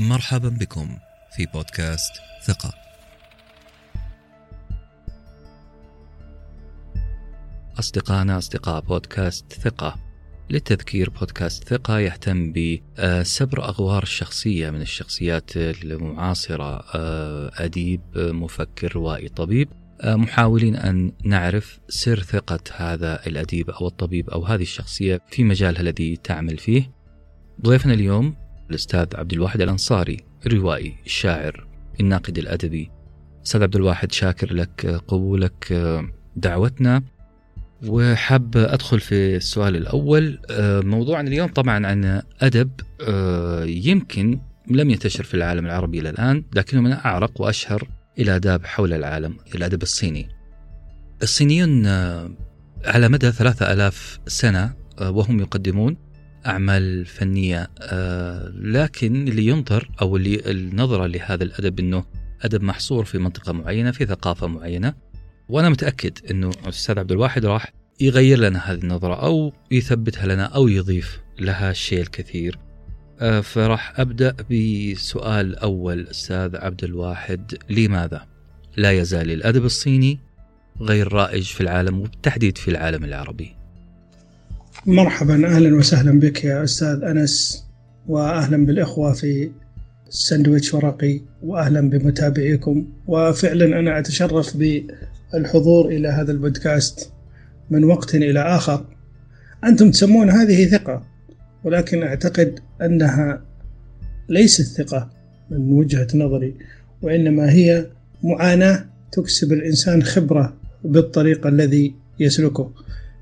مرحبا 0.00 0.48
بكم 0.48 0.98
في 1.36 1.46
بودكاست 1.46 2.12
ثقة. 2.42 2.72
أصدقائنا 7.78 8.38
أصدقاء 8.38 8.80
بودكاست 8.80 9.52
ثقة. 9.52 9.96
للتذكير 10.50 11.10
بودكاست 11.10 11.68
ثقة 11.68 11.98
يهتم 11.98 12.52
بسبر 12.52 13.64
أغوار 13.64 14.02
الشخصية 14.02 14.70
من 14.70 14.80
الشخصيات 14.80 15.56
المعاصرة 15.56 16.84
أديب 17.64 18.00
مفكر 18.16 18.92
روائي 18.92 19.28
طبيب. 19.28 19.68
محاولين 20.04 20.76
أن 20.76 21.12
نعرف 21.24 21.80
سر 21.88 22.20
ثقة 22.20 22.60
هذا 22.76 23.26
الأديب 23.26 23.70
أو 23.70 23.86
الطبيب 23.86 24.30
أو 24.30 24.44
هذه 24.44 24.62
الشخصية 24.62 25.20
في 25.30 25.44
مجالها 25.44 25.80
الذي 25.80 26.16
تعمل 26.16 26.58
فيه. 26.58 26.90
ضيفنا 27.62 27.94
اليوم 27.94 28.36
الأستاذ 28.70 29.06
عبد 29.14 29.32
الواحد 29.32 29.60
الأنصاري 29.60 30.16
الروائي 30.46 30.94
الشاعر 31.06 31.66
الناقد 32.00 32.38
الأدبي. 32.38 32.90
أستاذ 33.46 33.62
عبد 33.62 33.76
الواحد 33.76 34.12
شاكر 34.12 34.54
لك 34.54 34.86
قبولك 35.08 35.72
دعوتنا. 36.36 37.02
وحاب 37.86 38.56
أدخل 38.56 39.00
في 39.00 39.36
السؤال 39.36 39.76
الأول. 39.76 40.38
موضوعنا 40.84 41.28
اليوم 41.28 41.48
طبعا 41.48 41.86
عن 41.86 42.22
أدب 42.40 42.70
يمكن 43.86 44.40
لم 44.70 44.90
ينتشر 44.90 45.24
في 45.24 45.34
العالم 45.34 45.66
العربي 45.66 46.00
إلى 46.00 46.10
الآن 46.10 46.44
لكنه 46.54 46.80
من 46.80 46.92
أعرق 46.92 47.40
وأشهر 47.40 47.88
الآداب 48.18 48.66
حول 48.66 48.92
العالم 48.92 49.36
الأدب 49.54 49.82
الصيني. 49.82 50.28
الصينيون 51.22 51.86
على 52.84 53.08
مدى 53.08 53.32
ثلاثة 53.32 53.72
ألاف 53.72 54.20
سنة 54.26 54.72
وهم 55.00 55.40
يقدمون 55.40 55.96
أعمال 56.46 57.06
فنية 57.06 57.70
لكن 58.54 59.28
اللي 59.28 59.46
ينظر 59.46 59.90
أو 60.02 60.16
اللي 60.16 60.50
النظرة 60.50 61.06
لهذا 61.06 61.44
الأدب 61.44 61.80
أنه 61.80 62.04
أدب 62.42 62.62
محصور 62.62 63.04
في 63.04 63.18
منطقة 63.18 63.52
معينة 63.52 63.90
في 63.90 64.06
ثقافة 64.06 64.46
معينة 64.46 64.94
وأنا 65.48 65.68
متأكد 65.68 66.18
أنه 66.30 66.50
الأستاذ 66.64 66.98
عبد 66.98 67.12
الواحد 67.12 67.44
راح 67.46 67.72
يغير 68.00 68.38
لنا 68.38 68.58
هذه 68.58 68.78
النظرة 68.78 69.14
أو 69.14 69.52
يثبتها 69.70 70.26
لنا 70.26 70.44
أو 70.44 70.68
يضيف 70.68 71.20
لها 71.40 71.70
الشيء 71.70 72.00
الكثير. 72.00 72.58
فراح 73.42 74.00
أبدأ 74.00 74.36
بسؤال 74.50 75.56
أول 75.56 76.06
أستاذ 76.06 76.56
عبد 76.56 76.84
الواحد 76.84 77.54
لماذا 77.70 78.26
لا 78.76 78.92
يزال 78.92 79.30
الأدب 79.30 79.64
الصيني 79.64 80.18
غير 80.80 81.12
رائج 81.12 81.44
في 81.44 81.60
العالم 81.60 81.98
وبالتحديد 81.98 82.58
في 82.58 82.68
العالم 82.68 83.04
العربي؟ 83.04 83.59
مرحبا 84.86 85.46
أهلا 85.46 85.76
وسهلا 85.76 86.20
بك 86.20 86.44
يا 86.44 86.64
أستاذ 86.64 87.04
أنس 87.04 87.64
وأهلا 88.08 88.66
بالإخوة 88.66 89.12
في 89.12 89.50
سندويتش 90.08 90.74
ورقي 90.74 91.20
وأهلا 91.42 91.90
بمتابعيكم. 91.90 92.86
وفعلا 93.06 93.78
أنا 93.78 93.98
أتشرف 93.98 94.56
بالحضور 94.56 95.88
إلى 95.88 96.08
هذا 96.08 96.32
البودكاست 96.32 97.12
من 97.70 97.84
وقت 97.84 98.14
إلى 98.14 98.40
آخر. 98.40 98.84
أنتم 99.64 99.90
تسمون 99.90 100.30
هذه 100.30 100.64
ثقة 100.68 101.06
ولكن 101.64 102.02
أعتقد 102.02 102.60
أنها 102.82 103.42
ليست 104.28 104.82
ثقة 104.82 105.10
من 105.50 105.72
وجهة 105.72 106.08
نظري 106.14 106.54
وإنما 107.02 107.52
هي 107.52 107.86
معاناة 108.22 108.84
تكسب 109.12 109.52
الإنسان 109.52 110.02
خبرة 110.02 110.56
بالطريق 110.84 111.46
الذي 111.46 111.94
يسلكه. 112.20 112.72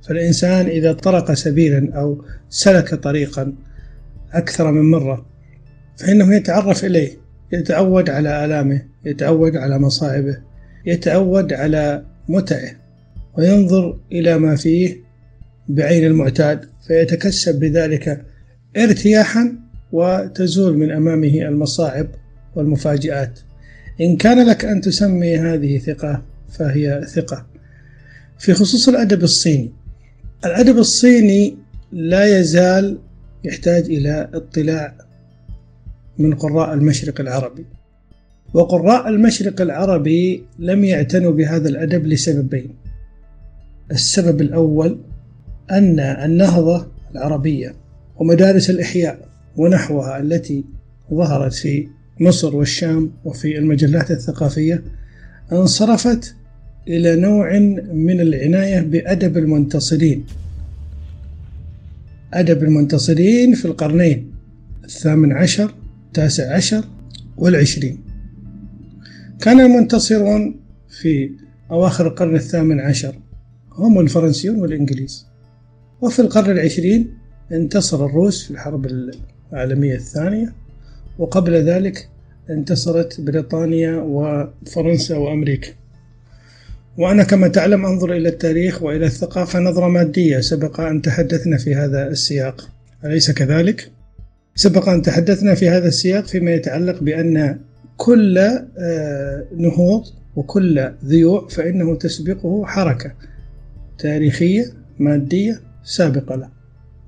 فالإنسان 0.03 0.67
إذا 0.67 0.93
طرق 0.93 1.33
سبيلا 1.33 1.91
أو 1.95 2.25
سلك 2.51 2.95
طريقا 2.95 3.53
أكثر 4.33 4.73
من 4.73 4.91
مرة 4.91 5.27
فإنه 5.97 6.35
يتعرف 6.35 6.85
إليه 6.85 7.19
يتعود 7.53 8.11
على 8.11 8.45
آلامه 8.45 8.83
يتعود 9.05 9.57
على 9.57 9.79
مصائبه 9.79 10.39
يتعود 10.87 11.53
على 11.53 12.05
متعه 12.29 12.71
وينظر 13.39 13.99
إلى 14.13 14.39
ما 14.39 14.57
فيه 14.57 14.97
بعين 15.69 16.07
المعتاد 16.07 16.65
فيتكسب 16.87 17.61
بذلك 17.61 18.25
ارتياحا 18.77 19.59
وتزول 19.93 20.79
من 20.79 20.91
أمامه 20.91 21.49
المصاعب 21.49 22.07
والمفاجآت. 22.57 23.41
إن 24.01 24.17
كان 24.17 24.47
لك 24.47 24.65
أن 24.65 24.81
تسمي 24.81 25.39
هذه 25.39 25.79
ثقة 25.79 26.23
فهي 26.49 27.03
ثقة. 27.15 27.47
في 28.39 28.55
خصوص 28.55 28.89
الأدب 28.89 29.23
الصيني 29.23 29.73
الأدب 30.45 30.79
الصيني 30.79 31.57
لا 31.93 32.39
يزال 32.39 32.99
يحتاج 33.45 33.85
إلى 33.85 34.31
اطلاع 34.35 34.95
من 36.19 36.35
قراء 36.35 36.75
المشرق 36.75 37.21
العربي. 37.21 37.67
وقراء 38.55 39.09
المشرق 39.09 39.61
العربي 39.61 40.45
لم 40.59 40.85
يعتنوا 40.85 41.33
بهذا 41.33 41.69
الأدب 41.69 42.07
لسببين. 42.07 42.75
السبب 43.91 44.41
الأول 44.41 44.99
أن 45.71 46.01
النهضة 46.01 46.87
العربية 47.13 47.75
ومدارس 48.17 48.71
الإحياء 48.71 49.29
ونحوها 49.57 50.19
التي 50.19 50.65
ظهرت 51.15 51.53
في 51.53 51.89
مصر 52.21 52.57
والشام 52.57 53.11
وفي 53.25 53.59
المجلات 53.59 54.11
الثقافية 54.11 54.83
انصرفت 55.53 56.35
إلى 56.89 57.17
نوع 57.17 57.59
من 57.93 58.21
العناية 58.21 58.81
بأدب 58.81 59.39
المنتصرين. 59.39 60.25
أدب 62.35 62.63
المنتصرين 62.63 63.55
في 63.55 63.65
القرنين 63.65 64.31
الثامن 64.85 65.33
عشر 65.33 65.75
التاسع 66.07 66.55
عشر 66.55 66.85
والعشرين. 67.37 67.99
كان 69.41 69.61
المنتصرون 69.61 70.61
في 71.01 71.31
أواخر 71.71 72.07
القرن 72.07 72.35
الثامن 72.35 72.81
عشر 72.81 73.15
هم 73.73 74.01
الفرنسيون 74.01 74.61
والإنجليز. 74.61 75.27
وفي 76.01 76.19
القرن 76.23 76.51
العشرين 76.51 77.11
انتصر 77.53 78.07
الروس 78.07 78.45
في 78.45 78.51
الحرب 78.51 78.87
العالمية 79.53 79.95
الثانية. 79.95 80.55
وقبل 81.19 81.53
ذلك 81.53 82.09
انتصرت 82.51 83.21
بريطانيا 83.21 83.95
وفرنسا 83.97 85.17
وأمريكا. 85.17 85.69
وأنا 86.99 87.25
كما 87.25 87.49
تعلم 87.49 87.87
أنظر 87.87 88.13
إلى 88.13 88.29
التاريخ 88.29 88.83
وإلى 88.83 89.07
الثقافة 89.07 89.59
نظرة 89.59 89.89
مادية. 89.89 90.41
سبق 90.41 90.81
أن 90.81 91.03
تحدثنا 91.03 91.59
في 91.59 91.75
هذا 91.75 92.09
السياق. 92.09 92.69
أليس 93.05 93.31
كذلك؟ 93.31 93.91
سبق 94.55 94.89
أن 94.89 95.03
تحدثنا 95.03 95.55
في 95.55 95.69
هذا 95.69 95.89
السياق 95.89 96.27
فيما 96.27 96.51
يتعلق 96.51 97.03
بأن 97.03 97.59
كل 97.97 98.49
نهوض 99.57 100.03
وكل 100.37 100.91
ذيوع 101.05 101.49
فإنه 101.49 101.95
تسبقه 101.95 102.67
حركة 102.67 103.13
تاريخية 103.99 104.65
مادية 104.99 105.61
سابقة 105.85 106.37
له. 106.37 106.49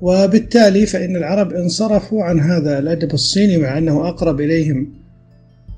وبالتالي 0.01 0.87
فإن 0.87 1.17
العرب 1.17 1.53
انصرفوا 1.53 2.25
عن 2.25 2.41
هذا 2.41 2.79
الأدب 2.79 3.15
الصيني 3.15 3.59
مع 3.59 3.79
أنه 3.79 4.09
أقرب 4.09 4.41
إليهم 4.41 5.00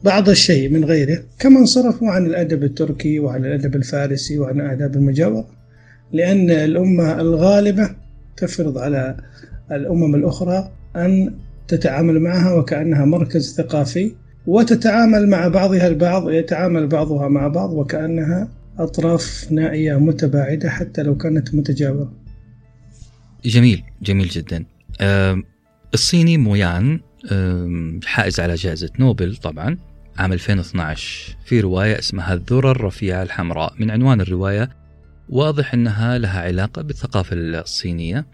بعض 0.04 0.28
الشيء 0.28 0.70
من 0.70 0.84
غيره 0.84 1.22
كما 1.38 1.60
انصرفوا 1.60 2.10
عن 2.10 2.26
الأدب 2.26 2.64
التركي 2.64 3.18
وعن 3.18 3.44
الأدب 3.44 3.76
الفارسي 3.76 4.38
وعن 4.38 4.60
آداب 4.60 4.96
المجاورة 4.96 5.46
لأن 6.12 6.50
الأمة 6.50 7.20
الغالبة 7.20 7.90
تفرض 8.36 8.78
على 8.78 9.16
الأمم 9.72 10.14
الأخرى 10.14 10.70
أن 10.96 11.34
تتعامل 11.68 12.20
معها 12.20 12.54
وكأنها 12.54 13.04
مركز 13.04 13.54
ثقافي 13.54 14.12
وتتعامل 14.46 15.28
مع 15.28 15.48
بعضها 15.48 15.86
البعض 15.88 16.30
يتعامل 16.30 16.86
بعضها 16.86 17.28
مع 17.28 17.48
بعض 17.48 17.72
وكأنها 17.72 18.48
أطراف 18.78 19.46
نائية 19.50 19.98
متباعدة 19.98 20.70
حتى 20.70 21.02
لو 21.02 21.16
كانت 21.16 21.54
متجاورة. 21.54 22.12
جميل 23.44 23.82
جميل 24.02 24.28
جدا. 24.28 24.64
الصيني 25.94 26.38
مويان 26.38 27.00
حائز 28.04 28.40
على 28.40 28.54
جائزة 28.54 28.90
نوبل 28.98 29.37
طبعا. 29.37 29.76
عام 30.19 30.32
2012 30.32 31.37
في 31.44 31.61
رواية 31.61 31.99
اسمها 31.99 32.35
الذرة 32.35 32.70
الرفيعة 32.70 33.23
الحمراء. 33.23 33.75
من 33.79 33.91
عنوان 33.91 34.20
الرواية 34.20 34.70
واضح 35.29 35.75
أنها 35.75 36.19
لها 36.19 36.41
علاقة 36.41 36.82
بالثقافة 36.82 37.37
الصينية. 37.37 38.26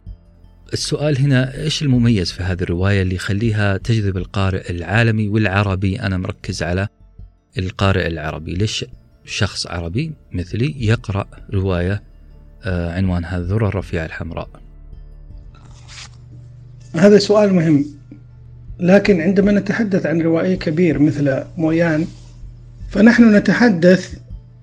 السؤال 0.73 1.19
هنا 1.19 1.55
إيش 1.55 1.83
المميز 1.83 2.33
في 2.33 2.43
هذه 2.43 2.63
الرواية 2.63 3.03
اللي 3.03 3.15
يخليها 3.15 3.77
تجذب 3.77 4.17
القارئ 4.17 4.71
العالمي 4.71 5.29
والعربي؟ 5.29 6.01
أنا 6.01 6.17
مركز 6.17 6.63
على 6.63 6.89
القارئ 7.59 8.07
العربي. 8.07 8.55
ليش 8.55 8.85
شخص 9.25 9.67
عربي 9.67 10.13
مثلي 10.33 10.87
يقرأ 10.87 11.27
رواية 11.55 12.03
عنوانها 12.67 13.39
الذرة 13.39 13.69
الرفيعة 13.69 14.07
الحمراء؟ 14.07 14.49
هذا 16.95 17.19
سؤال 17.19 17.55
مهم. 17.55 17.98
لكن 18.81 19.21
عندما 19.21 19.53
نتحدث 19.53 20.07
عن 20.07 20.21
روائي 20.21 20.57
كبير 20.57 20.99
مثل 20.99 21.43
مويان 21.57 22.07
فنحن 22.91 23.35
نتحدث 23.37 24.15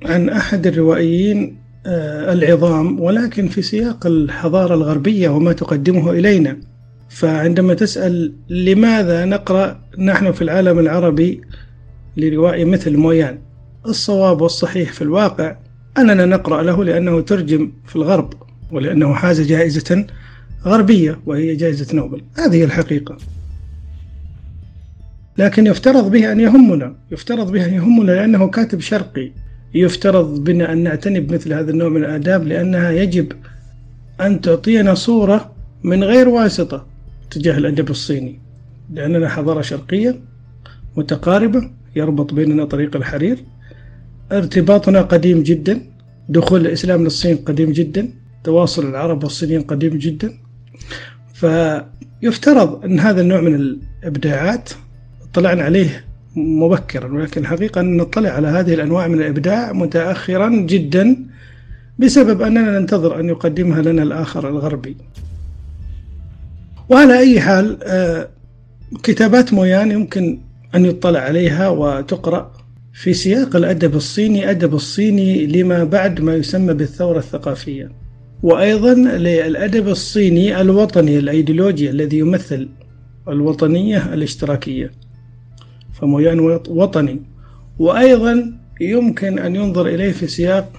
عن 0.05 0.29
أحد 0.29 0.67
الروائيين 0.67 1.57
العظام 1.85 2.99
ولكن 2.99 3.47
في 3.47 3.61
سياق 3.61 4.05
الحضارة 4.05 4.75
الغربية 4.75 5.29
وما 5.29 5.53
تقدمه 5.53 6.11
إلينا. 6.11 6.57
فعندما 7.09 7.73
تسأل 7.73 8.33
لماذا 8.49 9.25
نقرأ 9.25 9.79
نحن 9.97 10.31
في 10.31 10.41
العالم 10.41 10.79
العربي 10.79 11.41
لروائي 12.17 12.65
مثل 12.65 12.97
مويان 12.97 13.37
الصواب 13.85 14.41
والصحيح 14.41 14.93
في 14.93 15.01
الواقع 15.01 15.55
أننا 15.97 16.25
نقرأ 16.25 16.63
له 16.63 16.83
لأنه 16.83 17.21
ترجم 17.21 17.71
في 17.87 17.95
الغرب 17.95 18.33
ولأنه 18.71 19.13
حاز 19.13 19.41
جائزة 19.41 20.05
غربية 20.65 21.19
وهي 21.25 21.55
جائزة 21.55 21.95
نوبل. 21.95 22.21
هذه 22.37 22.63
الحقيقة. 22.63 23.17
لكن 25.37 25.67
يفترض 25.67 26.11
به 26.11 26.31
أن 26.31 26.39
يهمنا 26.39 26.95
يفترض 27.11 27.51
به 27.51 27.65
أن 27.65 27.73
يهمنا 27.73 28.11
لأنه 28.11 28.47
كاتب 28.47 28.79
شرقي. 28.79 29.31
يفترض 29.73 30.43
بنا 30.43 30.73
أن 30.73 30.83
نعتني 30.83 31.19
بمثل 31.19 31.53
هذا 31.53 31.71
النوع 31.71 31.89
من 31.89 32.03
الآداب 32.03 32.47
لأنها 32.47 32.91
يجب 32.91 33.31
أن 34.21 34.41
تعطينا 34.41 34.93
صورة 34.93 35.51
من 35.83 36.03
غير 36.03 36.29
واسطة 36.29 36.85
تجاه 37.31 37.57
الأدب 37.57 37.89
الصيني. 37.89 38.39
لأننا 38.93 39.29
حضارة 39.29 39.61
شرقية 39.61 40.15
متقاربة 40.97 41.71
يربط 41.95 42.33
بيننا 42.33 42.65
طريق 42.65 42.95
الحرير. 42.95 43.37
ارتباطنا 44.31 45.01
قديم 45.01 45.43
جدا 45.43 45.81
دخول 46.29 46.61
الإسلام 46.61 47.03
للصين 47.03 47.37
قديم 47.37 47.71
جدا 47.71 48.09
تواصل 48.43 48.89
العرب 48.89 49.23
والصينيين 49.23 49.61
قديم 49.61 49.97
جدا. 49.97 50.33
فيفترض 51.33 52.85
أن 52.85 52.99
هذا 52.99 53.21
النوع 53.21 53.41
من 53.41 53.55
الإبداعات 53.55 54.69
اطلعنا 55.35 55.63
عليه 55.63 56.03
مبكرا 56.35 57.13
ولكن 57.13 57.41
الحقيقة 57.41 57.81
أن 57.81 57.97
نطلع 57.97 58.29
على 58.29 58.47
هذه 58.47 58.73
الأنواع 58.73 59.07
من 59.07 59.19
الإبداع 59.19 59.73
متأخرا 59.73 60.49
جدا 60.49 61.17
بسبب 61.99 62.41
أننا 62.41 62.79
ننتظر 62.79 63.19
أن 63.19 63.29
يقدمها 63.29 63.81
لنا 63.81 64.03
الآخر 64.03 64.49
الغربي. 64.49 64.97
وعلى 66.89 67.19
أي 67.19 67.41
حال 67.41 67.77
آه، 67.83 68.29
كتابات 69.03 69.53
مويان 69.53 69.91
يمكن 69.91 70.39
أن 70.75 70.85
يطلع 70.85 71.19
عليها 71.19 71.69
وتقرأ 71.69 72.51
في 72.93 73.13
سياق 73.13 73.55
الأدب 73.55 73.95
الصيني 73.95 74.49
أدب 74.49 74.75
الصيني 74.75 75.45
لما 75.47 75.83
بعد 75.83 76.21
ما 76.21 76.35
يسمى 76.35 76.73
بالثورة 76.73 77.17
الثقافية. 77.17 77.91
وأيضا 78.43 78.93
للأدب 78.93 79.87
الصيني 79.87 80.61
الوطني 80.61 81.19
الأيديولوجي 81.19 81.89
الذي 81.89 82.17
يمثل 82.17 82.69
الوطنية 83.27 84.13
الاشتراكية. 84.13 85.04
فمويان 85.99 86.39
وطني. 86.69 87.21
وأيضا 87.79 88.53
يمكن 88.81 89.39
أن 89.39 89.55
ينظر 89.55 89.87
إليه 89.87 90.11
في 90.11 90.27
سياق 90.27 90.71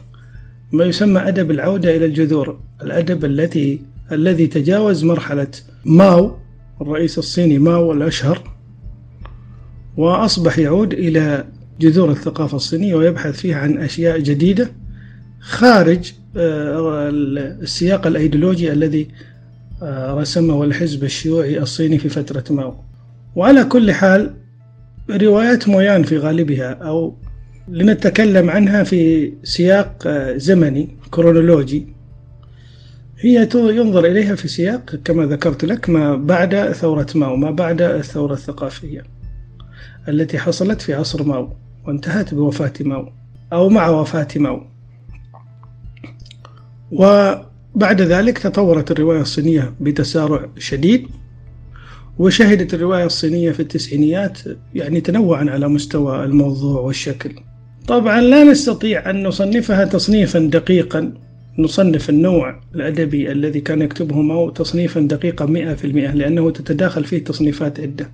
ما 0.72 0.84
يسمى 0.84 1.20
أدب 1.20 1.50
العودة 1.50 1.96
إلى 1.96 2.04
الجذور 2.04 2.58
الأدب 2.82 3.24
التي 3.24 3.80
الذي 4.12 4.46
تجاوز 4.46 5.04
مرحلة 5.04 5.48
ماو 5.84 6.36
الرئيس 6.80 7.18
الصيني 7.18 7.58
ماو 7.58 7.92
الأشهر 7.92 8.56
وأصبح 9.96 10.58
يعود 10.58 10.92
إلى 10.92 11.44
جذور 11.80 12.10
الثقافة 12.10 12.56
الصينية 12.56 12.94
ويبحث 12.94 13.40
فيها 13.40 13.56
عن 13.56 13.78
أشياء 13.78 14.18
جديدة 14.18 14.72
خارج 15.40 16.12
آه، 16.36 17.08
السياق 17.62 18.06
الأيديولوجي 18.06 18.72
الذي 18.72 19.08
آه، 19.82 20.14
رسمه 20.14 20.64
الحزب 20.64 21.04
الشيوعي 21.04 21.58
الصيني 21.58 21.98
في 21.98 22.08
فترة 22.08 22.44
ماو. 22.50 22.74
وعلى 23.36 23.64
كل 23.64 23.92
حال 23.92 24.34
روايات 25.10 25.68
مويان 25.68 26.02
في 26.02 26.18
غالبها 26.18 26.72
أو 26.72 27.16
لنتكلم 27.68 28.50
عنها 28.50 28.84
في 28.84 29.32
سياق 29.42 30.02
آه، 30.06 30.36
زمني 30.36 30.96
كرونولوجي. 31.10 31.86
هي 33.18 33.48
ينظر 33.54 34.04
إليها 34.04 34.34
في 34.34 34.48
سياق 34.48 34.94
كما 35.04 35.26
ذكرت 35.26 35.64
لك 35.64 35.90
ما 35.90 36.16
بعد 36.16 36.72
ثورة 36.72 37.06
ماو 37.14 37.36
ما 37.36 37.50
بعد 37.50 37.82
الثورة 37.82 38.32
الثقافية 38.32 39.02
التي 40.08 40.38
حصلت 40.38 40.82
في 40.82 40.94
عصر 40.94 41.22
ماو 41.22 41.52
وانتهت 41.86 42.34
بوفاة 42.34 42.72
ماو 42.80 43.12
أو 43.52 43.68
مع 43.68 43.88
وفاة 43.88 44.28
ماو. 44.36 44.62
وبعد 46.92 48.02
ذلك 48.02 48.38
تطورت 48.38 48.90
الرواية 48.90 49.20
الصينية 49.20 49.74
بتسارع 49.80 50.48
شديد. 50.58 51.08
وشهدت 52.18 52.74
الرواية 52.74 53.04
الصينية 53.04 53.52
في 53.52 53.60
التسعينيات 53.60 54.38
يعني 54.74 55.00
تنوعا 55.00 55.50
على 55.50 55.68
مستوى 55.68 56.24
الموضوع 56.24 56.80
والشكل. 56.80 57.30
طبعا 57.88 58.20
لا 58.20 58.44
نستطيع 58.44 59.10
أن 59.10 59.22
نصنفها 59.22 59.84
تصنيفا 59.84 60.38
دقيقا. 60.38 61.12
نصنف 61.58 62.10
النوع 62.10 62.60
الأدبي 62.74 63.32
الذي 63.32 63.60
كان 63.60 63.82
يكتبه 63.82 64.22
ماو 64.22 64.50
تصنيفا 64.50 65.00
دقيقا 65.00 65.46
مئة 65.46 65.74
في 65.74 65.86
المئة 65.86 66.12
لأنه 66.12 66.50
تتداخل 66.50 67.04
فيه 67.04 67.24
تصنيفات 67.24 67.80
عدة. 67.80 68.10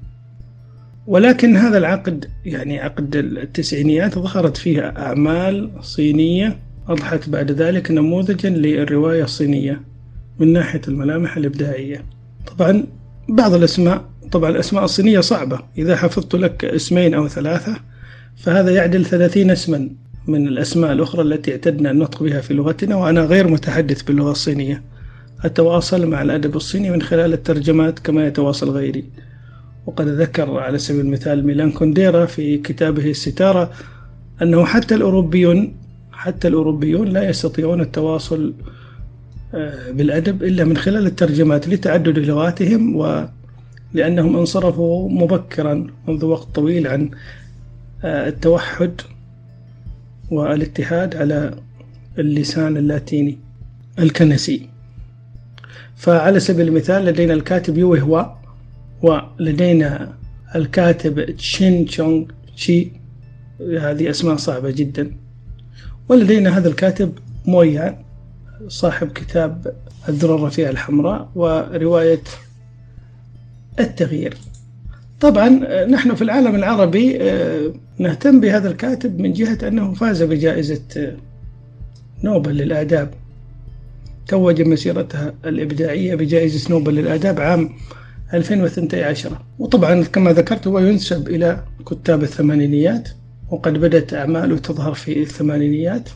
ولكن 1.06 1.56
هذا 1.56 1.78
العقد 1.78 2.30
يعني 2.44 2.80
عقد 2.80 3.16
التسعينيات 3.16 4.18
ظهرت 4.18 4.56
فيه 4.56 4.80
أعمال 4.80 5.70
صينية 5.80 6.58
أضحت 6.88 7.28
بعد 7.28 7.50
ذلك 7.50 7.90
نموذجا 7.90 8.50
للرواية 8.50 9.24
الصينية 9.24 9.80
من 10.38 10.52
ناحية 10.52 10.80
الملامح 10.88 11.36
الإبداعية. 11.36 12.04
طبعا 12.46 12.86
بعض 13.28 13.54
الأسماء 13.54 14.04
طبعا 14.32 14.50
الأسماء 14.50 14.84
الصينية 14.84 15.20
صعبة. 15.20 15.60
إذا 15.78 15.96
حفظت 15.96 16.34
لك 16.34 16.64
اسمين 16.64 17.14
أو 17.14 17.28
ثلاثة 17.28 17.76
فهذا 18.36 18.70
يعدل 18.70 19.04
ثلاثين 19.04 19.50
اسما 19.50 19.90
من 20.26 20.48
الأسماء 20.48 20.92
الأخرى 20.92 21.22
التي 21.22 21.52
اعتدنا 21.52 21.90
النطق 21.90 22.22
بها 22.22 22.40
في 22.40 22.54
لغتنا 22.54 22.96
وأنا 22.96 23.24
غير 23.24 23.48
متحدث 23.48 24.02
باللغة 24.02 24.30
الصينية. 24.30 24.82
أتواصل 25.44 26.06
مع 26.06 26.22
الأدب 26.22 26.56
الصيني 26.56 26.90
من 26.90 27.02
خلال 27.02 27.32
الترجمات 27.32 27.98
كما 27.98 28.26
يتواصل 28.26 28.70
غيري. 28.70 29.04
وقد 29.86 30.08
ذكر 30.08 30.58
على 30.58 30.78
سبيل 30.78 31.00
المثال 31.00 31.46
ميلان 31.46 31.72
كونديرا 31.72 32.26
في 32.26 32.58
كتابه 32.58 33.10
الستارة 33.10 33.70
أنه 34.42 34.64
حتى 34.64 34.94
الأوروبيون 34.94 35.74
حتى 36.12 36.48
الأوروبيون 36.48 37.08
لا 37.08 37.28
يستطيعون 37.28 37.80
التواصل 37.80 38.54
بالأدب 39.90 40.42
إلا 40.42 40.64
من 40.64 40.76
خلال 40.76 41.06
الترجمات 41.06 41.68
لتعدد 41.68 42.18
لغاتهم 42.18 42.96
ولأنهم 42.96 44.36
انصرفوا 44.36 45.10
مبكرا 45.10 45.86
منذ 46.08 46.24
وقت 46.24 46.48
طويل 46.54 46.86
عن 46.86 47.10
آه، 48.04 48.28
التوحد 48.28 49.00
والاتحاد 50.30 51.16
على 51.16 51.54
اللسان 52.18 52.76
اللاتيني 52.76 53.38
الكنسي. 53.98 54.68
فعلى 55.96 56.40
سبيل 56.40 56.68
المثال 56.68 57.04
لدينا 57.04 57.34
الكاتب 57.34 57.78
يوي 57.78 58.00
هوا 58.00 58.24
ولدينا 59.02 60.12
الكاتب 60.54 61.36
تشين 61.36 61.86
تشونغ 61.86 62.24
شي 62.56 62.92
هذه 63.80 64.10
أسماء 64.10 64.36
صعبة 64.36 64.70
جدا. 64.70 65.16
ولدينا 66.08 66.58
هذا 66.58 66.68
الكاتب 66.68 67.12
مويان. 67.46 68.01
صاحب 68.68 69.12
كتاب 69.12 69.74
الذرة 70.08 70.34
الرفيعة 70.34 70.70
الحمراء 70.70 71.28
ورواية 71.34 72.22
التغيير. 73.80 74.36
طبعا 75.20 75.48
نحن 75.84 76.14
في 76.14 76.22
العالم 76.22 76.54
العربي 76.54 77.22
آه، 77.22 77.72
نهتم 77.98 78.40
بهذا 78.40 78.70
الكاتب 78.70 79.20
من 79.20 79.32
جهة 79.32 79.58
أنه 79.68 79.94
فاز 79.94 80.22
بجائزة 80.22 80.82
آه، 80.96 81.16
نوبل 82.24 82.56
للآداب. 82.56 83.10
توج 84.28 84.62
مسيرته 84.62 85.32
الإبداعية 85.44 86.14
بجائزة 86.14 86.70
نوبل 86.70 86.94
للآداب 86.94 87.40
عام 87.40 87.70
2012 88.34 89.38
وطبعا 89.58 90.02
كما 90.02 90.32
ذكرت 90.32 90.66
هو 90.66 90.78
ينسب 90.78 91.28
إلى 91.28 91.64
كتاب 91.86 92.22
الثمانينيات 92.22 93.08
وقد 93.50 93.72
بدأت 93.72 94.14
أعماله 94.14 94.58
تظهر 94.58 94.94
في 94.94 95.22
الثمانينيات. 95.22 96.08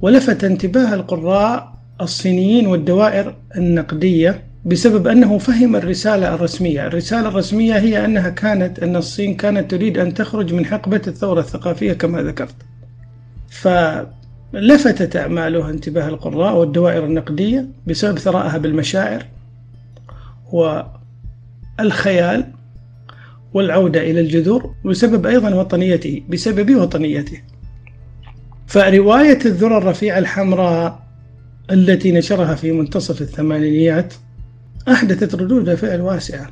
ولفت 0.00 0.44
انتباه 0.44 0.94
القراء 0.94 1.71
الصينيين 2.00 2.66
والدوائر 2.66 3.34
النقدية 3.56 4.44
بسبب 4.64 5.06
أنه 5.06 5.38
فهم 5.38 5.76
الرسالة 5.76 6.34
الرسمية. 6.34 6.86
الرسالة 6.86 7.28
الرسمية 7.28 7.78
هي 7.78 8.04
أنها 8.04 8.28
كانت 8.28 8.78
أن 8.78 8.96
الصين 8.96 9.34
كانت 9.34 9.70
تريد 9.70 9.98
أن 9.98 10.14
تخرج 10.14 10.54
من 10.54 10.66
حقبة 10.66 11.02
الثورة 11.06 11.40
الثقافية 11.40 11.92
كما 11.92 12.22
ذكرت. 12.22 12.54
فلفتت 13.48 15.16
أعماله 15.16 15.70
انتباه 15.70 16.08
القراء 16.08 16.56
والدوائر 16.56 17.04
النقدية 17.04 17.66
بسبب 17.86 18.18
ثرائها 18.18 18.58
بالمشاعر 18.58 19.26
والخيال 21.78 22.46
والعودة 23.54 24.00
إلى 24.00 24.20
الجذور 24.20 24.74
وبسبب 24.84 25.26
أيضا 25.26 25.54
وطنيته 25.54 26.22
بسبب 26.28 26.74
وطنيته. 26.74 27.40
فرواية 28.66 29.38
الذرة 29.46 29.78
الرفيعة 29.78 30.18
الحمراء 30.18 31.01
التي 31.70 32.12
نشرها 32.12 32.54
في 32.54 32.72
منتصف 32.72 33.22
الثمانينيات 33.22 34.14
أحدثت 34.88 35.34
ردود 35.34 35.74
فعل 35.74 36.00
واسعة 36.00 36.50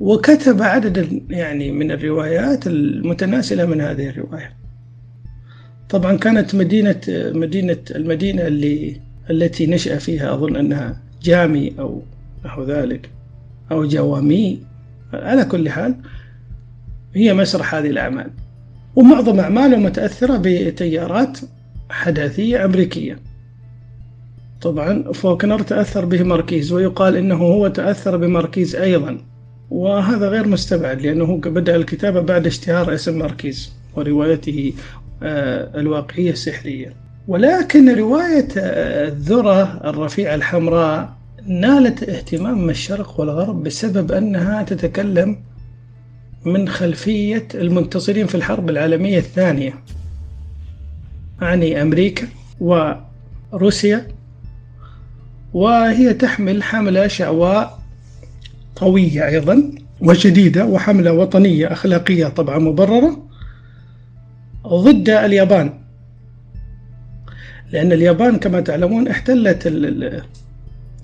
وكتب 0.00 0.62
عددا 0.62 1.20
يعني 1.30 1.72
من 1.72 1.90
الروايات 1.90 2.66
المتناسلة 2.66 3.66
من 3.66 3.80
هذه 3.80 4.08
الرواية. 4.08 4.56
طبعا 5.88 6.16
كانت 6.16 6.54
مدينة 6.54 7.00
مدينة 7.16 7.78
المدينة 7.90 8.46
اللي 8.46 9.00
التي 9.30 9.66
نشأ 9.66 9.98
فيها 9.98 10.34
أظن 10.34 10.56
أنها 10.56 11.00
جامي 11.22 11.72
أو 11.78 12.02
نحو 12.44 12.64
ذلك 12.64 13.10
أو 13.72 13.84
جوامي 13.84 14.62
على 15.12 15.44
كل 15.44 15.68
حال 15.70 15.94
هي 17.14 17.34
مسرح 17.34 17.74
هذه 17.74 17.86
الأعمال. 17.86 18.30
ومعظم 18.96 19.40
أعماله 19.40 19.76
متأثرة 19.76 20.40
بتيارات 20.42 21.38
حداثية 21.90 22.64
أمريكية. 22.64 23.27
طبعا 24.62 25.12
فوكنر 25.12 25.62
تأثر 25.62 26.04
به 26.04 26.22
ماركيز 26.22 26.72
ويقال 26.72 27.16
إنه 27.16 27.36
هو 27.36 27.68
تأثر 27.68 28.16
بماركيز 28.16 28.76
أيضا. 28.76 29.18
وهذا 29.70 30.28
غير 30.28 30.48
مستبعد 30.48 31.02
لأنه 31.02 31.36
بدأ 31.36 31.76
الكتابة 31.76 32.20
بعد 32.20 32.46
اشتهار 32.46 32.94
اسم 32.94 33.18
ماركيز 33.18 33.72
وروايته 33.96 34.72
آه، 35.22 35.80
الواقعية 35.80 36.30
السحرية. 36.30 36.94
ولكن 37.28 37.94
رواية 37.98 38.48
آه، 38.58 39.08
الذرة 39.08 39.80
الرفيعة 39.84 40.34
الحمراء 40.34 41.18
نالت 41.46 42.02
اهتمام 42.02 42.70
الشرق 42.70 43.20
والغرب 43.20 43.62
بسبب 43.62 44.12
أنها 44.12 44.62
تتكلم 44.62 45.38
من 46.44 46.68
خلفية 46.68 47.48
المنتصرين 47.54 48.26
في 48.26 48.34
الحرب 48.34 48.70
العالمية 48.70 49.18
الثانية 49.18 49.74
أعني 51.42 51.82
أمريكا 51.82 52.26
وروسيا. 52.60 54.17
وهي 55.54 56.14
تحمل 56.14 56.62
حملة 56.62 57.06
شعواء 57.06 57.78
قوية 58.76 59.26
أيضا 59.26 59.72
وشديدة 60.00 60.66
وحملة 60.66 61.12
وطنية 61.12 61.72
أخلاقية 61.72 62.26
طبعا 62.26 62.58
مبررة 62.58 63.28
ضد 64.66 65.08
اليابان. 65.08 65.80
لأن 67.72 67.92
اليابان 67.92 68.38
كما 68.38 68.60
تعلمون 68.60 69.08
احتلت 69.08 69.66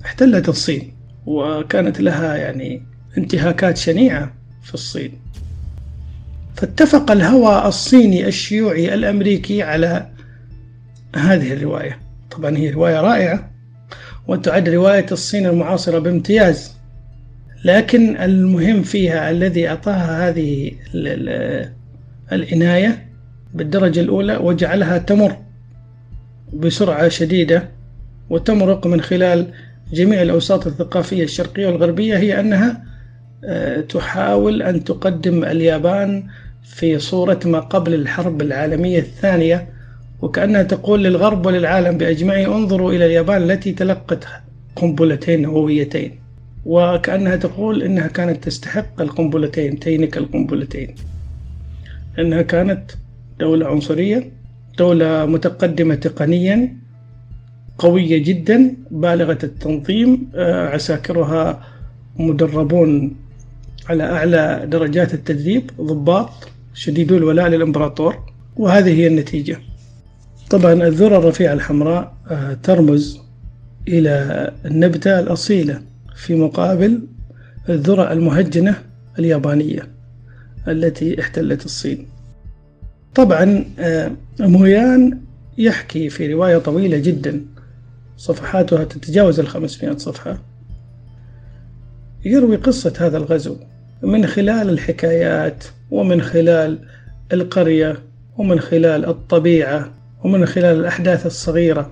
احتلت 0.05 0.49
الصين 0.49 0.93
وكانت 1.27 2.01
لها 2.01 2.37
يعني 2.37 2.83
انتهاكات 3.19 3.77
شنيعة 3.77 4.33
في 4.63 4.75
الصين. 4.75 5.13
فاتفق 6.57 7.11
الهوى 7.11 7.69
الصيني 7.69 8.27
الشيوعي 8.27 8.95
الأمريكي 8.95 9.63
على 9.63 10.11
هذه 11.17 11.53
الرواية. 11.53 11.99
طبعا 12.31 12.57
هي 12.57 12.71
رواية 12.71 13.01
رائعة 13.01 13.54
وتعد 14.29 14.69
رواية 14.69 15.07
الصين 15.13 15.47
المعاصرة 15.47 15.99
بامتياز. 15.99 16.75
لكن 17.65 18.17
المهم 18.17 18.83
فيها 18.83 19.31
الذي 19.31 19.69
أعطاها 19.69 20.29
هذه 20.29 20.73
العناية 22.33 23.07
بالدرجة 23.55 24.01
الأولى 24.01 24.37
وجعلها 24.37 24.99
تمر 24.99 25.37
بسرعة 26.55 27.09
شديدة 27.09 27.69
وتمرق 28.31 28.87
من 28.87 29.01
خلال 29.01 29.53
جميع 29.93 30.23
الأوساط 30.23 30.67
الثقافية 30.67 31.25
الشرقية 31.25 31.67
والغربية 31.67 32.17
هي 32.17 32.41
أنها 32.41 32.85
آه، 33.45 33.81
تحاول 33.81 34.63
أن 34.63 34.85
تقدم 34.85 35.45
اليابان 35.45 36.27
في 36.63 36.99
صورة 36.99 37.41
ما 37.45 37.61
قبل 37.61 37.95
الحرب 37.95 38.43
العالمية 38.43 38.99
الثانية 38.99 39.69
وكأنها 40.25 40.63
تقول 40.63 41.05
للغرب 41.05 41.47
وللعالم 41.47 41.99
بأجمعه 41.99 42.57
انظروا 42.57 42.93
إلى 42.93 43.07
اليابان 43.07 43.43
التي 43.43 43.73
تلقت 43.73 44.25
قنبلتين 44.77 45.43
نوويتين. 45.43 46.11
وكأنها 46.67 47.37
تقول 47.37 47.83
إنها 47.83 48.07
كانت 48.07 48.45
تستحق 48.45 49.01
القنبلتين 49.01 49.79
تينك 49.81 50.17
القنبلتين. 50.17 50.95
إنها 52.19 52.43
كانت 52.43 52.91
دولة 53.41 53.67
عنصرية 53.67 54.31
دولة 54.79 55.27
متقدمة 55.27 55.95
تقنيا 55.95 56.77
قوية 57.79 58.19
جدا 58.25 58.77
بالغة 58.91 59.39
التنظيم 59.45 60.31
آه، 60.35 60.69
عساكرها 60.69 61.67
مدربون 62.17 63.17
على 63.89 64.05
أعلى 64.05 64.67
درجات 64.67 65.15
التدريب 65.15 65.71
ضباط 65.81 66.31
شديدو 66.75 67.17
الولاء 67.17 67.49
للإمبراطور. 67.49 68.17
وهذه 68.57 68.93
هي 69.01 69.07
النتيجة. 69.07 69.74
طبعا 70.51 70.73
الذرة 70.73 71.19
الرفيعة 71.19 71.53
الحمراء 71.53 72.15
آه، 72.31 72.57
ترمز 72.63 73.21
إلى 73.89 74.51
النبتة 74.65 75.19
الأصيلة 75.21 75.83
في 76.17 76.35
مقابل 76.35 77.01
الذرة 77.69 78.13
المهجنة 78.13 78.83
اليابانية 79.19 79.89
التي 80.69 81.21
احتلت 81.21 81.65
الصين. 81.65 82.07
طبعا 83.15 83.65
آه، 83.79 84.11
مويان 84.41 85.19
يحكي 85.59 86.11
في 86.11 86.33
رواية 86.33 86.59
طويلة 86.59 86.99
جدا 86.99 87.41
صفحاتها 88.17 88.85
تتجاوز 88.85 89.41
الخمسمائة 89.41 89.97
صفحة 89.97 90.39
يروي 92.25 92.57
قصة 92.57 92.93
هذا 92.99 93.17
الغزو 93.19 93.57
من 94.03 94.27
خلال 94.27 94.69
الحكايات 94.71 95.65
ومن 95.91 96.23
خلال 96.23 96.79
القرية 97.33 97.99
ومن 98.39 98.61
خلال 98.61 99.05
الطبيعة 99.05 99.91
ومن 100.25 100.47
خلال 100.47 100.81
الأحداث 100.81 101.27
الصغيرة. 101.27 101.91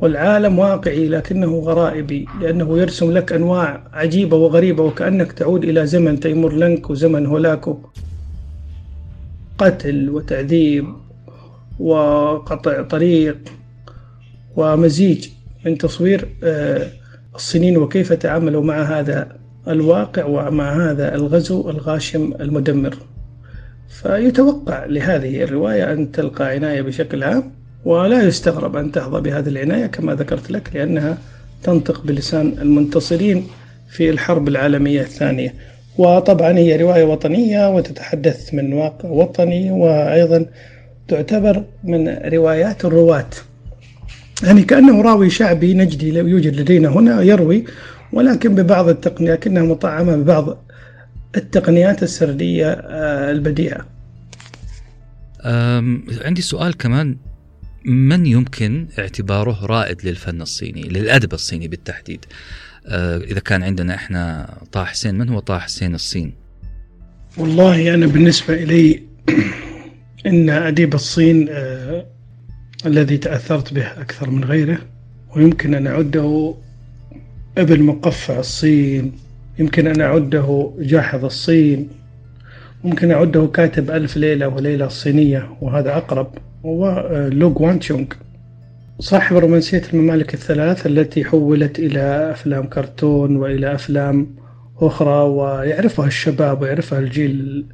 والعالم 0.00 0.58
واقعي 0.58 1.08
لكنه 1.08 1.58
غرائبي 1.58 2.26
لأنه 2.40 2.78
يرسم 2.78 3.12
لك 3.12 3.32
أنواع 3.32 3.84
عجيبة 3.92 4.36
وغريبة 4.36 4.82
وكأنك 4.82 5.32
تعود 5.32 5.64
إلى 5.64 5.86
زمن 5.86 6.20
تيمور 6.20 6.52
لنك 6.52 6.90
وزمن 6.90 7.26
هولاكو. 7.26 7.78
قتل 9.58 10.10
وتعذيب 10.10 10.86
وقطع 11.78 12.82
طريق 12.82 13.38
ومزيج 14.56 15.28
من 15.66 15.78
تصوير 15.78 16.28
آه، 16.44 16.88
الصينيين 17.34 17.76
وكيف 17.76 18.12
تعاملوا 18.12 18.64
مع 18.64 18.82
هذا 18.82 19.36
الواقع 19.68 20.24
ومع 20.24 20.90
هذا 20.90 21.14
الغزو 21.14 21.70
الغاشم 21.70 22.34
المدمر. 22.40 22.96
فيتوقع 23.92 24.84
لهذه 24.84 25.42
الرواية 25.42 25.92
أن 25.92 26.12
تلقى 26.12 26.44
عناية 26.44 26.82
بشكل 26.82 27.22
عام 27.22 27.52
ولا 27.84 28.22
يستغرب 28.22 28.76
أن 28.76 28.92
تحظى 28.92 29.20
بهذه 29.20 29.48
العناية 29.48 29.86
كما 29.86 30.14
ذكرت 30.14 30.50
لك 30.50 30.70
لأنها 30.74 31.18
تنطق 31.62 32.02
بلسان 32.04 32.54
المنتصرين 32.62 33.46
في 33.90 34.10
الحرب 34.10 34.48
العالمية 34.48 35.00
الثانية. 35.00 35.54
وطبعا 35.98 36.58
هي 36.58 36.76
رواية 36.76 37.04
وطنية 37.04 37.70
وتتحدث 37.74 38.54
من 38.54 38.72
واقع 38.72 39.08
وطني 39.08 39.70
وأيضا 39.70 40.46
تعتبر 41.08 41.64
من 41.84 42.08
روايات 42.08 42.84
الرواة. 42.84 43.30
يعني 44.42 44.62
كأنه 44.62 45.02
راوي 45.02 45.30
شعبي 45.30 45.74
نجدي 45.74 46.14
يوجد 46.14 46.60
لدينا 46.60 46.88
هنا 46.88 47.22
يروي 47.22 47.64
ولكن 48.12 48.54
ببعض 48.54 48.88
التقنيات 48.88 49.38
لكنها 49.38 49.62
مطعمة 49.62 50.16
ببعض 50.16 50.58
التقنيات 51.36 52.02
السردية 52.02 52.72
آه، 52.72 53.30
البديعة 53.30 53.86
عندي 56.24 56.42
سؤال 56.42 56.76
كمان. 56.76 57.16
من 57.84 58.26
يمكن 58.26 58.88
اعتباره 58.98 59.66
رائد 59.66 60.04
للفن 60.04 60.42
الصيني 60.42 60.82
للأدب 60.82 61.32
الصيني 61.32 61.68
بالتحديد؟ 61.68 62.24
أه، 62.86 63.16
إذا 63.16 63.40
كان 63.40 63.62
عندنا 63.62 63.94
إحنا 63.94 64.54
طه 64.72 64.84
حسين 64.84 65.14
من 65.14 65.28
هو 65.28 65.38
طه 65.38 65.58
حسين 65.58 65.94
الصين؟ 65.94 66.32
والله 67.36 67.94
أنا 67.94 68.06
بالنسبة 68.06 68.54
إلي 68.54 69.02
إن 70.26 70.50
أديب 70.50 70.94
الصين 70.94 71.48
آه 71.50 72.06
الذي 72.86 73.18
تأثرت 73.18 73.74
به 73.74 73.86
أكثر 73.86 74.30
من 74.30 74.44
غيره 74.44 74.78
ويمكن 75.36 75.74
أن 75.74 75.86
أعده 75.86 76.54
ابن 77.58 77.82
مقفع 77.82 78.38
الصين 78.38 79.12
يمكن 79.58 79.86
أن 79.86 80.00
أعده 80.00 80.72
جاحظ 80.78 81.24
الصين 81.24 81.88
ممكن 82.84 83.10
أعده 83.10 83.46
كاتب 83.46 83.90
ألف 83.90 84.16
ليلة 84.16 84.48
وليلة 84.48 84.86
الصينية 84.86 85.48
وهذا 85.60 85.96
أقرب 85.96 86.34
هو 86.66 86.88
آه، 86.88 87.28
لوغ 87.28 87.62
وان 87.62 87.78
تشونغ 87.78 88.06
صاحب 88.98 89.36
رومانسية 89.36 89.82
الممالك 89.94 90.34
الثلاث 90.34 90.86
التي 90.86 91.24
حولت 91.24 91.78
إلى 91.78 92.30
أفلام 92.30 92.66
كرتون 92.66 93.36
وإلى 93.36 93.74
أفلام 93.74 94.26
أخرى 94.78 95.22
ويعرفها 95.22 96.06
الشباب 96.06 96.62
ويعرفها 96.62 96.98
الجيل 96.98 97.64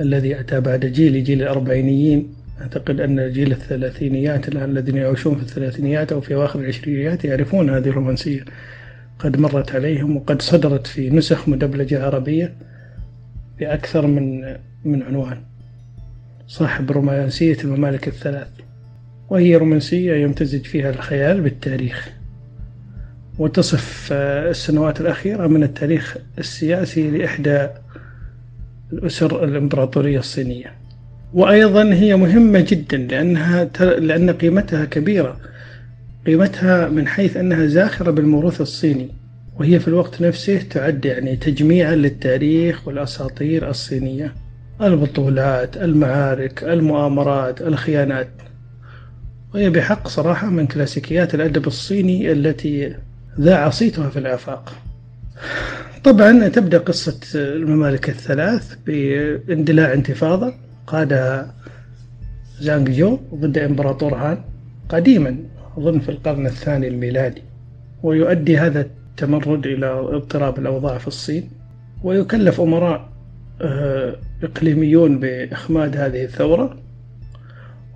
الذي 0.00 0.40
أتى 0.40 0.60
بعد 0.60 0.86
جيل 0.86 1.24
جيل 1.24 1.42
الأربعينيين. 1.42 2.34
أعتقد 2.60 3.00
أن 3.00 3.32
جيل 3.32 3.52
الثلاثينيات 3.52 4.48
الآن 4.48 4.70
الذين 4.70 4.96
يعيشون 4.96 5.34
في 5.36 5.42
الثلاثينيات 5.42 6.12
أو 6.12 6.20
في 6.20 6.34
أواخر 6.34 6.60
العشرينيات 6.60 7.24
يعرفون 7.24 7.70
هذه 7.70 7.88
الرومانسية. 7.88 8.44
قد 9.18 9.38
مرت 9.38 9.74
عليهم 9.74 10.16
وقد 10.16 10.42
صدرت 10.42 10.86
في 10.86 11.10
نسخ 11.10 11.48
مدبلجة 11.48 12.04
عربية 12.04 12.54
بأكثر 13.58 14.06
من 14.06 14.56
من 14.84 15.02
عنوان. 15.02 15.38
صاحب 16.46 16.90
رومانسية 16.90 17.56
الممالك 17.64 18.08
الثلاث. 18.08 18.48
وهي 19.30 19.56
رومانسية 19.56 20.14
يمتزج 20.14 20.64
فيها 20.64 20.90
الخيال 20.90 21.40
بالتاريخ. 21.40 22.10
وتصف 23.38 24.12
السنوات 24.12 25.00
الأخيرة 25.00 25.46
من 25.46 25.62
التاريخ 25.62 26.16
السياسي 26.38 27.10
لإحدى 27.10 27.68
الأسر 28.92 29.44
الإمبراطورية 29.44 30.18
الصينية. 30.18 30.72
وأيضا 31.34 31.94
هي 31.94 32.16
مهمة 32.16 32.66
جدا 32.68 32.96
لأنها 32.96 33.64
لأن 33.80 34.30
قيمتها 34.30 34.84
كبيرة. 34.84 35.40
قيمتها 36.28 36.88
من 36.88 37.06
حيث 37.06 37.36
أنها 37.36 37.66
زاخرة 37.66 38.10
بالموروث 38.10 38.60
الصيني 38.60 39.08
وهي 39.58 39.80
في 39.80 39.88
الوقت 39.88 40.20
نفسه 40.20 40.58
تعد 40.70 41.04
يعني 41.04 41.36
تجميعا 41.36 41.94
للتاريخ 41.94 42.88
والأساطير 42.88 43.70
الصينية. 43.70 44.34
البطولات 44.82 45.76
المعارك 45.76 46.64
المؤامرات 46.64 47.62
الخيانات. 47.62 48.28
وهي 49.54 49.70
بحق 49.70 50.08
صراحة 50.08 50.50
من 50.50 50.66
كلاسيكيات 50.66 51.34
الأدب 51.34 51.66
الصيني 51.66 52.32
التي 52.32 52.94
ذاع 53.40 53.70
صيتها 53.70 54.08
في 54.08 54.18
الآفاق. 54.18 54.72
طبعا 56.04 56.48
تبدأ 56.48 56.78
قصة 56.78 57.20
الممالك 57.34 58.08
الثلاث 58.08 58.74
باندلاع 58.86 59.92
انتفاضة 59.92 60.54
قادها 60.86 61.54
زانغ 62.60 62.90
جو 62.90 63.18
ضد 63.34 63.58
إمبراطور 63.58 64.14
هان 64.14 64.38
قديما. 64.88 65.36
أظن 65.78 65.98
في 65.98 66.08
القرن 66.08 66.46
الثاني 66.46 66.88
الميلادي 66.88 67.42
ويؤدي 68.02 68.58
هذا 68.58 68.80
التمرد 68.80 69.66
إلى 69.66 69.86
اضطراب 69.86 70.58
الأوضاع 70.58 70.98
في 70.98 71.08
الصين 71.08 71.50
ويكلف 72.04 72.60
أمراء 72.60 73.08
آه، 73.60 74.16
إقليميون 74.42 75.20
بإخماد 75.20 75.96
هذه 75.96 76.24
الثورة. 76.24 76.76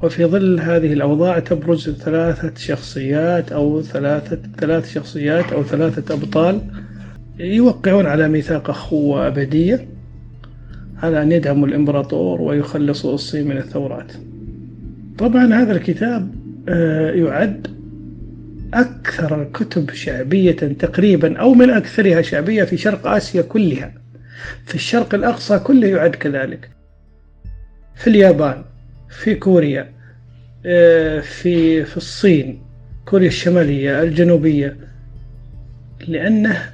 وفي 0.02 0.24
ظل 0.24 0.60
هذه 0.60 0.92
الأوضاع 0.92 1.38
تبرز 1.38 1.90
ثلاثة 1.90 2.52
شخصيات 2.56 3.52
أو 3.52 3.82
ثلاثة 3.82 4.38
ثلاث 4.58 4.92
شخصيات 4.94 5.52
أو 5.52 5.62
ثلاثة 5.62 6.14
أبطال 6.14 6.60
يوقعون 7.38 8.06
على 8.06 8.28
ميثاق 8.28 8.70
أخوة 8.70 9.26
أبدية 9.26 9.88
على 11.02 11.22
أن 11.22 11.32
يدعموا 11.32 11.66
الإمبراطور 11.66 12.42
ويخلصوا 12.42 13.14
الصين 13.14 13.48
من 13.48 13.56
الثورات. 13.56 14.12
طبعا 15.18 15.54
هذا 15.54 15.72
الكتاب 15.72 16.41
يعد 17.14 17.66
أكثر 18.74 19.42
الكتب 19.42 19.90
شعبية 19.90 20.52
تقريبا 20.52 21.38
أو 21.38 21.54
من 21.54 21.70
أكثرها 21.70 22.22
شعبية 22.22 22.64
في 22.64 22.76
شرق 22.76 23.06
آسيا 23.06 23.42
كلها. 23.42 23.92
في 24.66 24.74
الشرق 24.74 25.14
الأقصى 25.14 25.58
كله 25.58 25.86
يعد 25.88 26.10
كذلك. 26.10 26.70
في 27.94 28.10
اليابان 28.10 28.64
في 29.10 29.34
كوريا 29.34 29.92
آه، 30.66 31.20
في 31.20 31.84
في 31.84 31.96
الصين 31.96 32.62
كوريا 33.04 33.28
الشمالية 33.28 34.02
الجنوبية. 34.02 34.76
لأنه 36.08 36.70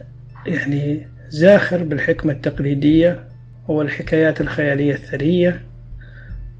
يعني 0.46 1.06
زاخر 1.28 1.82
بالحكمة 1.82 2.32
التقليدية 2.32 3.24
والحكايات 3.68 4.40
الخيالية 4.40 4.94
الثرية 4.94 5.62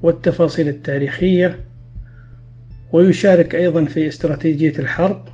والتفاصيل 0.01 0.67
التاريخية. 0.67 1.59
ويشارك 2.91 3.55
أيضا 3.55 3.85
في 3.85 4.07
استراتيجية 4.07 4.73
الحرب. 4.79 5.25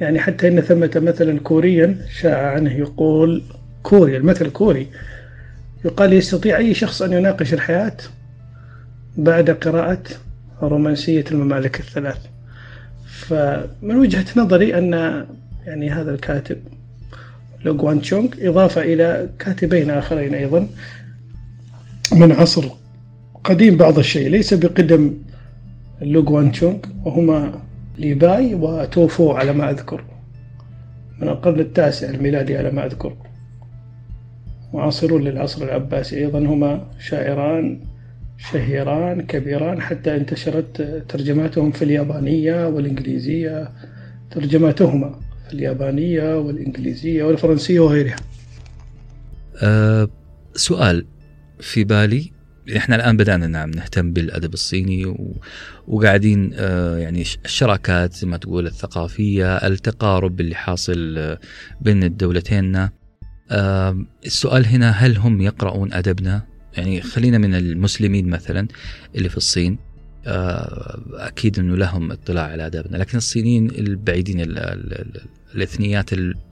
يعني 0.00 0.20
حتى 0.20 0.48
إن 0.48 0.60
ثمة 0.60 0.90
مثلا 0.96 1.40
كوريا 1.40 1.98
شاع 2.20 2.50
عنه 2.50 2.72
يقول 2.72 3.42
كوري 3.82 4.16
المثل 4.16 4.50
كوري 4.50 4.88
يقال 5.84 6.12
يستطيع 6.12 6.56
أي 6.56 6.74
شخص 6.74 7.02
أن 7.02 7.12
يناقش 7.12 7.54
الحياة 7.54 7.96
بعد 9.16 9.50
قراءة 9.50 10.02
رومانسية 10.62 11.24
الممالك 11.30 11.80
الثلاث. 11.80 12.18
فمن 13.06 13.96
وجهة 13.96 14.24
نظري 14.36 14.78
أن 14.78 15.24
يعني 15.66 15.90
هذا 15.90 16.14
الكاتب 16.14 16.56
لو 17.64 17.76
وان 17.84 18.00
تشونغ 18.00 18.28
إضافة 18.38 18.82
إلى 18.82 19.28
كاتبين 19.38 19.90
آخرين 19.90 20.34
أيضا 20.34 20.68
من 22.12 22.32
عصر 22.32 22.64
قديم 23.44 23.76
بعض 23.76 23.98
الشيء 23.98 24.28
ليس 24.28 24.54
بقدم 24.54 25.14
لو 26.02 26.24
وان 26.32 26.52
تشونغ 26.52 26.78
وهما 27.04 27.60
ليباي 27.98 28.54
وتوفو 28.54 29.30
على 29.30 29.52
ما 29.52 29.70
أذكر. 29.70 30.04
من 31.20 31.28
القرن 31.28 31.60
التاسع 31.60 32.10
الميلادي 32.10 32.56
على 32.56 32.70
ما 32.70 32.86
أذكر. 32.86 33.16
معاصرون 34.74 35.24
للعصر 35.24 35.64
العباسي. 35.64 36.18
أيضا 36.18 36.38
هما 36.38 36.86
شاعران 36.98 37.80
شهيران 38.38 39.22
كبيران 39.22 39.80
حتى 39.80 40.16
انتشرت 40.16 40.82
ترجماتهم 41.08 41.70
في 41.70 41.82
اليابانية 41.82 42.68
والإنجليزية. 42.68 43.70
ترجماتهما 44.30 45.20
في 45.48 45.54
اليابانية 45.54 46.38
والإنجليزية 46.38 47.24
والفرنسية 47.24 47.80
وغيرها. 47.80 48.16
أه 49.62 50.08
سؤال 50.54 51.06
في 51.60 51.84
بالي. 51.84 52.33
إحنا 52.76 52.96
الآن 52.96 53.16
بدأنا 53.16 53.46
نعم 53.46 53.70
نهتم 53.70 54.12
بالأدب 54.12 54.54
الصيني 54.54 55.06
و... 55.06 55.36
وقاعدين 55.88 56.50
آه 56.54 56.98
يعني 56.98 57.22
الشراكات 57.44 58.12
زي 58.14 58.26
ما 58.26 58.36
تقول 58.36 58.66
الثقافية 58.66 59.56
التقارب 59.56 60.40
اللي 60.40 60.54
حاصل 60.54 61.14
آه 61.18 61.38
بين 61.80 62.02
الدولتين 62.02 62.88
آه 63.50 64.04
السؤال 64.26 64.66
هنا 64.66 64.90
هل 64.90 65.16
هم 65.16 65.40
يقرؤون 65.40 65.92
أدبنا؟ 65.92 66.42
يعني 66.76 67.00
خلينا 67.00 67.38
من 67.38 67.54
المسلمين 67.54 68.28
مثلا 68.28 68.68
اللي 69.14 69.28
في 69.28 69.36
الصين 69.36 69.78
آه، 70.26 71.00
أكيد 71.12 71.58
إنه 71.58 71.76
لهم 71.76 72.12
اطلاع 72.12 72.44
على 72.44 72.66
ادابنا 72.66 72.96
لكن 72.96 73.18
الصينيين 73.18 73.70
البعيدين 73.70 74.36
الإثنيات 75.54 76.10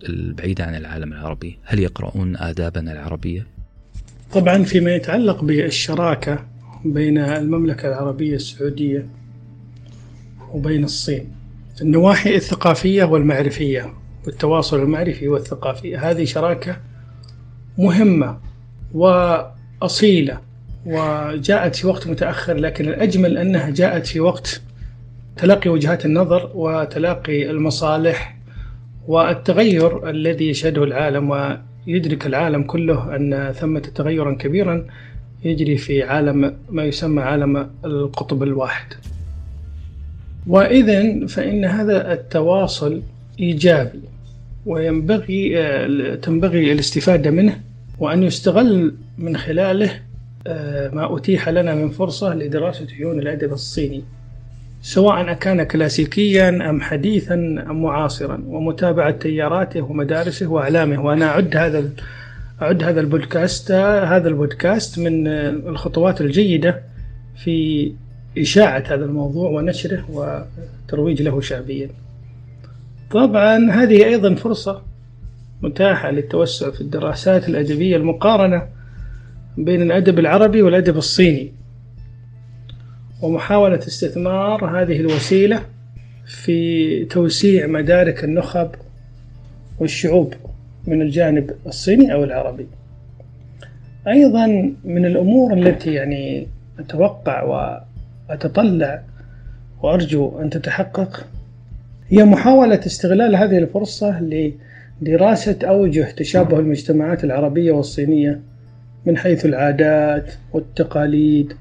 البعيدة 0.08 0.64
عن 0.64 0.74
العالم 0.74 1.12
العربي 1.12 1.58
هل 1.64 1.78
يقرؤون 1.78 2.36
آدابنا 2.36 2.92
العربية؟ 2.92 3.46
طبعا 4.32 4.64
فيما 4.64 4.94
يتعلق 4.94 5.44
بالشراكة 5.44 6.44
بين 6.84 7.18
المملكة 7.18 7.88
العربية 7.88 8.34
السعودية 8.34 9.06
وبين 10.52 10.84
الصين 10.84 11.32
النواحي 11.82 12.36
الثقافية 12.36 13.04
والمعرفية 13.04 13.92
والتواصل 14.26 14.82
المعرفي 14.82 15.28
والثقافي. 15.28 15.96
هذه 15.96 16.24
شراكة 16.24 16.76
مهمة 17.78 18.38
وأصيلة 18.94 20.40
وجاءت 20.86 21.76
في 21.76 21.86
وقت 21.86 22.06
متأخر 22.06 22.54
لكن 22.54 22.88
الأجمل 22.88 23.38
أنها 23.38 23.70
جاءت 23.70 24.06
في 24.06 24.20
وقت 24.20 24.62
تلاقي 25.36 25.70
وجهات 25.70 26.06
النظر 26.06 26.50
وتلاقي 26.54 27.50
المصالح 27.50 28.36
والتغير 29.08 30.10
الذي 30.10 30.48
يشهده 30.48 30.84
العالم. 30.84 31.58
ويدرك 31.86 32.26
العالم 32.26 32.62
كله 32.62 33.16
أن 33.16 33.52
ثمة 33.52 33.80
تغيرا 33.80 34.34
كبيرا 34.34 34.86
يجري 35.44 35.76
في 35.76 36.02
عالم 36.02 36.54
ما 36.70 36.84
يسمى 36.84 37.22
عالم 37.22 37.70
القطب 37.84 38.42
الواحد. 38.42 38.86
وإذا 40.46 41.26
فإن 41.26 41.64
هذا 41.64 42.12
التواصل 42.12 43.02
إيجابي 43.40 44.00
وينبغي 44.66 45.56
تنبغي 46.16 46.72
الاستفادة 46.72 47.30
منه 47.30 47.60
وأن 47.98 48.22
يستغل 48.22 48.94
من 49.18 49.36
خلاله 49.36 50.00
آه، 50.46 50.88
ما 50.88 51.16
أتيح 51.16 51.48
لنا 51.48 51.74
من 51.74 51.88
فرصة 51.90 52.34
لدراسة 52.34 52.86
عيون 52.98 53.18
الأدب 53.18 53.52
الصيني. 53.52 54.02
سواء 54.82 55.30
أكان 55.30 55.62
كلاسيكيا 55.62 56.48
أم 56.70 56.80
حديثا 56.80 57.34
أم 57.70 57.82
معاصرا 57.82 58.42
ومتابعة 58.46 59.10
تياراته 59.10 59.80
ومدارسه 59.82 60.46
وأعلامه. 60.46 61.04
وأنا 61.04 61.26
أعد 61.26 61.56
هذا 61.56 61.90
أعد 62.62 62.82
هذا 62.82 63.00
البودكاست 63.00 63.72
هذا 63.72 64.28
البودكاست 64.28 64.98
من 64.98 65.26
الخطوات 65.26 66.20
الجيدة 66.20 66.82
في 67.44 67.92
إشاعة 68.38 68.84
هذا 68.86 69.04
الموضوع 69.04 69.50
ونشره 69.50 70.04
وترويج 70.10 71.22
له 71.22 71.40
شعبيا. 71.40 71.88
طبعا 73.10 73.70
هذه 73.70 74.04
أيضا 74.04 74.34
فرصة 74.34 74.82
متاحة 75.62 76.10
للتوسع 76.10 76.70
في 76.70 76.80
الدراسات 76.80 77.48
الأدبية 77.48 77.96
المقارنة 77.96 78.62
بين 79.56 79.82
الأدب 79.82 80.18
العربي 80.18 80.62
والأدب 80.62 80.96
الصيني. 80.96 81.52
ومحاولة 83.22 83.78
استثمار 83.78 84.64
هذه 84.64 85.00
الوسيلة 85.00 85.62
في 86.26 87.04
توسيع 87.04 87.66
مدارك 87.66 88.24
النخب 88.24 88.70
والشعوب 89.78 90.34
من 90.86 91.02
الجانب 91.02 91.50
الصيني 91.66 92.12
أو 92.12 92.24
العربي. 92.24 92.66
أيضا 94.08 94.46
من 94.84 95.04
الأمور 95.04 95.52
التي 95.52 95.94
يعني 95.94 96.46
أتوقع 96.78 97.42
وأتطلع 98.28 99.02
وأرجو 99.82 100.40
أن 100.40 100.50
تتحقق 100.50 101.26
هي 102.08 102.24
محاولة 102.24 102.80
استغلال 102.86 103.36
هذه 103.36 103.58
الفرصة 103.58 104.20
لدراسة 105.00 105.58
أوجه 105.64 106.10
تشابه 106.16 106.58
المجتمعات 106.58 107.24
العربية 107.24 107.72
والصينية 107.72 108.40
من 109.06 109.16
حيث 109.16 109.46
العادات 109.46 110.32
والتقاليد 110.52 111.52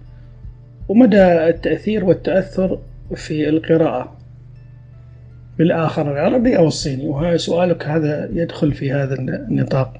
ومدى 0.91 1.23
التأثير 1.23 2.05
والتأثر 2.05 2.79
في 3.15 3.49
القراءة 3.49 4.17
بالآخر 5.57 6.11
العربي 6.11 6.57
أو 6.57 6.67
الصيني؟ 6.67 7.07
وهذا 7.07 7.37
سؤالك 7.37 7.87
هذا 7.87 8.29
يدخل 8.33 8.73
في 8.73 8.91
هذا 8.91 9.13
النطاق. 9.13 9.93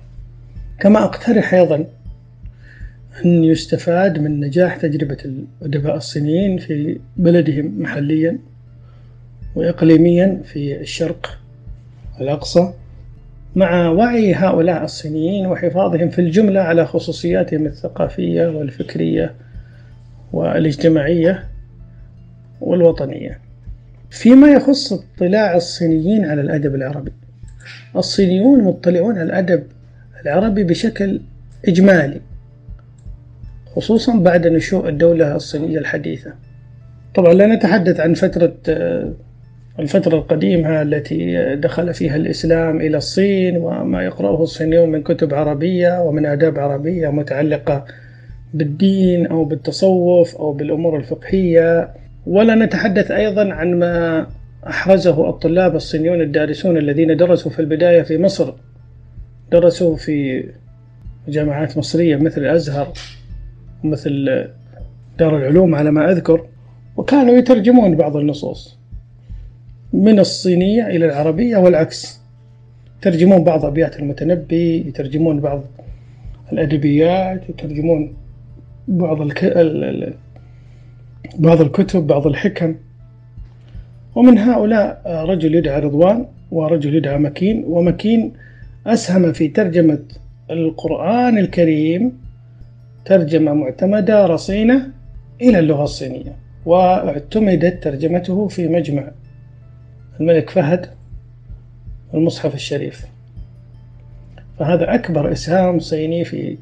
كما 0.80 1.04
أقترح 1.04 1.54
أيضا 1.54 1.86
أن 3.26 3.44
يستفاد 3.44 4.20
من 4.20 4.40
نجاح 4.40 4.78
تجربة 4.78 5.18
الأدباء 5.62 5.96
الصينيين 5.96 6.58
في 6.58 7.00
بلدهم 7.18 7.82
محليا 7.82 8.38
وإقليميا 9.56 10.42
في 10.44 10.82
الشرق 10.82 11.38
الأقصى 12.22 12.74
مع 13.56 13.90
وعي 13.90 14.34
هؤلاء 14.34 14.84
الصينيين 14.84 15.46
وحفاظهم 15.46 16.10
في 16.10 16.20
الجملة 16.20 16.60
على 16.60 16.86
خصوصياتهم 16.86 17.66
الثقافية 17.66 18.48
والفكرية 18.48 19.34
والاجتماعية 20.34 21.44
والوطنية. 22.62 23.40
فيما 24.10 24.52
يخص 24.52 24.94
اطلاع 24.94 25.56
الصينيين 25.56 26.26
على 26.26 26.42
الأدب 26.42 26.76
العربي. 26.76 27.12
الصينيون 27.96 28.64
مطلعون 28.64 29.18
على 29.18 29.24
الأدب 29.24 29.64
العربي 30.22 30.64
بشكل 30.64 31.22
إجمالي 31.68 32.22
خصوصا 33.76 34.20
بعد 34.20 34.48
نشوء 34.48 34.90
الدولة 34.90 35.36
الصينية 35.36 35.78
الحديثة. 35.78 36.34
طبعا 37.16 37.34
لا 37.34 37.48
نتحدث 37.48 38.00
عن 38.00 38.14
فترة 38.14 38.54
الفترة 39.80 40.16
القديمة 40.18 40.82
التي 40.82 41.56
دخل 41.56 41.94
فيها 41.94 42.16
الإسلام 42.16 42.82
إلى 42.82 42.98
الصين 42.98 43.58
وما 43.58 44.04
يقرأه 44.04 44.44
الصينيون 44.44 44.90
من 44.92 45.04
كتب 45.04 45.34
عربية 45.34 46.02
ومن 46.02 46.26
آداب 46.26 46.60
عربية 46.60 47.10
متعلقة 47.10 47.86
بالدين 48.54 49.28
أو 49.28 49.44
بالتصوف 49.46 50.36
أو 50.36 50.54
بالأمور 50.54 50.98
الفقهية. 50.98 51.90
ولا 52.28 52.56
نتحدث 52.56 53.12
أيضا 53.12 53.54
عن 53.54 53.80
ما 53.80 54.28
أحرزه 54.68 55.30
الطلاب 55.30 55.76
الصينيون 55.76 56.22
الدارسون 56.22 56.78
الذين 56.78 57.18
درسوا 57.18 57.52
في 57.52 57.60
البداية 57.60 58.02
في 58.02 58.18
مصر. 58.18 58.54
درسوا 59.52 59.96
في 59.96 60.46
جامعات 61.28 61.78
مصرية 61.78 62.16
مثل 62.16 62.42
الأزهر 62.42 62.94
ومثل 63.84 64.46
دار 65.20 65.38
العلوم 65.38 65.76
على 65.76 65.92
ما 65.92 66.12
أذكر 66.12 66.46
وكانوا 66.98 67.34
يترجمون 67.34 67.96
بعض 67.96 68.18
النصوص 68.18 68.78
من 69.94 70.20
الصينية 70.20 70.88
إلى 70.88 71.06
العربية 71.06 71.58
والعكس. 71.58 72.22
يترجمون 73.00 73.44
بعض 73.44 73.66
أبيات 73.66 74.00
المتنبي 74.00 74.88
يترجمون 74.88 75.40
بعض 75.40 75.64
الأدبيات 76.54 77.50
يترجمون 77.50 78.14
بعض 78.88 79.22
الك... 79.22 79.44
بعض 81.40 81.62
الكتب 81.62 82.08
بعض 82.08 82.28
الحكم. 82.28 82.76
ومن 84.16 84.38
هؤلاء 84.38 85.02
رجل 85.08 85.56
يدعى 85.56 85.80
رضوان 85.80 86.26
ورجل 86.52 86.96
يدعى 86.96 87.18
مكين 87.18 87.64
ومكين 87.68 88.34
أسهم 88.88 89.34
في 89.34 89.48
ترجمة 89.48 90.00
القرآن 90.52 91.38
الكريم 91.38 92.22
ترجمة 93.06 93.54
معتمدة 93.54 94.26
رصينة 94.26 94.88
إلى 95.42 95.60
اللغة 95.60 95.84
الصينية 95.84 96.36
واعتمدت 96.66 97.84
ترجمته 97.84 98.48
في 98.48 98.68
مجمع 98.68 99.12
الملك 100.20 100.50
فهد 100.50 100.86
المصحف 102.14 102.56
الشريف. 102.56 103.06
فهذا 104.60 104.96
أكبر 104.96 105.32
إسهام 105.32 105.80
صيني 105.80 106.26
في 106.26 106.58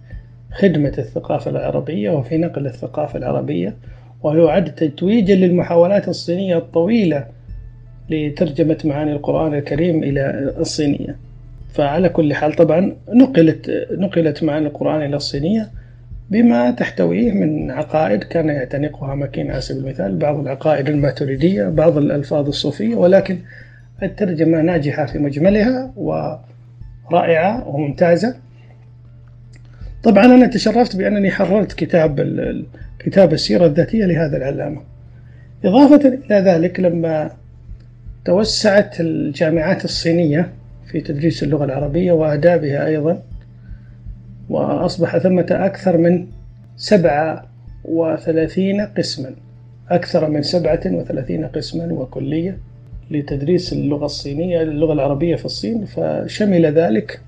خدمة 0.52 0.94
الثقافة 0.98 1.52
العربية 1.52 2.10
وفي 2.10 2.38
نقل 2.38 2.66
الثقافة 2.66 3.20
العربية 3.20 3.76
ويعد 4.24 4.76
تتويجا 4.76 5.36
للمحاولات 5.36 6.08
الصينية 6.08 6.58
الطويلة 6.58 7.26
لترجمة 8.10 8.78
معاني 8.86 9.12
القرآن 9.12 9.54
الكريم 9.54 10.04
إلى 10.04 10.54
الصينية. 10.60 11.16
فعلى 11.74 12.10
كل 12.10 12.34
حال 12.34 12.54
طبعا 12.54 12.96
نقلت 13.14 13.88
نقلت 13.92 14.44
معاني 14.44 14.68
القرآن 14.68 15.02
إلى 15.02 15.16
الصينية 15.16 15.70
بما 16.30 16.72
تحتويه 16.72 17.32
من 17.32 17.72
عقائد 17.72 18.24
كان 18.24 18.50
يعتنقها 18.50 19.16
مكين 19.16 19.52
على 19.52 19.62
سبيل 19.62 19.84
المثال 19.84 20.16
بعض 20.18 20.40
العقائد 20.40 20.90
الماتريدية 20.90 21.64
بعض 21.70 21.98
الألفاظ 21.98 22.48
الصوفية 22.48 22.96
ولكن 22.96 23.38
الترجمة 24.04 24.62
ناجحة 24.62 25.06
في 25.06 25.20
مجملها 25.20 25.92
ورائعة 25.96 27.68
وممتازة. 27.68 28.36
طبعا 30.04 30.26
أنا 30.26 30.48
تشرفت 30.48 30.96
بأنني 30.96 31.32
حررت 31.32 31.74
كتاب 31.74 32.20
كتاب 33.00 33.34
السيرة 33.34 33.66
الذاتية 33.66 34.06
لهذا 34.06 34.38
العلامة. 34.38 34.82
إضافة 35.66 36.08
إلى 36.08 36.36
ذلك 36.36 36.80
لما 36.80 37.32
توسعت 38.26 39.02
الجامعات 39.02 39.86
الصينية 39.86 40.50
في 40.92 41.02
تدريس 41.02 41.44
اللغة 41.44 41.66
العربية 41.66 42.12
وآدابها 42.12 42.86
أيضا 42.86 43.24
وأصبح 44.50 45.18
ثمة 45.18 45.48
أكثر 45.52 45.98
من 45.98 46.28
سبعة 46.78 47.46
وثلاثين 47.86 48.82
قسما 48.82 49.32
أكثر 49.90 50.30
من 50.30 50.42
سبعة 50.42 50.82
وثلاثين 50.86 51.46
قسما 51.46 51.94
وكلية 51.94 52.58
لتدريس 53.12 53.74
اللغة 53.74 54.06
الصينية 54.06 54.62
اللغة 54.62 54.94
العربية 54.94 55.36
في 55.36 55.46
الصين. 55.46 55.86
فشمل 55.86 56.66
ذلك 56.66 57.22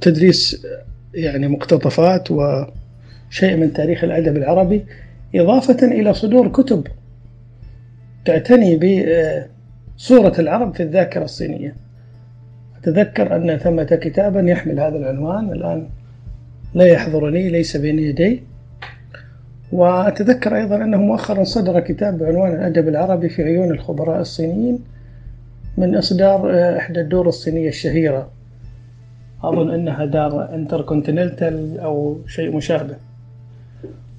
تدريس 0.00 0.66
يعني 1.14 1.48
مقتطفات 1.48 2.30
وشيء 2.30 3.56
من 3.56 3.72
تاريخ 3.72 4.04
الأدب 4.04 4.36
العربي 4.36 4.84
إضافة 5.34 5.86
إلى 5.86 6.14
صدور 6.14 6.48
كتب 6.48 6.86
تعتني 8.24 8.76
بصورة 9.96 10.34
العرب 10.38 10.74
في 10.74 10.82
الذاكرة 10.82 11.24
الصينية. 11.24 11.74
أتذكر 12.82 13.36
أن 13.36 13.56
ثمة 13.56 13.98
كتابا 14.02 14.40
يحمل 14.40 14.80
هذا 14.80 14.96
العنوان 14.96 15.52
الآن 15.52 15.88
لا 16.74 16.86
يحضرني 16.86 17.48
ليس 17.48 17.76
بين 17.76 17.98
يدي. 17.98 18.42
وأتذكر 19.72 20.56
أيضا 20.56 20.76
أنه 20.76 20.96
مؤخرا 20.96 21.44
صدر 21.44 21.80
كتاب 21.80 22.18
بعنوان 22.18 22.52
الأدب 22.52 22.88
العربي 22.88 23.28
في 23.28 23.42
عيون 23.42 23.70
الخبراء 23.70 24.20
الصينيين 24.20 24.78
من 25.76 25.96
إصدار 25.96 26.50
إحدى 26.76 27.00
الدور 27.00 27.28
الصينية 27.28 27.68
الشهيرة. 27.68 28.30
أظن 29.48 29.70
أنها 29.70 30.04
دار 30.04 30.54
انتركونتيننتال 30.54 31.80
أو 31.80 32.18
شيء 32.26 32.56
مشابه. 32.56 32.96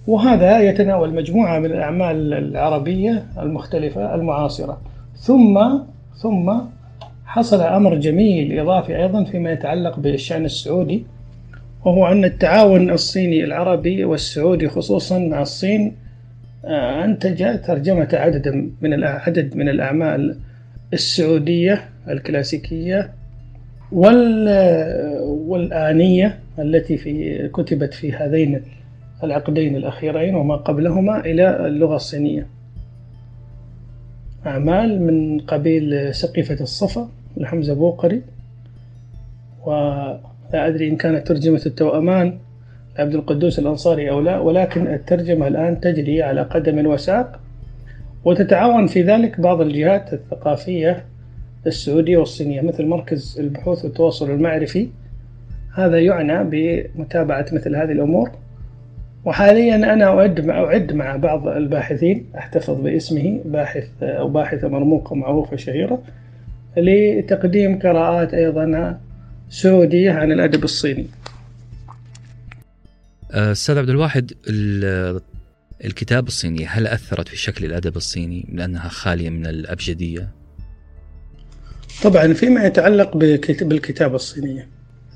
وهذا 0.07 0.59
يتناول 0.59 1.13
مجموعة 1.13 1.59
من 1.59 1.65
الأعمال 1.65 2.33
العربية 2.33 3.23
المختلفة 3.37 4.15
المعاصرة. 4.15 4.81
ثم 5.15 5.59
ثم 6.21 6.53
حصل 7.25 7.61
أمر 7.61 7.95
جميل 7.95 8.59
إضافي 8.59 8.97
أيضا 8.97 9.23
فيما 9.23 9.51
يتعلق 9.51 9.99
بالشأن 9.99 10.45
السعودي 10.45 11.05
وهو 11.85 12.07
أن 12.07 12.25
التعاون 12.25 12.91
الصيني 12.91 13.43
العربي 13.43 14.05
والسعودي 14.05 14.67
خصوصا 14.69 15.19
مع 15.19 15.41
الصين 15.41 15.95
آه، 16.65 17.05
أنتج 17.05 17.61
ترجمة 17.61 18.09
عدد 18.13 18.71
من 18.81 19.03
عدد 19.03 19.55
من 19.55 19.69
الأعمال 19.69 20.37
السعودية 20.93 21.89
الكلاسيكية 22.09 23.11
والآنية 25.47 26.39
التي 26.59 26.97
في 26.97 27.47
كتبت 27.47 27.93
في 27.93 28.13
هذين 28.13 28.61
العقدين 29.23 29.75
الأخيرين 29.75 30.35
وما 30.35 30.55
قبلهما 30.55 31.19
إلى 31.19 31.67
اللغة 31.67 31.95
الصينية. 31.95 32.47
أعمال 34.47 35.01
من 35.01 35.39
قبيل 35.39 36.15
سقيفة 36.15 36.61
الصفا 36.61 37.09
لحمزة 37.37 37.73
بوقري 37.73 38.21
ولا 39.65 40.19
أدري 40.53 40.89
إن 40.89 40.95
كانت 40.95 41.27
ترجمة 41.27 41.61
التوأمان 41.65 42.37
لعبد 42.97 43.15
القدوس 43.15 43.59
الأنصاري 43.59 44.09
أو 44.09 44.21
لا 44.21 44.39
ولكن 44.39 44.87
الترجمة 44.87 45.47
الآن 45.47 45.79
تجري 45.81 46.23
على 46.23 46.41
قدم 46.41 46.87
وساق 46.87 47.39
وتتعاون 48.25 48.87
في 48.87 49.01
ذلك 49.01 49.39
بعض 49.39 49.61
الجهات 49.61 50.13
الثقافية 50.13 51.05
السعودية 51.67 52.17
والصينية 52.17 52.61
مثل 52.61 52.85
مركز 52.85 53.39
البحوث 53.39 53.85
والتواصل 53.85 54.31
المعرفي. 54.31 54.89
هذا 55.73 55.99
يعنى 55.99 56.43
بمتابعة 56.43 57.45
مثل 57.51 57.75
هذه 57.75 57.91
الأمور. 57.91 58.31
وحاليا 59.25 59.75
أنا 59.75 60.05
أعد 60.05 60.45
مع 60.45 60.63
أعد 60.63 60.93
مع 60.93 61.15
بعض 61.15 61.47
الباحثين 61.47 62.25
أحتفظ 62.37 62.81
باسمه 62.81 63.41
باحث 63.45 63.87
أو 64.01 64.29
باحثة 64.29 64.67
مرموقة 64.67 65.15
معروفة 65.15 65.57
شهيرة 65.57 66.03
لتقديم 66.77 67.79
قراءات 67.79 68.33
أيضا 68.33 68.99
سعودية 69.49 70.11
عن 70.11 70.31
الأدب 70.31 70.63
الصيني. 70.63 71.07
أستاذ 73.31 73.77
عبد 73.77 73.89
الواحد 73.89 74.31
الكتاب 75.85 76.27
الصيني 76.27 76.65
هل 76.65 76.87
أثرت 76.87 77.27
في 77.27 77.37
شكل 77.37 77.65
الأدب 77.65 77.95
الصيني؟ 77.95 78.45
لأنها 78.53 78.89
خالية 78.89 79.29
من 79.29 79.45
الأبجدية؟ 79.45 80.27
طبعا 82.03 82.33
فيما 82.33 82.65
يتعلق 82.65 83.17
بالكتابة 83.17 84.15
الصينية. 84.15 84.67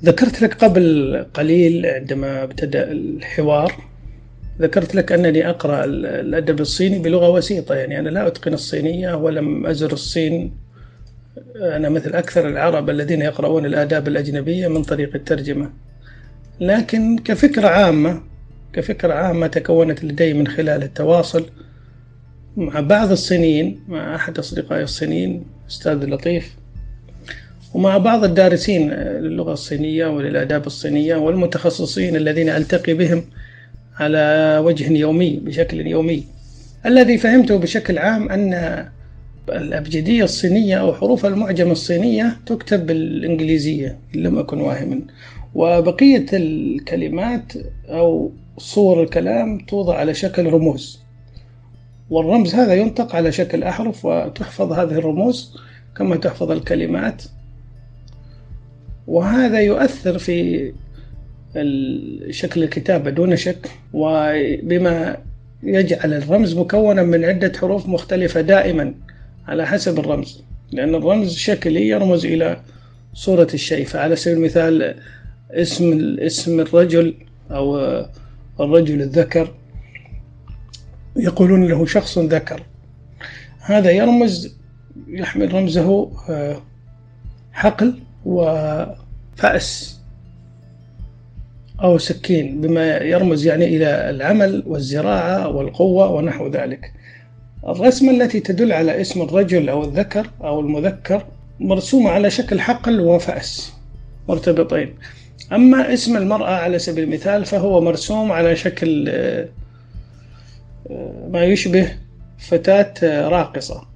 ذكرت 0.03 0.41
لك 0.41 0.53
قبل 0.63 1.25
قليل 1.33 1.85
عندما 1.85 2.43
ابتدأ 2.43 2.91
الحوار 2.91 3.75
ذكرت 4.61 4.95
لك 4.95 5.11
أنني 5.11 5.49
أقرأ 5.49 5.85
الأدب 5.85 6.59
الصيني 6.59 6.99
بلغة 6.99 7.29
وسيطة. 7.29 7.75
يعني 7.75 7.99
أنا 7.99 8.09
لا 8.09 8.27
أتقن 8.27 8.53
الصينية 8.53 9.13
ولم 9.13 9.65
أزر 9.65 9.93
الصين. 9.93 10.57
أنا 11.55 11.89
مثل 11.89 12.13
أكثر 12.13 12.47
العرب 12.47 12.89
الذين 12.89 13.21
يقرؤون 13.21 13.65
الآداب 13.65 14.07
الأجنبية 14.07 14.67
من 14.67 14.83
طريق 14.83 15.15
الترجمة. 15.15 15.71
لكن 16.59 17.17
كفكرة 17.17 17.67
عامة 17.67 18.21
كفكرة 18.73 19.13
عامة 19.13 19.47
تكونت 19.47 20.03
لدي 20.03 20.33
من 20.33 20.47
خلال 20.47 20.83
التواصل 20.83 21.45
مع 22.57 22.79
بعض 22.79 23.11
الصينيين 23.11 23.79
مع 23.87 24.15
أحد 24.15 24.39
أصدقائي 24.39 24.83
الصينيين 24.83 25.45
أستاذ 25.69 26.05
لطيف 26.05 26.58
ومع 27.73 27.97
بعض 27.97 28.23
الدارسين 28.23 28.91
للغة 28.93 29.53
الصينية 29.53 30.07
وللآداب 30.07 30.65
الصينية 30.67 31.15
والمتخصصين 31.15 32.15
الذين 32.15 32.49
ألتقي 32.49 32.93
بهم 32.93 33.23
على 33.99 34.57
وجه 34.65 34.91
يومي 34.91 35.39
بشكل 35.45 35.87
يومي. 35.87 36.23
الذي 36.85 37.17
فهمته 37.17 37.57
بشكل 37.57 37.97
عام 37.97 38.29
أن 38.29 38.85
الأبجدية 39.49 40.23
الصينية 40.23 40.75
أو 40.75 40.93
حروف 40.93 41.25
المعجم 41.25 41.71
الصينية 41.71 42.37
تكتب 42.45 42.85
بالإنجليزية 42.85 43.97
إن 44.15 44.23
لم 44.23 44.39
أكن 44.39 44.61
واهما. 44.61 45.01
وبقية 45.55 46.25
الكلمات 46.33 47.53
أو 47.89 48.31
صور 48.57 49.03
الكلام 49.03 49.57
توضع 49.57 49.95
على 49.95 50.13
شكل 50.13 50.45
رموز. 50.45 50.99
والرمز 52.09 52.55
هذا 52.55 52.73
ينطق 52.73 53.15
على 53.15 53.31
شكل 53.31 53.63
أحرف 53.63 54.05
وتحفظ 54.05 54.71
هذه 54.71 54.91
الرموز 54.91 55.55
كما 55.97 56.15
تحفظ 56.15 56.51
الكلمات. 56.51 57.23
وهذا 59.09 59.59
يؤثر 59.59 60.17
في 60.17 60.71
شكل 62.29 62.63
الكتابة 62.63 63.09
دون 63.09 63.35
شك. 63.35 63.69
وبما 63.93 65.17
يجعل 65.63 66.13
الرمز 66.13 66.57
مكونا 66.57 67.03
من 67.03 67.25
عدة 67.25 67.51
حروف 67.59 67.87
مختلفة 67.87 68.41
دائما 68.41 68.93
على 69.47 69.67
حسب 69.67 69.99
الرمز. 69.99 70.43
لأن 70.71 70.95
الرمز 70.95 71.35
شكلي 71.35 71.87
يرمز 71.87 72.25
إلى 72.25 72.61
صورة 73.13 73.47
الشيء. 73.53 73.85
فعلى 73.85 74.15
سبيل 74.15 74.37
المثال 74.37 74.95
اسم 75.51 76.17
اسم 76.19 76.59
الرجل 76.59 77.13
أو 77.51 77.77
الرجل 78.59 79.01
الذكر 79.01 79.53
يقولون 81.15 81.67
له 81.67 81.85
شخص 81.85 82.17
ذكر. 82.17 82.63
هذا 83.61 83.91
يرمز 83.91 84.57
يحمل 85.07 85.53
رمزه 85.53 86.11
آه، 86.29 86.61
حقل. 87.51 87.93
وفأس 88.29 89.99
أو 91.83 91.97
سكين 91.97 92.61
بما 92.61 92.97
يرمز 92.97 93.45
يعني 93.45 93.65
إلى 93.65 94.09
العمل 94.09 94.63
والزراعة 94.67 95.47
والقوة 95.47 96.09
ونحو 96.11 96.47
ذلك. 96.47 96.93
الرسمة 97.67 98.11
التي 98.11 98.39
تدل 98.39 98.71
على 98.73 99.01
اسم 99.01 99.21
الرجل 99.21 99.69
أو 99.69 99.83
الذكر 99.83 100.29
أو 100.43 100.59
المذكر 100.59 101.25
مرسومة 101.59 102.09
على 102.09 102.29
شكل 102.29 102.59
حقل 102.59 102.99
وفأس 102.99 103.73
مرتبطين. 104.29 104.95
أما 105.51 105.93
اسم 105.93 106.17
المرأة 106.17 106.55
على 106.55 106.79
سبيل 106.79 107.03
المثال 107.03 107.45
فهو 107.45 107.81
مرسوم 107.81 108.31
على 108.31 108.55
شكل 108.55 109.09
آه، 109.09 109.47
ما 111.29 111.43
يشبه 111.43 111.91
فتاة 112.39 113.27
راقصة. 113.27 113.88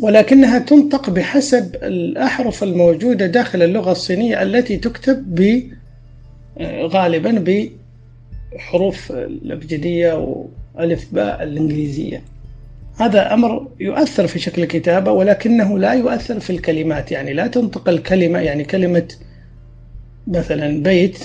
ولكنها 0.00 0.58
تنطق 0.58 1.10
بحسب 1.10 1.74
الأحرف 1.74 2.62
الموجودة 2.62 3.26
داخل 3.26 3.62
اللغة 3.62 3.92
الصينية 3.92 4.42
التي 4.42 4.76
تكتب 4.76 5.34
ب 5.34 5.62
غالبا 6.86 7.44
بحروف 8.52 9.12
الأبجدية 9.12 10.44
وألف 10.74 11.06
باء 11.12 11.42
الإنجليزية. 11.42 12.22
هذا 12.96 13.34
أمر 13.34 13.68
يؤثر 13.80 14.26
في 14.26 14.38
شكل 14.38 14.62
الكتابة 14.62 15.12
ولكنه 15.12 15.78
لا 15.78 15.92
يؤثر 15.92 16.40
في 16.40 16.50
الكلمات. 16.50 17.12
يعني 17.12 17.32
لا 17.32 17.46
تنطق 17.46 17.88
الكلمة 17.88 18.38
يعني 18.38 18.64
كلمة 18.64 19.08
مثلا 20.26 20.82
بيت 20.82 21.18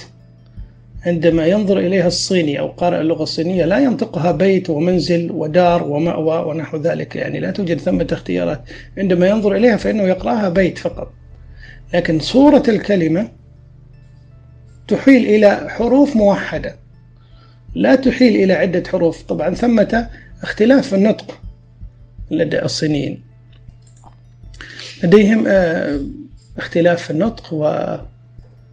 عندما 1.06 1.46
ينظر 1.46 1.80
إليها 1.80 2.08
الصيني 2.08 2.60
أو 2.60 2.68
قارئ 2.68 3.02
اللغة 3.02 3.24
الصينية 3.24 3.66
لا 3.66 3.80
ينطقها 3.80 4.32
بيت 4.32 4.70
ومنزل 4.70 5.32
ودار 5.32 5.84
ومأوى 5.84 6.46
ونحو 6.46 6.78
ذلك 6.78 7.16
يعني 7.16 7.40
لا 7.40 7.52
توجد 7.52 7.80
ثمة 7.80 8.08
اختيارات. 8.12 8.62
عندما 8.98 9.28
ينظر 9.28 9.56
إليها 9.56 9.78
فإنه 9.78 10.04
يقرأها 10.04 10.50
بيت 10.50 10.78
فقط. 10.78 11.14
لكن 11.94 12.20
صورة 12.20 12.64
الكلمة 12.68 13.30
تحيل 14.88 15.26
إلى 15.26 15.70
حروف 15.70 16.16
موحدة. 16.16 16.76
لا 17.76 17.96
تحيل 17.96 18.44
إلى 18.44 18.54
عدة 18.54 18.84
حروف. 18.90 19.24
طبعا 19.24 19.56
ثمة 19.56 20.10
اختلاف 20.44 20.88
في 20.88 20.96
النطق 20.96 21.42
لدى 22.32 22.62
الصينيين. 22.62 23.22
لديهم 25.04 25.44
آه، 25.48 26.00
اختلاف 26.58 27.04
في 27.04 27.10
النطق 27.10 27.54
و 27.54 27.96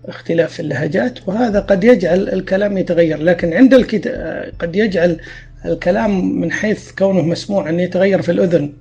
اختلاف 0.09 0.61
اللهجات 0.61 1.29
وهذا 1.29 1.61
قد 1.61 1.85
يجعل 1.85 2.29
الكلام 2.29 2.79
يتغير. 2.79 3.23
لكن 3.23 3.53
عند 3.53 3.75
الكتاب 3.75 4.53
قد 4.59 4.77
يجعل 4.77 5.21
الكلام 5.65 6.41
من 6.41 6.53
حيث 6.53 6.93
كونه 6.93 7.23
مسموع 7.23 7.69
أن 7.69 7.81
يتغير 7.81 8.23
في 8.23 8.33
الأذن. 8.33 8.73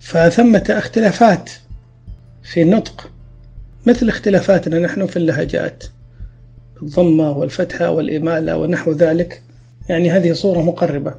فثمة 0.00 0.64
اختلافات 0.68 1.50
في 2.42 2.62
النطق 2.62 3.10
مثل 3.86 4.08
اختلافاتنا 4.08 4.78
نحن 4.78 5.06
في 5.06 5.16
اللهجات 5.16 5.84
الضمة 6.82 7.38
والفتحة 7.38 7.90
والإمالة 7.90 8.56
ونحو 8.56 8.92
ذلك. 8.92 9.42
يعني 9.88 10.10
هذه 10.10 10.32
صورة 10.32 10.62
مقربة. 10.62 11.14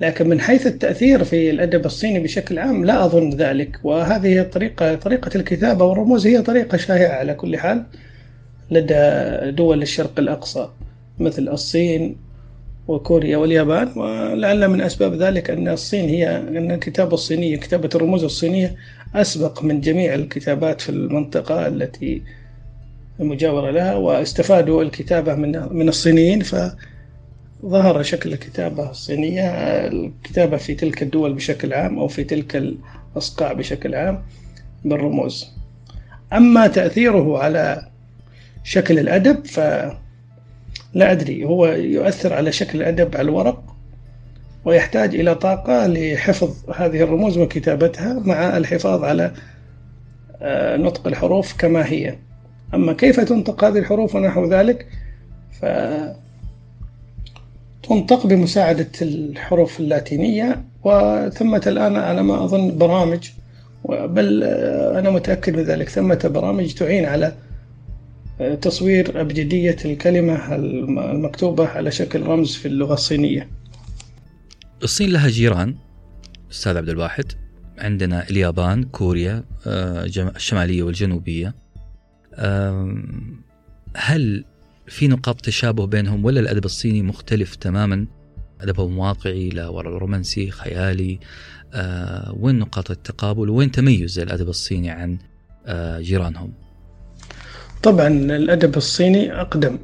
لكن 0.00 0.28
من 0.28 0.40
حيث 0.40 0.66
التأثير 0.66 1.24
في 1.24 1.50
الأدب 1.50 1.86
الصيني 1.86 2.20
بشكل 2.20 2.58
عام 2.58 2.84
لا 2.84 3.04
أظن 3.04 3.30
ذلك. 3.30 3.78
وهذه 3.84 4.40
الطريقة 4.40 4.94
طريقة 4.94 5.30
الكتابة 5.36 5.84
والرموز 5.84 6.26
هي 6.26 6.42
طريقة 6.42 6.76
شائعة 6.76 7.14
على 7.14 7.34
كل 7.34 7.56
حال. 7.56 7.84
لدى 8.72 9.50
دول 9.50 9.82
الشرق 9.82 10.18
الأقصى 10.18 10.68
مثل 11.18 11.48
الصين 11.48 12.16
وكوريا 12.88 13.36
واليابان 13.36 13.88
ولعل 13.98 14.68
من 14.68 14.80
أسباب 14.80 15.14
ذلك 15.14 15.50
أن 15.50 15.68
الصين 15.68 16.08
هي 16.08 16.36
أن 16.36 16.70
الكتابة 16.70 17.14
الصينية 17.14 17.56
كتابة 17.56 17.88
الرموز 17.94 18.24
الصينية 18.24 18.76
أسبق 19.14 19.62
من 19.64 19.80
جميع 19.80 20.14
الكتابات 20.14 20.80
في 20.80 20.88
المنطقة 20.88 21.66
التي 21.66 22.22
المجاورة 23.20 23.70
لها 23.70 23.94
واستفادوا 23.94 24.82
الكتابة 24.82 25.34
من 25.34 25.72
من 25.76 25.88
الصينيين 25.88 26.42
فظهر 27.62 28.02
شكل 28.02 28.32
الكتابة 28.32 28.90
الصينية 28.90 29.46
الكتابة 29.86 30.56
في 30.56 30.74
تلك 30.74 31.02
الدول 31.02 31.32
بشكل 31.34 31.72
عام 31.72 31.98
أو 31.98 32.08
في 32.08 32.24
تلك 32.24 32.76
الأصقاع 33.16 33.52
بشكل 33.52 33.94
عام 33.94 34.22
بالرموز. 34.84 35.48
أما 36.32 36.66
تأثيره 36.66 37.38
على 37.38 37.91
شكل 38.64 38.98
الأدب 38.98 39.46
فلا 39.46 39.92
أدري 40.96 41.44
هو 41.44 41.66
يؤثر 41.66 42.34
على 42.34 42.52
شكل 42.52 42.78
الأدب 42.78 43.16
على 43.16 43.28
الورق 43.28 43.72
ويحتاج 44.64 45.14
إلى 45.14 45.34
طاقة 45.34 45.86
لحفظ 45.86 46.70
هذه 46.74 47.02
الرموز 47.02 47.38
وكتابتها 47.38 48.22
مع 48.24 48.56
الحفاظ 48.56 49.04
على 49.04 49.32
آه، 50.42 50.76
نطق 50.76 51.06
الحروف 51.06 51.56
كما 51.56 51.86
هي. 51.86 52.16
أما 52.74 52.92
كيف 52.92 53.20
تنطق 53.20 53.64
هذه 53.64 53.78
الحروف 53.78 54.14
ونحو 54.14 54.48
ذلك 54.48 54.86
ف 55.60 55.64
تنطق 57.82 58.26
بمساعدة 58.26 58.88
الحروف 59.02 59.80
اللاتينية 59.80 60.62
وثمة 60.84 61.62
الآن 61.66 61.96
على 61.96 62.22
ما 62.22 62.44
أظن 62.44 62.78
برامج 62.78 63.30
بل 63.88 64.42
آه، 64.44 64.98
أنا 64.98 65.10
متأكد 65.10 65.56
من 65.56 65.62
ذلك 65.62 65.88
ثمة 65.88 66.30
برامج 66.34 66.74
تعين 66.74 67.04
على 67.04 67.32
تصوير 68.60 69.20
أبجدية 69.20 69.76
الكلمة 69.84 70.54
المكتوبة 70.94 71.68
على 71.68 71.90
شكل 71.90 72.22
رمز 72.22 72.54
في 72.54 72.68
اللغة 72.68 72.94
الصينية. 72.94 73.50
الصين 74.82 75.10
لها 75.10 75.28
جيران 75.28 75.76
أستاذ 76.50 76.76
عبد 76.76 76.88
الواحد. 76.88 77.24
عندنا 77.78 78.30
اليابان 78.30 78.82
كوريا 78.82 79.44
آه، 79.66 80.04
الشمالية 80.36 80.82
والجنوبية. 80.82 81.54
هل 83.96 84.44
في 84.86 85.08
نقاط 85.08 85.40
تشابه 85.40 85.86
بينهم 85.86 86.24
ولا 86.24 86.40
الأدب 86.40 86.64
الصيني 86.64 87.02
مختلف 87.02 87.54
تماما؟ 87.54 88.06
أدبهم 88.60 88.98
واقعي 88.98 89.48
لا 89.48 89.70
رومانسي 89.80 90.50
خيالي. 90.50 91.18
آه، 91.74 92.34
وين 92.38 92.58
نقاط 92.58 92.90
التقابل؟ 92.90 93.50
وين 93.50 93.70
تميز 93.70 94.18
الأدب 94.18 94.48
الصيني 94.48 94.90
عن 94.90 95.18
آه، 95.66 96.00
جيرانهم؟ 96.00 96.52
طبعا 97.82 98.08
الأدب 98.08 98.76
الصيني 98.76 99.40
أقدم 99.40 99.78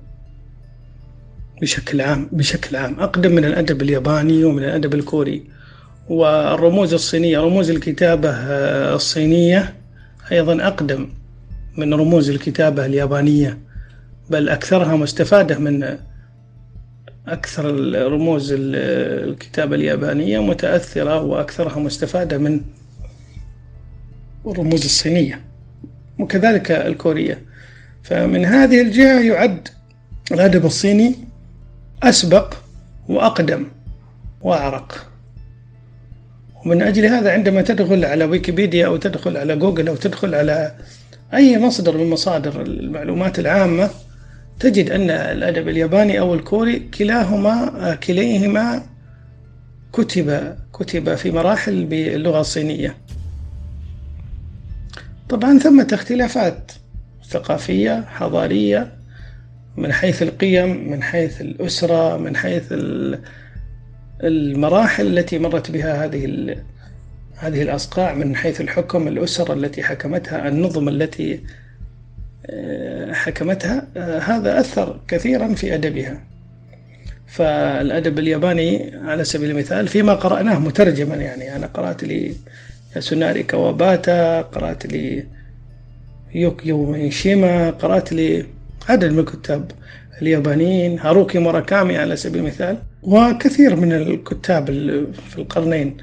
بشكل 1.61 2.01
عام 2.01 2.29
بشكل 2.33 2.77
عام 2.77 3.01
أقدم 3.01 3.33
من 3.33 3.45
الأدب 3.45 3.83
الياباني 3.83 4.45
ومن 4.45 4.65
الأدب 4.65 4.95
الكوري. 4.95 5.43
والرموز 6.09 6.95
الصينية 6.95 7.39
رموز 7.41 7.71
الكتابة 7.71 8.31
الصينية 8.95 9.75
أيضا 10.33 10.67
أقدم 10.67 11.09
من 11.77 11.95
رموز 11.95 12.31
الكتابة 12.31 12.87
اليابانية 12.87 13.59
بل 14.31 14.49
أكثرها 14.49 14.97
مستفادة 14.97 15.59
من 15.59 15.99
أكثر 17.27 17.65
رموز 18.13 18.55
الكتابة 18.59 19.77
اليابانية 19.77 20.43
متأثرة 20.43 21.23
وأكثرها 21.23 21.79
مستفادة 21.79 22.39
من 22.39 22.61
الرموز 24.47 24.85
الصينية 24.85 25.41
وكذلك 26.19 26.71
الكورية. 26.71 27.48
فمن 28.09 28.45
هذه 28.45 28.81
الجهة 28.81 29.21
يعد 29.21 29.69
الأدب 30.33 30.67
الصيني 30.67 31.15
أسبق 32.03 32.55
وأقدم 33.09 33.67
وأعرق. 34.41 35.07
ومن 36.65 36.83
أجل 36.83 37.05
هذا 37.05 37.33
عندما 37.33 37.63
تدخل 37.63 38.05
على 38.05 38.25
ويكيبيديا 38.25 38.87
أو 38.87 38.97
تدخل 38.97 39.37
على 39.37 39.57
جوجل 39.57 39.89
أو 39.89 39.97
تدخل 39.97 40.35
على 40.35 40.75
أي 41.35 41.59
مصدر 41.59 41.97
من 41.97 42.11
مصادر 42.11 42.63
المعلومات 42.63 43.39
العامة 43.39 43.91
تجد 44.61 44.91
أن 44.91 45.11
الأدب 45.11 45.69
الياباني 45.69 46.21
أو 46.21 46.35
الكوري 46.35 46.79
كلاهما 46.99 47.95
كليهما 47.95 48.83
كتب 49.93 50.57
كتب 50.73 51.15
في 51.15 51.31
مراحل 51.31 51.85
باللغة 51.85 52.41
الصينية. 52.41 52.97
طبعا 55.29 55.59
ثمة 55.59 55.89
اختلافات. 55.93 56.73
ثقافية 57.29 58.05
حضارية 58.09 58.93
من 59.77 59.93
حيث 59.93 60.23
القيم 60.23 60.91
من 60.91 61.03
حيث 61.03 61.41
الأسرة 61.41 62.17
من 62.17 62.37
حيث 62.37 62.65
المراحل 64.23 65.07
التي 65.07 65.39
مرت 65.39 65.71
بها 65.71 66.05
هذه 66.05 66.55
هذه 67.37 67.63
الأصقاع 67.63 68.15
من 68.15 68.37
حيث 68.37 68.61
الحكم 68.61 69.09
الأسر 69.09 69.53
التي 69.53 69.83
حكمتها 69.83 70.49
النظم 70.49 70.89
التي 70.89 71.41
آه، 72.47 73.13
حكمتها 73.13 73.87
آه، 73.97 74.19
هذا 74.19 74.61
أثر 74.61 75.01
كثيرا 75.09 75.55
في 75.55 75.75
أدبها. 75.75 76.21
فالأدب 77.27 78.19
الياباني 78.19 78.97
على 79.05 79.25
سبيل 79.25 79.51
المثال 79.51 79.89
فيما 79.89 80.15
قرأناه 80.15 80.59
مترجما 80.59 81.17
يعني 81.17 81.57
أنا 81.57 81.67
قرأت 81.67 82.05
لي 82.05 82.35
ياسوناري 82.97 83.43
كواباتا 83.43 84.41
قرأت 84.41 84.87
لي 84.87 85.27
يوكيو 86.35 86.91
ميشيما 86.91 87.71
قرأت 87.71 88.13
لي 88.13 88.47
عدد 88.89 89.13
من 89.13 89.19
الكتاب 89.19 89.71
اليابانيين 90.23 90.99
هاروكي 90.99 91.39
موراكامي 91.39 91.99
على 91.99 92.17
سبيل 92.17 92.43
المثال 92.43 92.79
وكثير 93.03 93.77
من 93.77 93.93
الكتاب 93.93 94.67
في 95.29 95.39
القرنين 95.39 95.97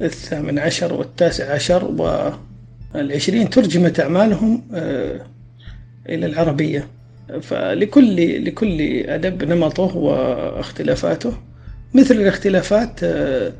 الثامن 0.00 0.58
عشر 0.58 0.94
والتاسع 0.94 1.52
عشر 1.52 1.84
والعشرين 2.94 3.50
ترجمت 3.50 4.00
أعمالهم 4.00 4.62
آه، 4.74 5.20
إلى 6.08 6.26
العربية. 6.26 6.88
فلكل 7.40 8.44
لكل 8.44 8.80
أدب 9.06 9.44
نمطه 9.44 9.96
واختلافاته 9.96 11.32
مثل 11.94 12.14
الاختلافات 12.14 13.00
آه، 13.04 13.52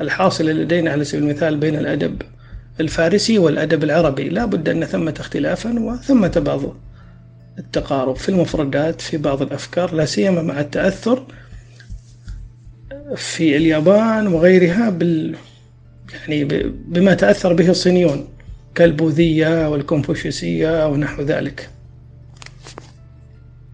الحاصلة 0.00 0.52
لدينا 0.52 0.90
على 0.90 1.04
سبيل 1.04 1.24
المثال 1.24 1.56
بين 1.56 1.76
الأدب 1.76 2.22
الفارسي 2.82 3.38
والأدب 3.38 3.84
العربي. 3.84 4.28
لا 4.28 4.44
بد 4.44 4.68
أن 4.68 4.84
ثمة 4.84 5.14
اختلافا 5.20 5.80
وثمة 5.80 6.42
بعض 6.46 6.76
التقارب 7.58 8.16
في 8.16 8.28
المفردات 8.28 9.00
في 9.00 9.16
بعض 9.16 9.42
الأفكار 9.42 9.94
لا 9.94 10.04
سيما 10.04 10.42
مع 10.42 10.60
التأثر 10.60 11.26
في 13.16 13.56
اليابان 13.56 14.26
وغيرها 14.26 14.90
بال 14.90 15.36
يعني 16.14 16.44
بما 16.88 17.14
تأثر 17.14 17.52
به 17.52 17.70
الصينيون 17.70 18.28
كالبوذية 18.74 19.68
والكونفوشيوسية 19.68 20.88
ونحو 20.88 21.22
ذلك. 21.22 21.70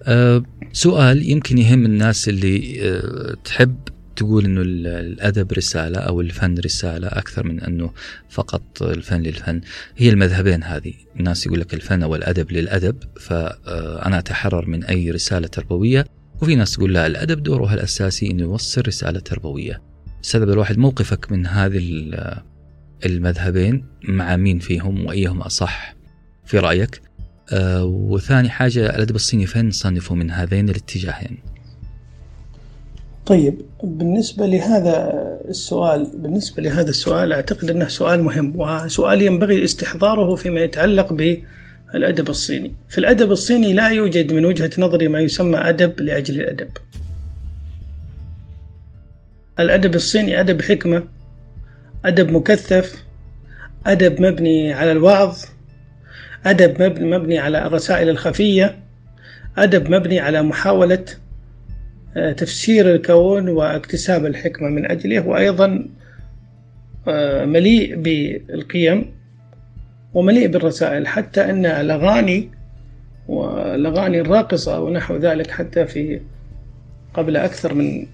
أه 0.04 0.42
سؤال 0.72 1.30
يمكن 1.30 1.58
يهم 1.58 1.84
الناس 1.84 2.28
اللي 2.28 2.78
أه 2.82 3.36
تحب 3.44 3.76
تقول 4.18 4.44
إنه 4.44 4.62
الأدب 5.00 5.52
رسالة 5.52 5.98
أو 5.98 6.20
الفن 6.20 6.58
رسالة 6.58 7.08
أكثر 7.08 7.46
من 7.46 7.60
أنه 7.60 7.90
فقط 8.28 8.82
الفن 8.82 9.22
للفن. 9.22 9.60
هي 9.96 10.08
المذهبين 10.08 10.62
هذه. 10.62 10.94
الناس 11.16 11.46
يقول 11.46 11.60
لك 11.60 11.74
الفن 11.74 12.02
أو 12.02 12.14
الادب 12.14 12.52
للأدب 12.52 12.96
فأنا 13.20 14.18
أتحرر 14.18 14.66
من 14.66 14.84
أي 14.84 15.10
رسالة 15.10 15.46
تربوية. 15.46 16.04
وفي 16.42 16.54
ناس 16.54 16.72
تقول 16.72 16.94
لا 16.94 17.06
الأدب 17.06 17.42
دوره 17.42 17.74
الأساسي 17.74 18.30
إنه 18.30 18.42
يوصل 18.42 18.82
رسالة 18.86 19.20
تربوية. 19.20 19.82
أستاذ 20.24 20.42
الواحد 20.42 20.78
موقفك 20.78 21.32
من 21.32 21.46
هذه 21.46 22.10
المذهبين 23.06 23.84
مع 24.04 24.36
مين 24.36 24.58
فيهم 24.58 25.06
وايهم 25.06 25.42
أصح 25.42 25.96
في 26.44 26.58
رأيك؟ 26.58 27.00
آه 27.52 27.84
وثاني 27.84 28.50
حاجة 28.50 28.86
الأدب 28.96 29.14
الصيني 29.14 29.46
فين 29.46 29.68
نصنفه 29.68 30.14
من 30.14 30.30
هذين 30.30 30.68
الاتجاهين؟ 30.68 31.38
طيب 33.28 33.60
بالنسبة 33.82 34.46
لهذا 34.46 35.12
السؤال 35.48 36.10
بالنسبة 36.14 36.62
لهذا 36.62 36.90
السؤال 36.90 37.32
أعتقد 37.32 37.70
أنه 37.70 37.88
سؤال 37.88 38.22
مهم 38.22 38.60
وسؤال 38.60 39.22
ينبغي 39.22 39.64
استحضاره 39.64 40.34
فيما 40.34 40.60
يتعلق 40.60 41.12
بالأدب 41.12 42.28
الصيني. 42.28 42.72
في 42.88 42.98
الأدب 42.98 43.32
الصيني 43.32 43.72
لا 43.72 43.88
يوجد 43.88 44.32
من 44.32 44.44
وجهة 44.44 44.70
نظري 44.78 45.08
ما 45.08 45.20
يسمى 45.20 45.58
أدب 45.58 46.00
لأجل 46.00 46.40
الأدب. 46.40 46.68
الأدب 49.60 49.94
الصيني 49.94 50.40
أدب 50.40 50.62
حكمة 50.62 51.02
أدب 52.04 52.30
مكثف 52.30 53.04
أدب 53.86 54.20
مبني 54.20 54.72
على 54.72 54.92
الوعظ 54.92 55.38
أدب 56.46 56.82
مبني 57.02 57.38
على 57.38 57.66
الرسائل 57.66 58.08
الخفية 58.08 58.78
أدب 59.58 59.90
مبني 59.90 60.20
على 60.20 60.42
محاولة 60.42 61.04
تفسير 62.36 62.94
الكون 62.94 63.48
واكتساب 63.48 64.26
الحكمة 64.26 64.68
من 64.68 64.90
أجله 64.90 65.26
وأيضا 65.26 65.86
آه، 67.08 67.44
مليء 67.44 67.96
بالقيم 67.96 69.12
ومليء 70.14 70.48
بالرسائل 70.48 71.06
حتى 71.06 71.44
أن 71.44 71.66
الأغاني 71.66 72.50
والأغاني 73.28 74.20
الراقصة 74.20 74.80
ونحو 74.80 75.16
ذلك 75.16 75.50
حتى 75.50 75.86
في 75.86 76.20
قبل 77.14 77.36
أكثر 77.36 77.74
من 77.74 78.06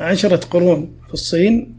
عشرة 0.00 0.36
قرون 0.36 0.92
في 1.08 1.14
الصين 1.14 1.74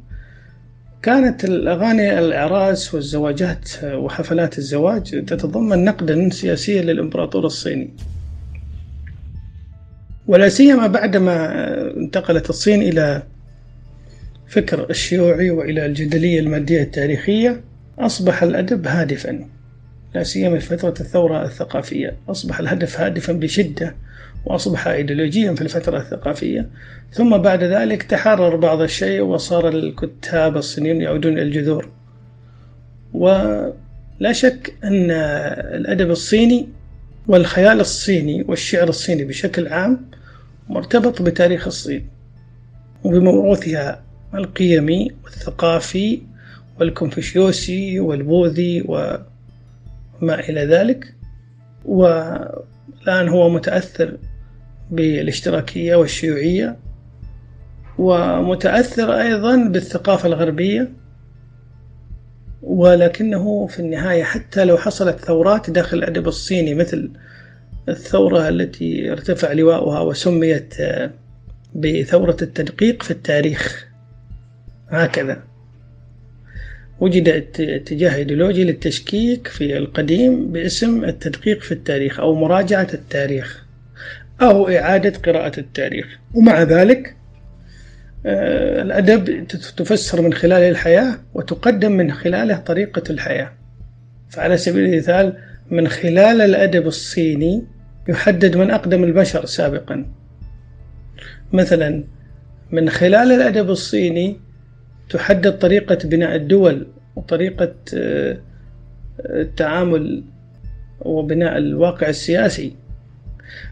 كانت 1.01 1.45
الأغاني 1.45 2.19
الأعراس 2.19 2.93
والزواجات 2.93 3.69
وحفلات 3.83 4.57
الزواج 4.57 5.25
تتضمن 5.25 5.85
نقدا 5.85 6.29
سياسيا 6.29 6.81
للإمبراطور 6.81 7.45
الصيني. 7.45 7.93
ولا 10.27 10.49
سيما 10.49 10.87
بعدما 10.87 11.53
انتقلت 11.97 12.49
الصين 12.49 12.81
إلى 12.81 13.23
فكر 14.47 14.89
الشيوعي 14.89 15.51
وإلى 15.51 15.85
الجدلية 15.85 16.39
المادية 16.39 16.81
التاريخية 16.81 17.61
أصبح 17.99 18.43
الأدب 18.43 18.87
هادفا. 18.87 19.45
لا 20.15 20.23
سيما 20.23 20.59
في 20.59 20.77
فترة 20.77 20.93
الثورة 20.99 21.45
الثقافية. 21.45 22.15
أصبح 22.29 22.59
الهدف 22.59 22.99
هادفا 22.99 23.33
بشدة 23.33 23.95
وأصبح 24.45 24.87
أيديولوجيا 24.87 25.53
في 25.53 25.61
الفترة 25.61 25.97
الثقافية. 25.97 26.69
ثم 27.11 27.37
بعد 27.37 27.63
ذلك 27.63 28.03
تحرر 28.03 28.55
بعض 28.55 28.81
الشيء 28.81 29.21
وصار 29.21 29.69
الكتاب 29.69 30.57
الصينيون 30.57 31.01
يعودون 31.01 31.33
إلى 31.33 31.41
الجذور. 31.41 31.89
ولا 33.13 34.31
شك 34.31 34.73
أن 34.83 35.11
الأدب 35.11 36.11
الصيني 36.11 36.67
والخيال 37.27 37.79
الصيني 37.79 38.45
والشعر 38.47 38.89
الصيني 38.89 39.23
بشكل 39.23 39.67
عام 39.67 40.09
مرتبط 40.69 41.21
بتاريخ 41.21 41.67
الصين 41.67 42.09
وبموروثها 43.03 44.03
القيمي 44.35 45.11
والثقافي 45.23 46.21
والكونفوشيوسي 46.79 47.99
والبوذي 47.99 48.81
وما 48.87 50.39
إلى 50.39 50.65
ذلك. 50.65 51.13
والآن 51.85 53.29
هو 53.29 53.49
متأثر 53.49 54.17
بالاشتراكية 54.91 55.95
والشيوعية 55.95 56.77
ومتأثر 57.97 59.21
أيضا 59.21 59.55
بالثقافة 59.55 60.27
الغربية 60.27 60.91
ولكنه 62.61 63.67
في 63.67 63.79
النهاية 63.79 64.23
حتى 64.23 64.65
لو 64.65 64.77
حصلت 64.77 65.19
ثورات 65.19 65.69
داخل 65.69 65.97
الأدب 65.97 66.27
الصيني 66.27 66.75
مثل 66.75 67.11
الثورة 67.89 68.49
التي 68.49 69.11
ارتفع 69.11 69.51
لواؤها 69.51 69.99
وسميت 69.99 70.79
آه، 70.79 71.11
بثورة 71.75 72.37
التدقيق 72.41 73.03
في 73.03 73.11
التاريخ. 73.11 73.87
هكذا. 74.89 75.43
وجد 76.99 77.27
اتجاه 77.59 78.15
إيديولوجي 78.15 78.63
للتشكيك 78.63 79.47
في 79.47 79.77
القديم 79.77 80.51
باسم 80.51 81.03
التدقيق 81.03 81.61
في 81.61 81.71
التاريخ 81.71 82.19
أو 82.19 82.35
مراجعة 82.35 82.87
التاريخ 82.93 83.65
أو 84.41 84.69
إعادة 84.69 85.19
قراءة 85.25 85.59
التاريخ. 85.59 86.19
ومع 86.33 86.63
ذلك 86.63 87.15
الأدب 88.25 89.47
تفسر 89.77 90.21
من 90.21 90.33
خلاله 90.33 90.69
الحياة 90.69 91.17
وتقدم 91.33 91.91
من 91.91 92.11
خلاله 92.11 92.57
طريقة 92.57 93.03
الحياة. 93.09 93.51
فعلى 94.29 94.57
سبيل 94.57 94.85
المثال 94.93 95.33
من 95.71 95.87
خلال 95.87 96.41
الأدب 96.41 96.87
الصيني 96.87 97.63
يحدد 98.09 98.57
من 98.57 98.71
أقدم 98.71 99.03
البشر 99.03 99.45
سابقا. 99.45 100.05
مثلا 101.53 102.03
من 102.71 102.89
خلال 102.89 103.31
الأدب 103.31 103.69
الصيني 103.69 104.39
تحدد 105.09 105.59
طريقة 105.59 105.97
بناء 106.03 106.35
الدول 106.35 106.87
وطريقة 107.15 107.73
آه، 107.93 108.37
التعامل 109.19 110.23
وبناء 110.99 111.57
الواقع 111.57 112.09
السياسي. 112.09 112.75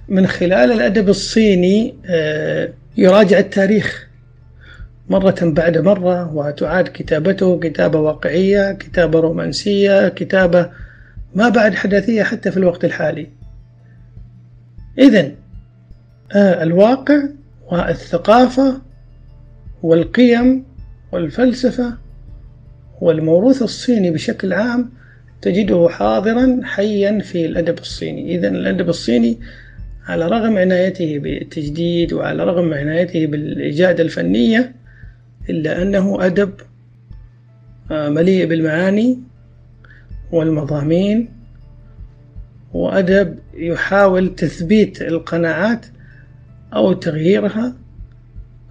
من 0.07 0.27
خلال 0.27 0.71
الأدب 0.71 1.09
الصيني 1.09 1.95
آه، 2.05 2.69
يراجع 2.97 3.39
التاريخ. 3.39 4.12
مرة 5.09 5.35
بعد 5.41 5.77
مرة 5.77 6.33
وتعاد 6.35 6.87
كتابته 6.87 7.59
كتابة 7.59 7.99
واقعية 7.99 8.71
كتابة 8.71 9.19
رومانسية 9.19 10.07
كتابة 10.09 10.69
ما 11.35 11.49
بعد 11.49 11.75
حداثية 11.75 12.23
حتى 12.23 12.51
في 12.51 12.57
الوقت 12.57 12.85
الحالي. 12.85 13.27
إذا 14.99 15.31
آه، 16.35 16.63
الواقع 16.63 17.23
والثقافة 17.71 18.81
والقيم 19.83 20.63
والفلسفة 21.11 21.97
والموروث 23.01 23.61
الصيني 23.61 24.11
بشكل 24.11 24.53
عام 24.53 24.89
تجده 25.41 25.87
حاضرا 25.89 26.59
حيا 26.63 27.19
في 27.19 27.45
الأدب 27.45 27.79
الصيني. 27.79 28.35
إذا 28.35 28.47
الأدب 28.47 28.89
الصيني 28.89 29.37
على 30.07 30.27
رغم 30.27 30.57
عنايته 30.57 31.19
بالتجديد 31.19 32.13
وعلى 32.13 32.43
رغم 32.43 32.73
عنايته 32.73 33.25
بالإجادة 33.25 34.03
الفنية 34.03 34.82
إلا 35.49 35.81
أنه 35.81 36.25
أدب 36.25 36.53
آه، 37.91 38.09
مليء 38.09 38.45
بالمعاني 38.45 39.19
والمضامين 40.31 41.29
وأدب 42.73 43.39
يحاول 43.53 44.35
تثبيت 44.35 45.01
القناعات 45.01 45.85
أو 46.73 46.93
تغييرها 46.93 47.73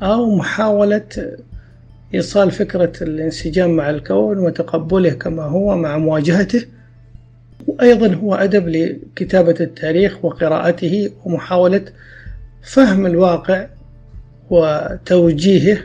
أو 0.02 0.34
محاولة 0.34 1.36
إيصال 2.14 2.50
فكرة 2.50 2.92
الانسجام 3.02 3.70
مع 3.70 3.90
الكون 3.90 4.38
وتقبله 4.38 5.10
كما 5.10 5.42
هو 5.42 5.76
مع 5.76 5.98
مواجهته. 5.98 6.66
وأيضا 7.66 8.14
هو 8.14 8.34
أدب 8.34 8.68
لكتابة 8.68 9.56
التاريخ 9.60 10.24
وقراءته 10.24 11.10
ومحاولة 11.24 11.84
فهم 12.62 13.06
الواقع 13.06 13.66
وتوجيهه 14.50 15.78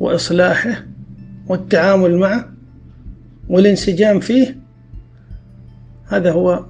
وإصلاحه 0.00 0.84
والتعامل 1.46 2.16
معه 2.16 2.52
والانسجام 3.48 4.20
فيه 4.20 4.56
هذا 6.08 6.32
هو 6.32 6.64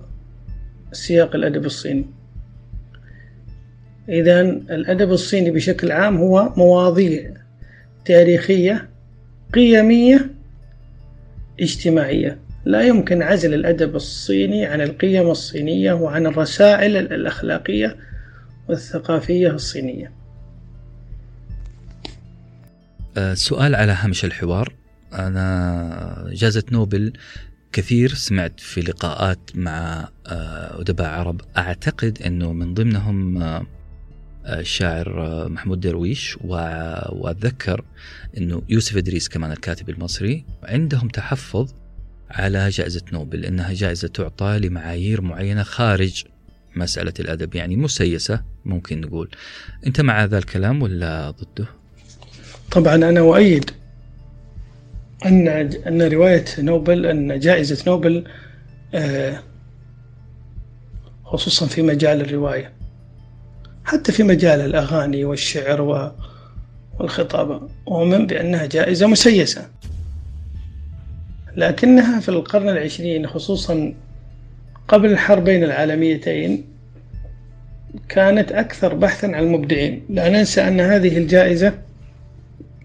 سياق 0.92 1.34
الأدب 1.34 1.64
الصيني. 1.64 2.06
إذا 4.08 4.40
الأدب 4.40 5.12
الصيني 5.12 5.50
بشكل 5.50 5.92
عام 5.92 6.16
هو 6.16 6.52
مواضيع 6.56 7.34
تاريخية 8.04 8.88
قيمية 9.54 10.30
اجتماعية. 11.60 12.38
لا 12.64 12.82
يمكن 12.82 13.22
عزل 13.22 13.54
الأدب 13.54 13.96
الصيني 13.96 14.66
عن 14.66 14.80
القيم 14.80 15.30
الصينية 15.30 15.92
وعن 15.92 16.26
الرسائل 16.26 16.96
الأخلاقية 16.96 17.96
والثقافية 18.68 19.50
الصينية. 19.50 20.12
سؤال 23.34 23.74
على 23.74 23.92
هامش 23.92 24.24
الحوار. 24.24 24.74
أنا 25.12 26.30
جائزة 26.32 26.64
نوبل 26.72 27.12
كثير 27.72 28.14
سمعت 28.14 28.60
في 28.60 28.80
لقاءات 28.80 29.50
مع 29.54 30.08
أه، 30.26 30.80
أدباء 30.80 31.08
عرب. 31.08 31.40
أعتقد 31.56 32.22
أنه 32.26 32.52
من 32.52 32.74
ضمنهم 32.74 33.42
أه، 33.42 33.66
الشاعر 34.46 35.48
محمود 35.48 35.80
درويش. 35.80 36.38
وأتذكر 36.40 37.84
أنه 38.38 38.62
يوسف 38.68 38.96
إدريس 38.96 39.28
كمان 39.28 39.52
الكاتب 39.52 39.90
المصري 39.90 40.44
عندهم 40.62 41.08
تحفظ 41.08 41.72
على 42.30 42.68
جائزة 42.68 43.02
نوبل 43.12 43.44
إنها 43.44 43.72
جائزة 43.72 44.08
تعطى 44.08 44.58
لمعايير 44.58 45.20
معينة 45.20 45.62
خارج 45.62 46.24
مسألة 46.76 47.14
الأدب 47.20 47.54
يعني 47.54 47.76
مسيسة 47.76 48.42
ممكن 48.64 49.00
نقول. 49.00 49.30
أنت 49.86 50.00
مع 50.00 50.22
هذا 50.22 50.38
الكلام 50.38 50.82
ولا 50.82 51.30
ضده؟ 51.30 51.84
طبعا 52.70 52.94
أنا 52.94 53.20
أؤيد 53.20 53.70
أن 55.26 55.48
أن 55.86 56.02
رواية 56.02 56.44
نوبل 56.58 57.06
أن 57.06 57.38
جائزة 57.40 57.84
نوبل 57.86 58.24
آه، 58.94 59.38
خصوصا 61.24 61.66
في 61.66 61.82
مجال 61.82 62.20
الرواية 62.20 62.72
حتى 63.84 64.12
في 64.12 64.22
مجال 64.22 64.60
الأغاني 64.60 65.24
والشعر 65.24 66.12
والخطابة 66.98 67.60
أؤمن 67.88 68.26
بأنها 68.26 68.66
جائزة 68.66 69.06
مسيسة 69.06 69.68
لكنها 71.56 72.20
في 72.20 72.28
القرن 72.28 72.68
العشرين 72.68 73.26
خصوصا 73.26 73.94
قبل 74.88 75.12
الحربين 75.12 75.64
العالميتين 75.64 76.64
كانت 78.08 78.52
أكثر 78.52 78.94
بحثا 78.94 79.26
عن 79.26 79.44
المبدعين. 79.44 80.02
لا 80.10 80.28
ننسى 80.28 80.68
أن 80.68 80.80
هذه 80.80 81.18
الجائزة 81.18 81.72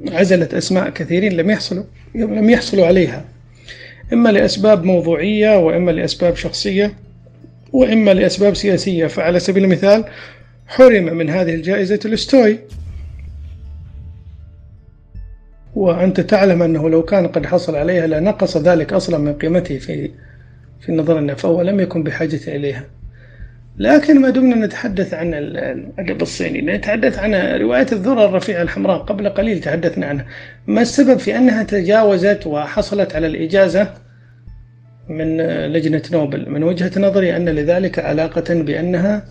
عزلت 0.08 0.54
أسماء 0.54 0.90
كثيرين 0.90 1.34
لم 1.34 1.50
يحصلوا 1.50 1.84
لم 2.16 2.50
يحصلوا 2.50 2.86
عليها. 2.86 3.26
إما 4.14 4.30
لأسباب 4.30 4.84
موضوعية 4.84 5.58
وإما 5.58 5.92
لأسباب 5.92 6.36
شخصية 6.36 6.94
وإما 7.74 8.14
لأسباب 8.14 8.54
سياسية. 8.54 9.08
فعلى 9.08 9.40
سبيل 9.40 9.64
المثال 9.64 10.06
حرم 10.68 11.04
من 11.04 11.30
هذه 11.30 11.54
الجائزة 11.54 11.96
تولستوي. 11.96 12.60
وأنت 15.76 16.20
تعلم 16.20 16.62
أنه 16.62 16.90
لو 16.90 17.04
كان 17.04 17.28
قد 17.28 17.46
حصل 17.46 17.76
عليها 17.76 18.08
لنقص 18.08 18.58
ذلك 18.58 18.94
أصلا 18.94 19.18
من 19.18 19.34
قيمته 19.34 19.78
في 19.78 20.12
في 20.82 20.92
نظرنا 20.92 21.36
فهو 21.36 21.62
لم 21.62 21.80
يكن 21.80 22.04
بحاجة 22.04 22.56
إليها. 22.56 22.86
لكن 23.80 24.22
ما 24.22 24.30
دمنا 24.30 24.66
نتحدث 24.66 25.14
عن 25.14 25.34
الأدب 25.34 26.22
الصيني 26.22 26.62
نتحدث 26.62 27.20
عن 27.20 27.36
رواية 27.36 27.88
الذرة 27.92 28.26
الرفيعة 28.26 28.62
الحمراء 28.62 28.98
قبل 28.98 29.30
قليل 29.30 29.60
تحدثنا 29.60 30.06
عنها. 30.06 30.26
ما 30.68 30.82
السبب 30.82 31.20
في 31.20 31.38
أنها 31.38 31.64
تجاوزت 31.64 32.48
وحصلت 32.48 33.16
على 33.16 33.28
الإجازة 33.28 33.94
من 35.10 35.38
لجنة 35.68 36.02
نوبل؟ 36.12 36.50
من 36.50 36.64
وجهة 36.64 36.92
نظري 36.98 37.36
أن 37.36 37.50
لذلك 37.50 38.00
علاقة 38.00 38.54
بأنها 38.54 39.26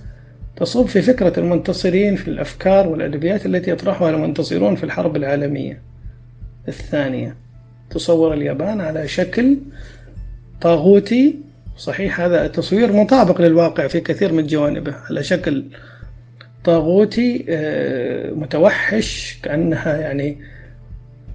تصب 0.56 0.86
في 0.86 1.02
فكرة 1.02 1.40
المنتصرين 1.40 2.16
في 2.16 2.28
الأفكار 2.28 2.88
والأدبيات 2.88 3.46
التي 3.46 3.70
يطرحها 3.70 4.10
المنتصرون 4.10 4.76
في 4.76 4.84
الحرب 4.84 5.16
العالمية. 5.16 5.82
الثانية 6.68 7.36
تصور 7.90 8.34
اليابان 8.34 8.80
على 8.80 9.08
شكل 9.08 9.56
طاغوتي 10.60 11.47
صحيح 11.78 12.20
هذا 12.20 12.46
تصوير 12.46 12.92
مطابق 12.92 13.40
للواقع 13.40 13.86
في 13.86 14.00
كثير 14.00 14.32
من 14.32 14.46
جوانبه. 14.46 14.94
على 15.10 15.22
شكل 15.22 15.64
طاغوتي 16.64 17.44
آه، 17.48 18.30
متوحش 18.30 19.38
كأنها 19.42 19.96
يعني 19.96 20.38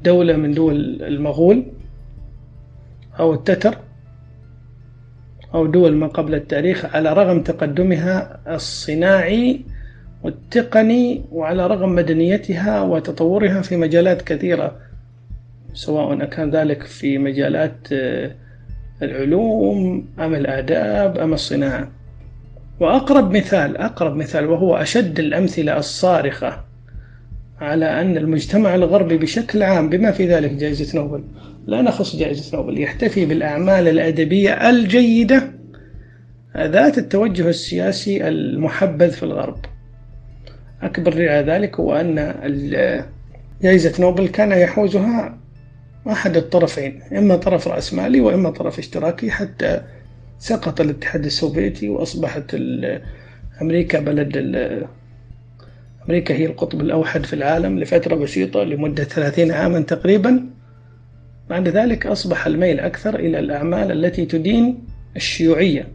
دولة 0.03 0.37
من 0.37 0.53
دول 0.53 1.01
المغول 1.01 1.65
أو 3.19 3.33
التتر 3.33 3.77
أو 5.53 5.65
دول 5.65 5.95
ما 5.95 6.07
قبل 6.07 6.35
التاريخ 6.35 6.85
على 6.85 7.13
رغم 7.13 7.43
تقدمها 7.43 8.39
الصناعي 8.55 9.61
والتقني 10.23 11.21
وعلى 11.31 11.67
رغم 11.67 11.95
مدنيتها 11.95 12.81
وتطورها 12.81 13.61
في 13.61 13.77
مجالات 13.77 14.21
كثيرة 14.21 14.77
سواء 15.73 16.25
كان 16.25 16.51
ذلك 16.51 16.83
في 16.83 17.17
مجالات 17.17 17.77
آه، 17.91 18.42
العلوم 19.03 20.05
أم 20.19 20.35
الآداب 20.35 21.17
أم 21.17 21.33
الصناعة؟ 21.33 21.91
وأقرب 22.79 23.31
مثال 23.31 23.77
أقرب 23.77 24.15
مثال 24.15 24.45
وهو 24.45 24.75
أشد 24.75 25.19
الأمثلة 25.19 25.77
الصارخة 25.77 26.63
على 27.61 28.01
أن 28.01 28.17
المجتمع 28.17 28.75
الغربي 28.75 29.17
بشكل 29.17 29.63
عام 29.63 29.89
بما 29.89 30.11
في 30.11 30.27
ذلك 30.27 30.51
جائزة 30.51 30.99
نوبل 30.99 31.23
لا 31.67 31.81
نخص 31.81 32.15
جائزة 32.15 32.57
نوبل 32.57 32.79
يحتفي 32.79 33.25
بالأعمال 33.25 33.87
الأدبية 33.87 34.69
الجيدة 34.69 35.51
ذات 36.57 36.97
التوجه 36.97 37.49
السياسي 37.49 38.27
المحبذ 38.27 39.11
في 39.11 39.23
الغرب. 39.23 39.57
أكبر 40.81 41.29
على 41.29 41.51
ذلك 41.51 41.79
هو 41.79 41.95
أن 41.95 42.33
جائزة 43.61 44.01
نوبل 44.01 44.27
كان 44.27 44.51
يحوزها 44.51 45.37
أحد 46.07 46.37
الطرفين 46.37 47.01
إما 47.17 47.35
طرف 47.35 47.67
رأسمالي 47.67 48.21
وإما 48.21 48.49
طرف 48.49 48.79
اشتراكي 48.79 49.31
حتى 49.31 49.81
سقط 50.39 50.81
الاتحاد 50.81 51.25
السوفيتي 51.25 51.89
وأصبحت 51.89 52.55
أمريكا 53.61 53.99
بلد 53.99 54.37
أمريكا 56.05 56.35
هي 56.35 56.45
القطب 56.45 56.81
الأوحد 56.81 57.25
في 57.25 57.33
العالم 57.33 57.79
لفترة 57.79 58.15
بسيطة 58.15 58.63
لمدة 58.63 59.03
ثلاثين 59.03 59.51
عاما 59.51 59.79
تقريبا. 59.79 60.45
بعد 61.49 61.67
ذلك 61.67 62.05
أصبح 62.05 62.47
الميل 62.47 62.79
أكثر 62.79 63.19
إلى 63.19 63.39
الأعمال 63.39 63.91
التي 63.91 64.25
تدين 64.25 64.79
الشيوعية. 65.15 65.87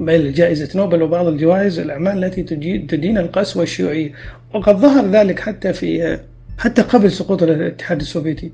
بين 0.00 0.32
جائزة 0.32 0.78
نوبل 0.78 1.02
وبعض 1.02 1.26
الجوائز 1.26 1.78
الأعمال 1.78 2.24
التي 2.24 2.42
تدين 2.78 3.18
القسوة 3.18 3.62
الشيوعية. 3.62 4.12
وقد 4.54 4.76
ظهر 4.76 5.06
ذلك 5.06 5.40
حتى 5.40 5.72
في 5.72 6.18
حتى 6.58 6.82
قبل 6.82 7.12
سقوط 7.12 7.42
الاتحاد 7.42 8.00
السوفيتي 8.00 8.52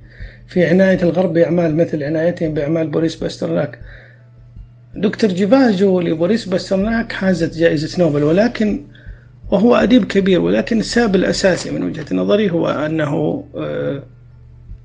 في 0.48 0.66
عناية 0.66 1.02
الغرب 1.02 1.32
بأعمال 1.32 1.76
مثل 1.76 2.02
عنايتهم 2.02 2.54
بأعمال 2.54 2.86
بوريس 2.90 3.16
باسترناك. 3.16 3.78
دكتور 4.94 5.30
جيفاجو 5.30 6.00
لبوريس 6.00 6.44
باسترناك 6.44 7.12
حازت 7.12 7.58
جائزة 7.58 7.98
نوبل 8.04 8.22
ولكن 8.22 8.84
وهو 9.50 9.76
أديب 9.76 10.04
كبير 10.04 10.40
ولكن 10.40 10.80
السبب 10.80 11.14
الأساسي 11.14 11.70
من 11.70 11.82
وجهة 11.82 12.06
نظري 12.12 12.50
هو 12.50 12.68
أنه 12.68 13.44
آه، 13.56 14.02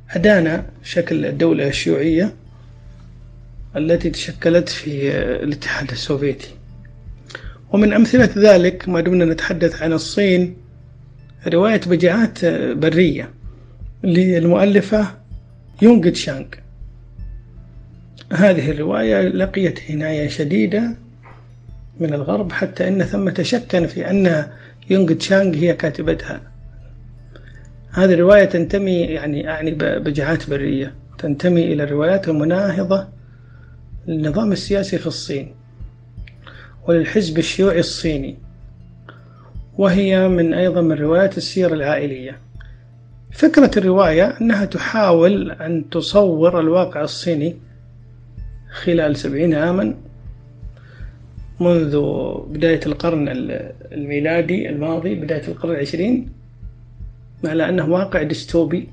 أدان 0.09 0.63
شكل 0.83 1.25
الدولة 1.25 1.67
الشيوعية 1.67 2.33
التي 3.75 4.09
تشكلت 4.09 4.69
في 4.69 5.11
آه، 5.11 5.43
الاتحاد 5.43 5.91
السوفيتي. 5.91 6.49
ومن 7.73 7.93
أمثلة 7.93 8.29
ذلك 8.37 8.89
ما 8.89 9.01
دمنا 9.01 9.25
نتحدث 9.25 9.81
عن 9.81 9.93
الصين 9.93 10.64
رواية 11.47 11.81
بجاعات 11.87 12.43
آه، 12.43 12.73
برية 12.73 13.29
للمؤلفة 14.03 15.07
يونغ 15.81 16.09
تشانغ. 16.09 16.45
هذه 18.33 18.71
الرواية 18.71 19.21
لقيت 19.21 19.79
عناية 19.91 20.27
شديدة 20.27 20.95
من 21.99 22.13
الغرب 22.13 22.51
حتى 22.51 22.87
أن 22.87 23.03
ثمة 23.03 23.35
شكا 23.41 23.85
في 23.85 24.09
أن 24.09 24.47
يونغ 24.89 25.13
تشانغ 25.13 25.55
هي 25.55 25.73
كاتبتها. 25.73 26.41
هذه 27.91 28.13
الرواية 28.13 28.45
تنتمي 28.45 28.99
يعني 28.99 29.49
أعني 29.49 29.71
بجعات 29.99 30.49
برية 30.49 30.95
تنتمي 31.17 31.73
إلى 31.73 31.83
الروايات 31.83 32.29
المناهضة 32.29 33.07
للنظام 34.07 34.51
السياسي 34.51 34.97
في 34.97 35.07
الصين 35.07 35.55
وللحزب 36.87 37.37
الشيوعي 37.37 37.79
الصيني. 37.79 38.44
وهي 39.77 40.27
من 40.27 40.53
أيضا 40.53 40.81
من 40.81 40.97
روايات 40.97 41.37
السيرة 41.37 41.73
العائلية. 41.73 42.39
فكرة 43.31 43.71
الرواية 43.77 44.37
أنها 44.41 44.65
تحاول 44.65 45.51
أن 45.51 45.89
تصور 45.89 46.59
الواقع 46.59 47.01
الصيني 47.01 47.55
خلال 48.83 49.15
سبعين 49.15 49.53
عاما 49.53 49.95
منذ 51.59 52.01
بداية 52.47 52.79
القرن 52.85 53.25
الميلادي 53.91 54.69
الماضي 54.69 55.15
بداية 55.15 55.47
القرن 55.47 55.71
العشرين 55.71 56.29
على 57.45 57.69
أنه 57.69 57.89
واقع 57.89 58.23
ديستوبي 58.23 58.89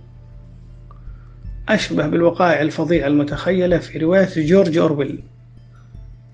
أشبه 1.69 2.07
بالوقائع 2.07 2.63
الفظيعة 2.63 3.07
المتخيلة 3.07 3.79
في 3.79 3.99
رواية 3.99 4.29
جورج 4.37 4.79
أورويل 4.79 5.23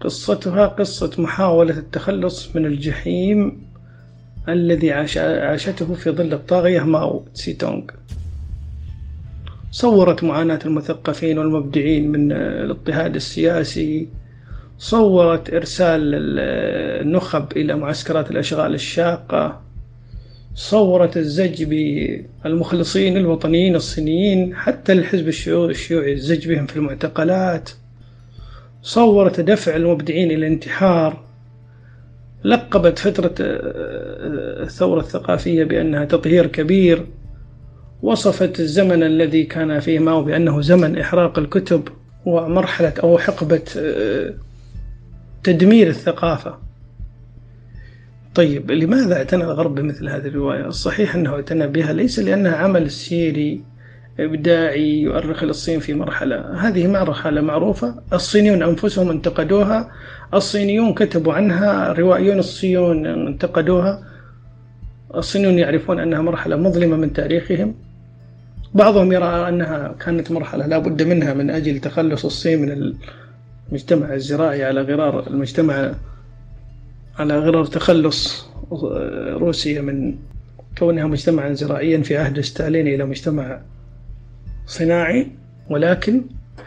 قصتها 0.00 0.66
قصة 0.66 1.10
محاولة 1.18 1.78
التخلص 1.78 2.56
من 2.56 2.66
الجحيم 2.66 3.62
الذي 4.48 4.92
عاش 4.92 5.18
عاشته 5.18 5.94
في 5.94 6.10
ظل 6.10 6.32
الطاغية 6.32 6.80
ماو 6.80 7.24
تسي 7.34 7.52
تونغ 7.52 7.84
صورت 9.70 10.24
معاناة 10.24 10.58
المثقفين 10.64 11.38
والمبدعين 11.38 12.12
من 12.12 12.32
الاضطهاد 12.32 13.14
السياسي. 13.14 14.08
صورت 14.78 15.54
إرسال 15.54 16.00
النخب 17.02 17.52
إلى 17.56 17.76
معسكرات 17.76 18.30
الأشغال 18.30 18.74
الشاقة. 18.74 19.60
صورت 20.58 21.16
الزج 21.16 21.64
بالمخلصين 21.64 23.16
الوطنيين 23.16 23.76
الصينيين 23.76 24.56
حتى 24.56 24.92
الحزب 24.92 25.28
الشيوعي 25.28 26.12
الزج 26.12 26.48
بهم 26.48 26.66
في 26.66 26.76
المعتقلات. 26.76 27.70
صورت 28.82 29.40
دفع 29.40 29.76
المبدعين 29.76 30.30
إلى 30.30 30.36
الانتحار. 30.36 31.24
لقبت 32.44 32.98
فترة 32.98 33.34
الثورة 33.40 35.00
الثقافية 35.00 35.64
بأنها 35.64 36.04
تطهير 36.04 36.46
كبير. 36.46 37.06
وصفت 38.02 38.60
الزمن 38.60 39.02
الذي 39.02 39.44
كان 39.44 39.80
فيه 39.80 39.98
ماو 39.98 40.22
بأنه 40.22 40.60
زمن 40.60 40.98
إحراق 40.98 41.38
الكتب 41.38 41.88
ومرحلة 42.26 42.94
أو 43.02 43.18
حقبة 43.18 43.62
تدمير 45.44 45.88
الثقافة. 45.88 46.67
طيب 48.38 48.70
لماذا 48.70 49.16
اعتنى 49.16 49.44
الغرب 49.44 49.74
بمثل 49.74 50.08
هذه 50.08 50.26
الرواية؟ 50.26 50.66
الصحيح 50.66 51.14
أنه 51.14 51.30
اعتنى 51.34 51.66
بها 51.66 51.92
ليس 51.92 52.18
لأنها 52.18 52.56
عمل 52.56 52.90
سيري 52.90 53.62
إبداعي 54.20 55.00
يؤرخ 55.00 55.44
للصين 55.44 55.80
في 55.80 55.94
مرحلة. 55.94 56.68
هذه 56.68 56.86
مرحلة 56.86 57.40
معروفة. 57.40 57.94
الصينيون 58.12 58.62
أنفسهم 58.62 59.10
انتقدوها. 59.10 59.90
الصينيون 60.34 60.94
كتبوا 60.94 61.32
عنها 61.32 61.92
روائيون 61.92 62.38
الصيون 62.38 63.06
انتقدوها. 63.06 64.02
الصينيون 65.14 65.58
يعرفون 65.58 66.00
أنها 66.00 66.22
مرحلة 66.22 66.56
مظلمة 66.56 66.96
من 66.96 67.12
تاريخهم. 67.12 67.74
بعضهم 68.74 69.12
يرى 69.12 69.48
أنها 69.48 69.94
كانت 70.00 70.30
مرحلة 70.30 70.66
لا 70.66 70.78
بد 70.78 71.02
منها 71.02 71.34
من 71.34 71.50
أجل 71.50 71.78
تخلص 71.78 72.24
الصين 72.24 72.62
من 72.62 72.94
المجتمع 73.72 74.14
الزراعي 74.14 74.64
على 74.64 74.82
غرار 74.82 75.26
المجتمع 75.26 75.92
على 77.18 77.38
غرار 77.38 77.64
تخلص 77.64 78.48
روسيا 79.32 79.80
من 79.80 80.14
كونها 80.78 81.06
مجتمعا 81.06 81.52
زراعيا 81.52 82.02
في 82.02 82.16
عهد 82.16 82.40
ستالين 82.40 82.88
إلى 82.88 83.04
مجتمع 83.04 83.60
صناعي. 84.66 85.26
ولكن 85.70 86.22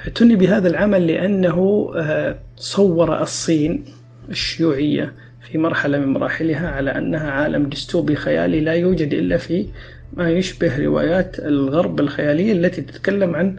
اعتني 0.06 0.36
بهذا 0.36 0.70
العمل 0.70 1.08
لأنه 1.08 1.92
آه، 1.96 2.36
صور 2.58 3.22
الصين 3.22 3.84
الشيوعية 4.30 5.14
في 5.42 5.58
مرحلة 5.58 6.00
من 6.00 6.14
مراحلها 6.14 6.70
على 6.70 6.98
أنها 6.98 7.32
عالم 7.32 7.70
ديستوبي 7.70 8.16
خيالي 8.16 8.60
لا 8.60 8.74
يوجد 8.74 9.14
إلا 9.14 9.38
في 9.38 9.68
ما 10.14 10.30
يشبه 10.30 10.78
روايات 10.86 11.40
الغرب 11.40 12.00
الخيالية 12.00 12.52
التي 12.52 12.82
تتكلم 12.82 13.36
عن 13.36 13.56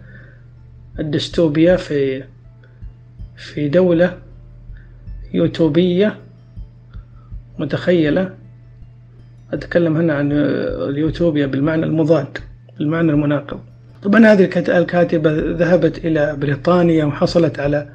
الديستوبيا 0.98 1.76
في 1.76 2.24
في 3.36 3.68
دولة 3.68 4.18
يوتوبية. 5.34 6.18
متخيلة. 7.58 8.34
أتكلم 9.52 9.96
هنا 9.96 10.14
عن 10.14 10.32
اليوتوبيا 10.32 11.46
بالمعنى 11.46 11.86
المضاد 11.86 12.38
بالمعنى 12.78 13.10
المناقض. 13.10 13.60
طبعا 14.02 14.26
هذه 14.26 14.44
الكاتبة 14.68 15.30
ذهبت 15.52 16.04
إلى 16.04 16.36
بريطانيا 16.36 17.04
وحصلت 17.04 17.58
على 17.58 17.88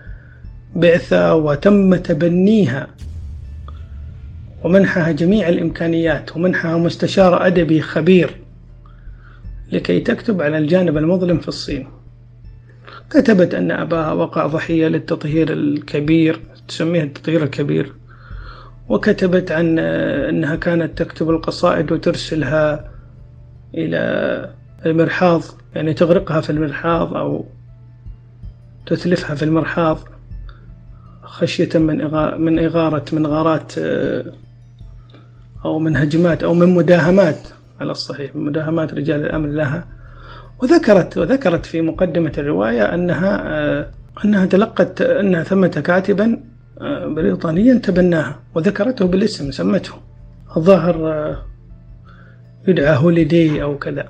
بعثة 0.75 1.35
وتم 1.35 1.95
تبنيها 1.95 2.87
ومنحها 4.63 5.11
جميع 5.11 5.49
الإمكانيات 5.49 6.35
ومنحها 6.35 6.77
مستشار 6.77 7.47
أدبي 7.47 7.81
خبير 7.81 8.35
لكي 9.71 9.99
تكتب 9.99 10.41
على 10.41 10.57
الجانب 10.57 10.97
المظلم 10.97 11.37
في 11.37 11.47
الصين. 11.47 11.87
كتبت 13.09 13.53
أن 13.53 13.71
أباها 13.71 14.13
وقع 14.13 14.47
ضحية 14.47 14.87
للتطهير 14.87 15.53
الكبير 15.53 16.39
تسميها 16.67 17.03
التطهير 17.03 17.43
الكبير. 17.43 17.93
وكتبت 18.89 19.51
عن 19.51 19.79
أنها 19.79 20.55
كانت 20.55 20.97
تكتب 20.97 21.29
القصائد 21.29 21.91
وترسلها 21.91 22.91
إلى 23.73 24.49
المرحاض 24.85 25.41
يعني 25.75 25.93
تغرقها 25.93 26.41
في 26.41 26.49
المرحاض 26.49 27.13
أو 27.13 27.45
تتلفها 28.85 29.35
في 29.35 29.43
المرحاض 29.45 29.99
خشية 31.23 31.69
من 31.79 31.97
من 32.41 32.59
إغارة 32.59 33.05
من 33.13 33.27
غارات 33.27 33.73
أو 35.65 35.79
من 35.79 35.97
هجمات 35.97 36.43
أو 36.43 36.53
من 36.53 36.69
مداهمات 36.69 37.39
على 37.79 37.91
الصحيح 37.91 38.35
من 38.35 38.45
مداهمات 38.45 38.93
رجال 38.93 39.25
الأمن 39.25 39.55
لها. 39.55 39.85
وذكرت 40.61 41.17
وذكرت 41.17 41.65
في 41.65 41.81
مقدمة 41.81 42.31
الرواية 42.37 42.93
أنها 42.93 43.91
أنها 44.25 44.45
تلقت 44.45 45.01
أن 45.01 45.43
ثمة 45.43 45.67
كاتبا 45.67 46.39
بريطانيا 47.05 47.73
تبناها 47.73 48.39
وذكرته 48.55 49.07
بالاسم 49.07 49.51
سمته. 49.51 49.93
الظاهر 50.57 51.37
يدعى 52.67 52.97
هوليدي 52.97 53.63
أو 53.63 53.77
كذا. 53.77 54.09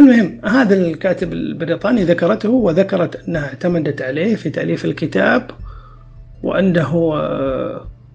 المهم 0.00 0.40
هذا 0.44 0.74
الكاتب 0.74 1.32
البريطاني 1.32 2.04
ذكرته 2.04 2.48
وذكرت 2.50 3.28
أنها 3.28 3.46
اعتمدت 3.46 4.02
عليه 4.02 4.36
في 4.36 4.50
تأليف 4.50 4.84
الكتاب 4.84 5.50
وأنه 6.42 7.14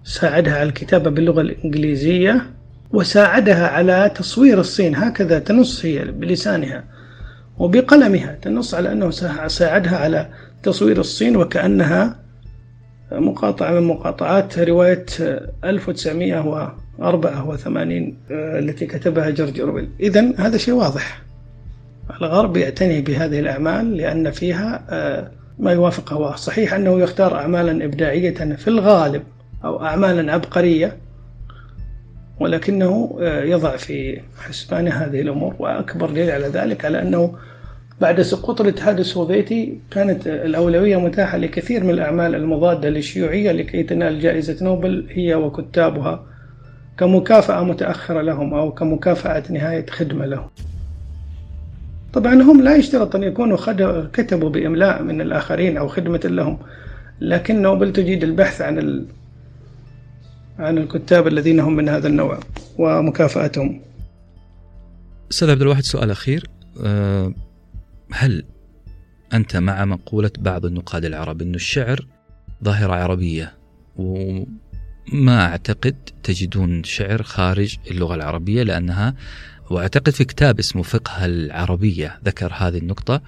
ساعدها 0.04 0.54
على 0.54 0.68
الكتابة 0.68 1.10
باللغة 1.10 1.40
الإنجليزية 1.40 2.46
وساعدها 2.90 3.68
على 3.68 4.10
تصوير 4.14 4.60
الصين. 4.60 4.96
هكذا 4.96 5.38
تنص 5.38 5.84
هي 5.84 6.04
بلسانها 6.04 6.84
وبقلمها 7.58 8.38
تنص 8.42 8.74
على 8.74 8.92
أنه 8.92 9.10
ساعدها 9.48 9.96
على 9.96 10.28
تصوير 10.62 11.00
الصين 11.00 11.36
وكأنها 11.36 12.23
مقاطعة 13.20 13.72
من 13.72 13.82
مقاطعات 13.82 14.58
رواية 14.58 15.06
1984 15.64 18.16
التي 18.30 18.86
كتبها 18.86 19.30
جورج 19.30 19.60
أورويل. 19.60 19.88
إذا 20.00 20.32
هذا 20.38 20.56
شيء 20.56 20.74
واضح. 20.74 21.22
الغرب 22.20 22.56
يعتني 22.56 23.00
بهذه 23.00 23.40
الأعمال 23.40 23.96
لأن 23.96 24.30
فيها 24.30 24.82
ما 25.58 25.72
يوافق 25.72 26.12
هواه 26.12 26.36
صحيح 26.36 26.74
أنه 26.74 27.00
يختار 27.00 27.36
أعمالا 27.36 27.84
إبداعية 27.84 28.54
في 28.54 28.68
الغالب 28.68 29.22
أو 29.64 29.84
أعمالا 29.84 30.32
عبقرية 30.32 30.96
ولكنه 32.40 33.16
يضع 33.20 33.76
في 33.76 34.20
حسبانه 34.38 34.90
هذه 34.90 35.20
الأمور 35.20 35.54
وأكبر 35.58 36.10
دليل 36.10 36.30
على 36.30 36.46
ذلك 36.46 36.84
على 36.84 37.02
أنه 37.02 37.34
بعد 38.04 38.22
سقوط 38.22 38.60
الاتحاد 38.60 38.98
السوفيتي 38.98 39.78
كانت 39.90 40.26
الأولوية 40.26 40.96
متاحة 40.96 41.38
لكثير 41.38 41.84
من 41.84 41.90
الأعمال 41.90 42.34
المضادة 42.34 42.88
للشيوعية 42.88 43.52
لكي 43.52 43.82
تنال 43.82 44.20
جائزة 44.20 44.64
نوبل 44.64 45.06
هي 45.10 45.34
وكتابها 45.34 46.26
كمكافأة 46.98 47.64
متأخرة 47.64 48.20
لهم 48.20 48.54
أو 48.54 48.72
كمكافأة 48.72 49.42
نهاية 49.50 49.86
خدمة 49.90 50.26
لهم. 50.26 50.48
طبعا 52.12 52.34
هم 52.42 52.62
لا 52.62 52.76
يشترط 52.76 53.16
أن 53.16 53.22
يكونوا 53.22 53.56
كتبوا 54.12 54.50
بإملاء 54.50 55.02
من 55.02 55.20
الآخرين 55.20 55.76
أو 55.76 55.88
خدمة 55.88 56.20
لهم 56.24 56.58
لكن 57.20 57.62
نوبل 57.62 57.92
تجيد 57.92 58.24
البحث 58.24 58.60
عن 58.60 58.78
ال... 58.78 59.06
عن 60.58 60.78
الكتاب 60.78 61.26
الذين 61.26 61.60
هم 61.60 61.76
من 61.76 61.88
هذا 61.88 62.08
النوع 62.08 62.38
ومكافأتهم. 62.78 63.80
أستاذ 65.30 65.50
عبد 65.50 65.62
الواحد 65.62 65.82
سؤال 65.82 66.10
أخير. 66.10 66.50
أه، 66.84 67.32
هل 68.16 68.44
أنت 69.32 69.56
مع 69.56 69.84
مقولة 69.84 70.30
بعض 70.38 70.66
النقاد 70.66 71.04
العرب 71.04 71.42
أن 71.42 71.54
الشعر 71.54 72.06
ظاهرة 72.64 72.92
عربية؟ 72.92 73.58
وما 73.96 75.44
أعتقد 75.44 75.96
تجدون 76.22 76.84
شعر 76.84 77.22
خارج 77.22 77.76
اللغة 77.90 78.14
العربية 78.14 78.62
لأنها 78.62 79.14
وأعتقد 79.70 80.10
في 80.10 80.24
كتاب 80.24 80.58
اسمه 80.58 80.82
فقه 80.82 81.24
العربية 81.24 82.20
ذكر 82.24 82.52
هذه 82.54 82.78
النقطة 82.78 83.22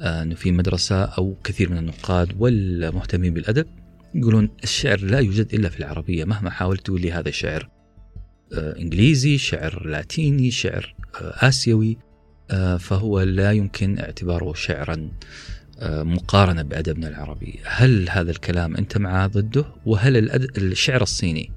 آه، 0.00 0.22
إنه 0.22 0.34
في 0.34 0.52
مدرسة 0.52 1.04
أو 1.04 1.36
كثير 1.44 1.70
من 1.70 1.78
النقاد 1.78 2.32
والمهتمين 2.38 3.34
بالأدب 3.34 3.66
يقولون 4.14 4.48
الشعر 4.62 5.00
لا 5.00 5.18
يوجد 5.18 5.54
إلا 5.54 5.68
في 5.68 5.78
العربية 5.80 6.24
مهما 6.24 6.50
حاولت 6.50 6.80
تقول 6.86 7.00
لي 7.00 7.12
هذا 7.12 7.30
شعر 7.30 7.68
آه، 8.54 8.78
إنجليزي 8.78 9.38
شعر 9.38 9.86
لاتيني 9.86 10.50
شعر 10.50 10.94
آه، 11.20 11.48
آسيوي. 11.48 11.98
فهو 12.78 13.20
لا 13.20 13.52
يمكن 13.52 13.98
اعتباره 13.98 14.52
شعرا 14.52 15.08
مقارنة 15.82 16.62
بأدبنا 16.62 17.08
العربي. 17.08 17.60
هل 17.64 18.10
هذا 18.10 18.30
الكلام 18.30 18.76
أنت 18.76 18.98
معه 18.98 19.26
ضده؟ 19.26 19.64
وهل 19.86 20.30
الشعر 20.58 21.02
الصيني 21.02 21.50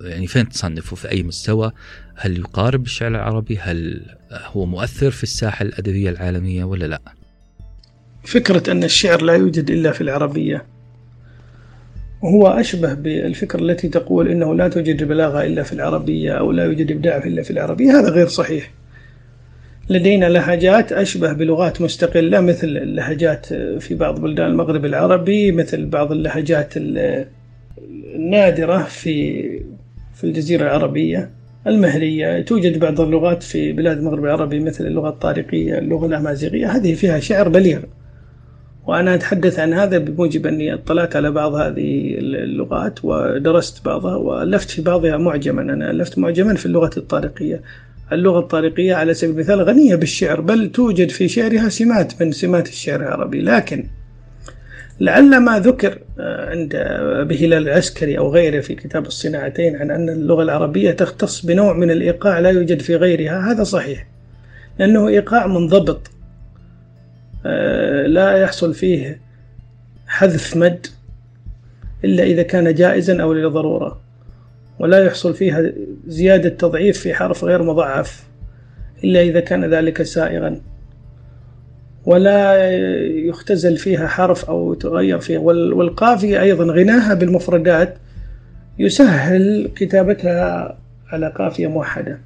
يعني 0.00 0.26
فين 0.26 0.48
تصنفه؟ 0.48 0.96
في 0.96 1.10
أي 1.10 1.22
مستوى؟ 1.22 1.72
هل 2.14 2.38
يقارب 2.38 2.84
الشعر 2.84 3.10
العربي؟ 3.10 3.58
هل 3.58 4.02
هو 4.32 4.66
مؤثر 4.66 5.10
في 5.10 5.22
الساحة 5.22 5.62
الأدبية 5.62 6.10
العالمية 6.10 6.64
ولا 6.64 6.86
لا؟ 6.86 7.00
فكرة 8.24 8.72
أن 8.72 8.84
الشعر 8.84 9.22
لا 9.22 9.34
يوجد 9.34 9.70
إلا 9.70 9.92
في 9.92 10.00
العربية 10.00 10.66
وهو 12.22 12.46
أشبه 12.48 12.94
بالفكرة 12.94 13.60
التي 13.60 13.88
تقول 13.88 14.28
إنه 14.28 14.54
لا 14.54 14.68
توجد 14.68 15.04
بلاغة 15.04 15.46
إلا 15.46 15.62
في 15.62 15.72
العربية 15.72 16.32
أو 16.32 16.52
لا 16.52 16.64
يوجد 16.64 16.90
إبداع 16.90 17.16
إلا 17.16 17.42
في 17.42 17.50
العربية. 17.50 18.00
هذا 18.00 18.10
غير 18.10 18.28
صحيح. 18.28 18.70
لدينا 19.90 20.26
لهجات 20.26 20.92
أشبه 20.92 21.32
بلغات 21.32 21.80
مستقلة 21.80 22.40
مثل 22.40 22.66
اللهجات 22.66 23.46
في 23.54 23.94
بعض 23.94 24.20
بلدان 24.20 24.46
المغرب 24.46 24.84
العربي 24.84 25.52
مثل 25.52 25.86
بعض 25.86 26.12
اللهجات 26.12 26.74
النادرة 28.14 28.82
في 28.82 29.42
في 30.14 30.24
الجزيرة 30.24 30.62
العربية 30.62 31.30
المهرية. 31.66 32.40
توجد 32.40 32.78
بعض 32.78 33.00
اللغات 33.00 33.42
في 33.42 33.72
بلاد 33.72 33.98
المغرب 33.98 34.24
العربي 34.24 34.60
مثل 34.60 34.86
اللغة 34.86 35.08
الطارقية 35.08 35.78
اللغة 35.78 36.06
الأمازيغية. 36.06 36.66
هذه 36.76 36.94
فيها 36.94 37.20
شعر 37.20 37.48
بليغ 37.48 37.80
وأنا 38.86 39.14
أتحدث 39.14 39.58
عن 39.58 39.72
هذا 39.72 39.98
بموجب 39.98 40.46
أني 40.46 40.74
اطلعت 40.74 41.16
على 41.16 41.30
بعض 41.30 41.54
هذه 41.54 42.14
اللغات 42.18 43.04
ودرست 43.04 43.84
بعضها 43.84 44.16
وألفت 44.16 44.70
في 44.70 44.82
بعضها 44.82 45.16
معجما. 45.16 45.62
أنا 45.62 45.90
ألفت 45.90 46.18
معجما 46.18 46.54
في 46.54 46.66
اللغة 46.66 46.90
الطارقية. 46.96 47.62
اللغة 48.12 48.38
الطارقية 48.38 48.94
على 48.94 49.14
سبيل 49.14 49.34
المثال 49.34 49.62
غنية 49.62 49.94
بالشعر 49.94 50.40
بل 50.40 50.72
توجد 50.72 51.10
في 51.10 51.28
شعرها 51.28 51.68
سمات 51.68 52.22
من 52.22 52.32
سمات 52.32 52.68
الشعر 52.68 53.00
العربي. 53.00 53.40
لكن 53.40 53.86
لعل 55.00 55.38
ما 55.38 55.58
ذكر 55.58 55.98
آه، 56.20 56.50
عند 56.50 56.74
أبي 57.20 57.46
هلال 57.46 57.68
العسكري 57.68 58.18
أو 58.18 58.32
غيره 58.32 58.60
في 58.60 58.74
كتاب 58.74 59.06
الصناعتين 59.06 59.76
عن 59.76 59.90
أن 59.90 60.08
اللغة 60.08 60.42
العربية 60.42 60.90
تختص 60.90 61.46
بنوع 61.46 61.72
من 61.72 61.90
الإيقاع 61.90 62.38
لا 62.38 62.50
يوجد 62.50 62.82
في 62.82 62.96
غيرها 62.96 63.52
هذا 63.52 63.64
صحيح 63.64 64.06
لأنه 64.78 65.08
إيقاع 65.08 65.46
منضبط 65.46 66.10
آه، 67.46 68.06
لا 68.06 68.36
يحصل 68.36 68.74
فيه 68.74 69.20
حذف 70.06 70.56
مد 70.56 70.86
إلا 72.04 72.22
إذا 72.22 72.42
كان 72.42 72.74
جائزا 72.74 73.22
أو 73.22 73.32
لضرورة. 73.32 74.00
ولا 74.78 75.04
يحصل 75.04 75.34
فيها 75.34 75.72
زيادة 76.06 76.48
تضعيف 76.48 76.98
في 77.00 77.14
حرف 77.14 77.44
غير 77.44 77.62
مضعف 77.62 78.24
إلا 79.04 79.20
إذا 79.22 79.40
كان 79.40 79.74
ذلك 79.74 80.02
سائغا. 80.02 80.60
ولا 82.06 82.70
يختزل 83.08 83.76
فيها 83.76 84.06
حرف 84.06 84.44
أو 84.44 84.74
تغير 84.74 85.18
فيها. 85.18 85.38
والقافية 85.38 86.42
أيضا 86.42 86.64
غناها 86.64 87.14
بالمفردات. 87.14 87.96
يسهل 88.78 89.70
كتابتها 89.76 90.78
على 91.08 91.32
قافية 91.38 91.66
موحدة. 91.66 92.18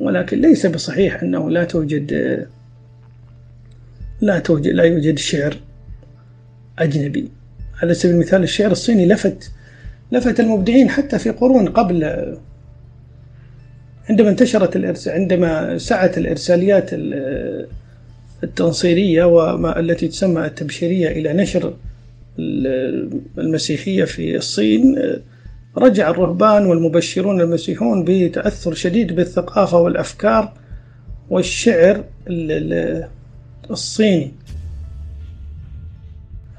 ولكن 0.00 0.40
ليس 0.40 0.66
بصحيح 0.66 1.22
أنه 1.22 1.50
لا 1.50 1.64
توجد 1.64 2.12
لا 4.20 4.38
توجد 4.38 4.72
لا 4.72 4.84
يوجد 4.84 5.18
شعر 5.18 5.56
أجنبي. 6.78 7.28
على 7.82 7.94
سبيل 7.94 8.14
المثال 8.14 8.42
الشعر 8.42 8.70
الصيني 8.70 9.06
لفت 9.06 9.50
لفت 10.12 10.40
المبدعين 10.40 10.90
حتى 10.90 11.18
في 11.18 11.30
قرون 11.30 11.68
قبل 11.68 12.04
عندما 14.10 14.30
انتشرت 14.30 14.76
الإرس 14.76 15.08
عندما 15.08 15.78
سعت 15.78 16.18
الإرساليات 16.18 16.90
التنصيرية 18.44 19.24
وما 19.24 19.80
التي 19.80 20.08
تسمى 20.08 20.46
التبشيرية 20.46 21.08
إلى 21.08 21.32
نشر 21.32 21.74
المسيحية 23.38 24.04
في 24.04 24.36
الصين 24.36 24.96
رجع 25.78 26.10
الرهبان 26.10 26.66
والمبشرون 26.66 27.40
المسيحون 27.40 28.04
بتأثر 28.04 28.74
شديد 28.74 29.12
بالثقافة 29.16 29.78
والأفكار 29.78 30.52
والشعر 31.30 32.04
الصيني. 33.70 34.32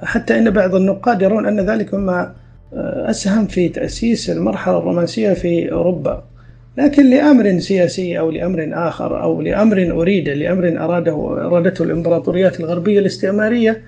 حتى 0.02 0.38
أن 0.38 0.50
بعض 0.50 0.76
النقاد 0.76 1.22
يرون 1.22 1.46
أن 1.46 1.60
ذلك 1.70 1.94
مما 1.94 2.36
أسهم 2.74 3.48
في 3.48 3.70
تأسيس 3.70 4.30
المرحلة 4.30 4.78
الرومانسية 4.78 5.34
في 5.34 5.72
أوروبا. 5.72 6.24
لكن 6.78 7.10
لأمر 7.10 7.60
سياسي 7.60 8.20
أو 8.20 8.32
لأمر 8.32 8.70
آخر 8.74 9.24
أو 9.24 9.42
لأمر 9.42 9.92
أريد 9.92 10.30
لأمر 10.30 10.68
أراده 10.68 11.14
أرادته 11.48 11.84
الإمبراطوريات 11.84 12.60
الغربية 12.60 13.00
الاستعمارية 13.00 13.82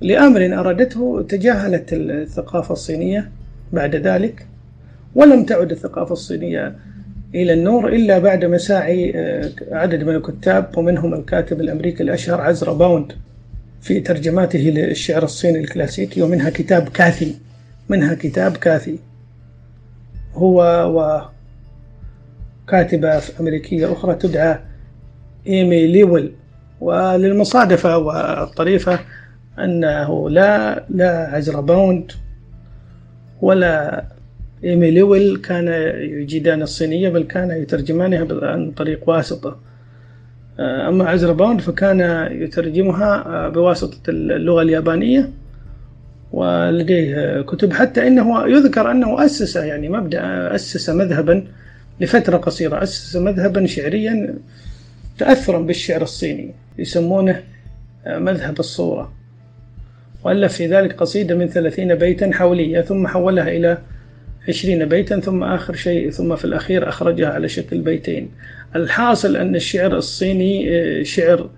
لأمر 0.00 0.60
أرادته 0.60 1.26
تجاهلت 1.28 1.92
الثقافة 1.92 2.72
الصينية 2.72 3.30
بعد 3.72 3.96
ذلك 3.96 4.46
ولم 5.14 5.44
تعد 5.44 5.70
الثقافة 5.70 6.12
الصينية 6.12 6.74
إلى 7.34 7.52
النور 7.52 7.88
إلا 7.88 8.18
بعد 8.18 8.44
مساعي 8.44 9.12
آه، 9.16 9.50
عدد 9.70 10.04
من 10.04 10.14
الكتاب 10.14 10.78
ومنهم 10.78 11.14
الكاتب 11.14 11.60
الأمريكي 11.60 12.02
الأشهر 12.02 12.40
عزرا 12.40 12.72
باوند 12.72 13.12
في 13.82 14.00
ترجماته 14.00 14.58
للشعر 14.58 15.22
الصيني 15.24 15.58
الكلاسيكي 15.58 16.22
ومنها 16.22 16.50
كتاب 16.50 16.88
كاثي. 16.88 17.34
منها 17.88 18.14
كتاب 18.14 18.56
كاثي 18.56 18.98
هو 20.34 20.60
و 20.96 21.20
كاتبة 22.68 23.22
أمريكية 23.40 23.92
أخرى 23.92 24.14
تدعى 24.14 24.58
إيمي 25.46 25.86
لويل. 25.86 26.32
وللمصادفة 26.80 27.98
والطريفة 27.98 28.98
أنه 29.58 30.30
لا 30.30 30.84
لا 30.90 31.30
عزرا 31.32 31.60
باوند 31.60 32.12
ولا 33.42 34.04
إيمي 34.64 34.90
ليول 34.90 35.36
كان 35.36 35.68
يجيدان 35.98 36.62
الصينية 36.62 37.08
بل 37.08 37.22
كان 37.22 37.50
يترجمانها 37.50 38.26
عن 38.30 38.70
طريق 38.70 39.08
واسطة. 39.08 39.58
أما 40.60 41.08
عزرا 41.08 41.32
باوند 41.32 41.60
فكان 41.60 42.28
يترجمها 42.32 43.48
بواسطة 43.48 44.10
اللغة 44.10 44.62
اليابانية. 44.62 45.30
ولديه 46.32 47.42
كتب 47.42 47.72
حتى 47.72 48.06
إنه 48.06 48.48
يذكر 48.48 48.90
أنه 48.90 49.24
أسس 49.24 49.56
يعني 49.56 49.88
مبدأ 49.88 50.54
أسس 50.54 50.90
مذهبا 50.90 51.46
لفترة 52.00 52.36
قصيرة 52.36 52.82
أسس 52.82 53.16
مذهبا 53.16 53.66
شعريا 53.66 54.34
تأثرا 55.18 55.58
بالشعر 55.58 56.02
الصيني 56.02 56.54
يسمونه 56.78 57.42
مذهب 58.06 58.60
الصورة. 58.60 59.12
وألف 60.24 60.52
في 60.52 60.66
ذلك 60.66 60.92
قصيدة 60.92 61.34
من 61.34 61.48
ثلاثين 61.48 61.94
بيتا 61.94 62.30
حولية 62.32 62.80
ثم 62.80 63.06
حولها 63.06 63.48
إلى 63.48 63.78
عشرين 64.48 64.84
بيتا 64.84 65.20
ثم 65.20 65.42
آخر 65.42 65.74
شيء 65.74 66.10
ثم 66.10 66.36
في 66.36 66.44
الأخير 66.44 66.88
أخرجها 66.88 67.28
على 67.28 67.48
شكل 67.48 67.78
بيتين. 67.78 68.28
الحاصل 68.76 69.36
أن 69.36 69.56
الشعر 69.56 69.96
الصيني 69.96 70.68
آه، 70.70 71.02
شعر 71.02 71.50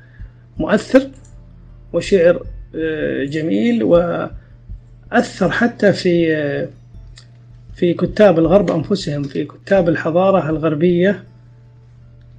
مؤثر 0.58 1.08
وشعر 1.92 2.46
آه، 2.76 3.24
جميل 3.24 3.82
وأثر 5.12 5.50
حتى 5.50 5.92
في 5.92 6.36
في 7.74 7.94
كتاب 7.94 8.38
الغرب 8.38 8.70
أنفسهم 8.70 9.22
في 9.22 9.44
كتاب 9.44 9.88
الحضارة 9.88 10.50
الغربية 10.50 11.24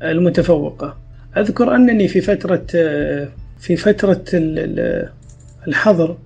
المتفوقة. 0.04 0.98
أذكر 1.38 1.76
أنني 1.76 2.08
في 2.08 2.22
فترة 2.22 2.66
في 3.60 3.76
فترة 3.76 4.26
الحظر 5.68 6.18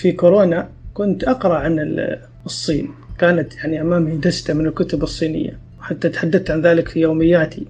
في 0.00 0.12
كورونا 0.12 0.68
كنت 0.94 1.24
أقرأ 1.24 1.58
عن 1.58 1.98
الصين. 2.46 2.90
كانت 3.18 3.56
يعني 3.56 3.80
أمامي 3.80 4.16
دستة 4.16 4.54
من 4.54 4.66
الكتب 4.66 5.02
الصينية. 5.02 5.58
وحتى 5.80 6.08
تحدثت 6.08 6.50
عن 6.50 6.62
ذلك 6.62 6.88
في 6.88 7.00
يومياتي. 7.00 7.66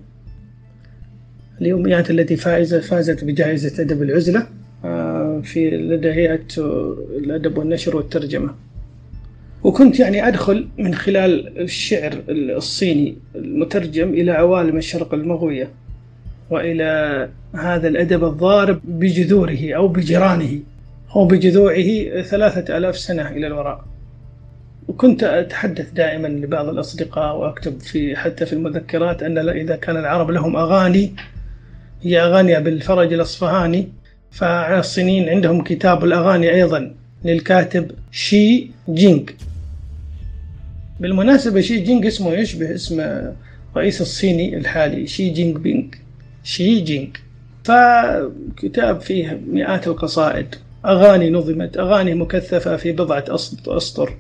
اليوميات 1.60 2.10
التي 2.10 2.36
فائزة 2.36 2.80
فازت 2.80 3.24
بجائزة 3.24 3.82
أدب 3.82 4.02
العزلة. 4.02 4.46
في 5.42 5.70
لدى 5.70 6.12
هيئة 6.12 6.46
الأدب 7.18 7.58
والنشر 7.58 7.96
والترجمة. 7.96 8.54
وكنت 9.64 10.00
يعني 10.00 10.28
أدخل 10.28 10.68
من 10.78 10.94
خلال 10.94 11.58
الشعر 11.58 12.22
الصيني 12.28 13.16
المترجم 13.34 14.08
إلى 14.08 14.30
عوالم 14.30 14.76
الشرق 14.76 15.14
المغوية 15.14 15.70
وإلى 16.50 17.28
هذا 17.54 17.88
الأدب 17.88 18.24
الضارب 18.24 18.80
بجذوره 18.84 19.74
أو 19.76 19.88
بجيرانه 19.88 20.60
أو 21.16 21.24
بجذوعه 21.24 22.22
ثلاثة 22.22 22.76
ألاف 22.78 22.98
سنة 22.98 23.28
إلى 23.28 23.46
الوراء. 23.46 23.84
وكنت 24.88 25.24
أتحدث 25.24 25.90
دائما 25.90 26.28
لبعض 26.28 26.68
الأصدقاء 26.68 27.36
وأكتب 27.36 27.80
في 27.80 28.16
حتى 28.16 28.46
في 28.46 28.52
المذكرات 28.52 29.22
أن 29.22 29.38
إذا 29.38 29.76
كان 29.76 29.96
العرب 29.96 30.30
لهم 30.30 30.56
أغاني 30.56 31.12
هي 32.02 32.20
أغاني 32.20 32.56
أبي 32.56 32.70
الفرج 32.70 33.12
الأصفهاني 33.12 33.88
فالصينيين 34.30 35.28
عندهم 35.28 35.62
كتاب 35.62 36.04
الأغاني 36.04 36.54
أيضا 36.54 36.94
للكاتب 37.24 37.90
شي 38.10 38.70
جينغ. 38.90 39.22
بالمناسبة 41.00 41.60
شي 41.60 41.80
جينغ 41.80 42.06
اسمه 42.06 42.32
يشبه 42.32 42.74
اسم 42.74 43.22
رئيس 43.76 44.00
الصيني 44.00 44.56
الحالي 44.56 45.06
شي 45.06 45.30
جينغ 45.30 45.58
بينغ. 45.58 45.86
شي 46.44 46.80
جينغ. 46.80 47.08
فكتاب 47.64 49.00
فيه 49.00 49.40
مئات 49.52 49.86
القصائد. 49.86 50.54
أغاني 50.86 51.30
نظمت 51.30 51.76
أغاني 51.76 52.14
مكثفة 52.14 52.76
في 52.76 52.92
بضعة 52.92 53.24
أسطر. 53.68 54.16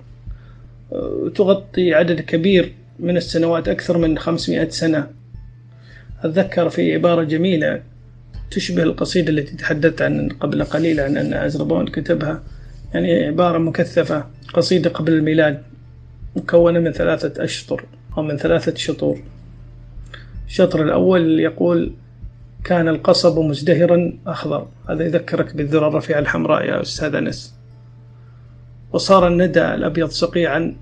تغطي 1.34 1.94
عدد 1.94 2.20
كبير 2.20 2.72
من 2.98 3.16
السنوات 3.16 3.68
أكثر 3.68 3.98
من 3.98 4.18
500 4.18 4.68
سنة. 4.68 5.06
أتذكر 6.24 6.68
في 6.68 6.94
عبارة 6.94 7.22
جميلة 7.22 7.82
تشبه 8.50 8.82
القصيدة 8.82 9.30
التي 9.30 9.56
تحدثت 9.56 10.02
عن 10.02 10.28
قبل 10.28 10.64
قليل 10.64 11.00
عن 11.00 11.16
أن 11.16 11.34
أزربون 11.34 11.86
كتبها. 11.86 12.42
يعني 12.94 13.24
عبارة 13.24 13.58
مكثفة 13.58 14.26
قصيدة 14.54 14.90
قبل 14.90 15.12
الميلاد 15.12 15.62
مكونة 16.36 16.80
من 16.80 16.92
ثلاثة 16.92 17.44
أشطر 17.44 17.84
أو 18.16 18.22
من 18.22 18.36
ثلاثة 18.36 18.74
شطور. 18.74 19.22
الشطر 20.46 20.82
الأول 20.82 21.40
يقول 21.40 21.92
كان 22.64 22.88
القصب 22.88 23.38
مزدهرا 23.38 24.18
أخضر. 24.26 24.68
هذا 24.88 25.04
يذكرك 25.04 25.56
بالذرة 25.56 25.88
الرفيعة 25.88 26.18
الحمراء 26.18 26.64
يا 26.64 26.82
أستاذ 26.82 27.14
أنس. 27.14 27.54
وصار 28.92 29.28
الندى 29.28 29.74
الأبيض 29.74 30.08
سقيعا 30.08 30.76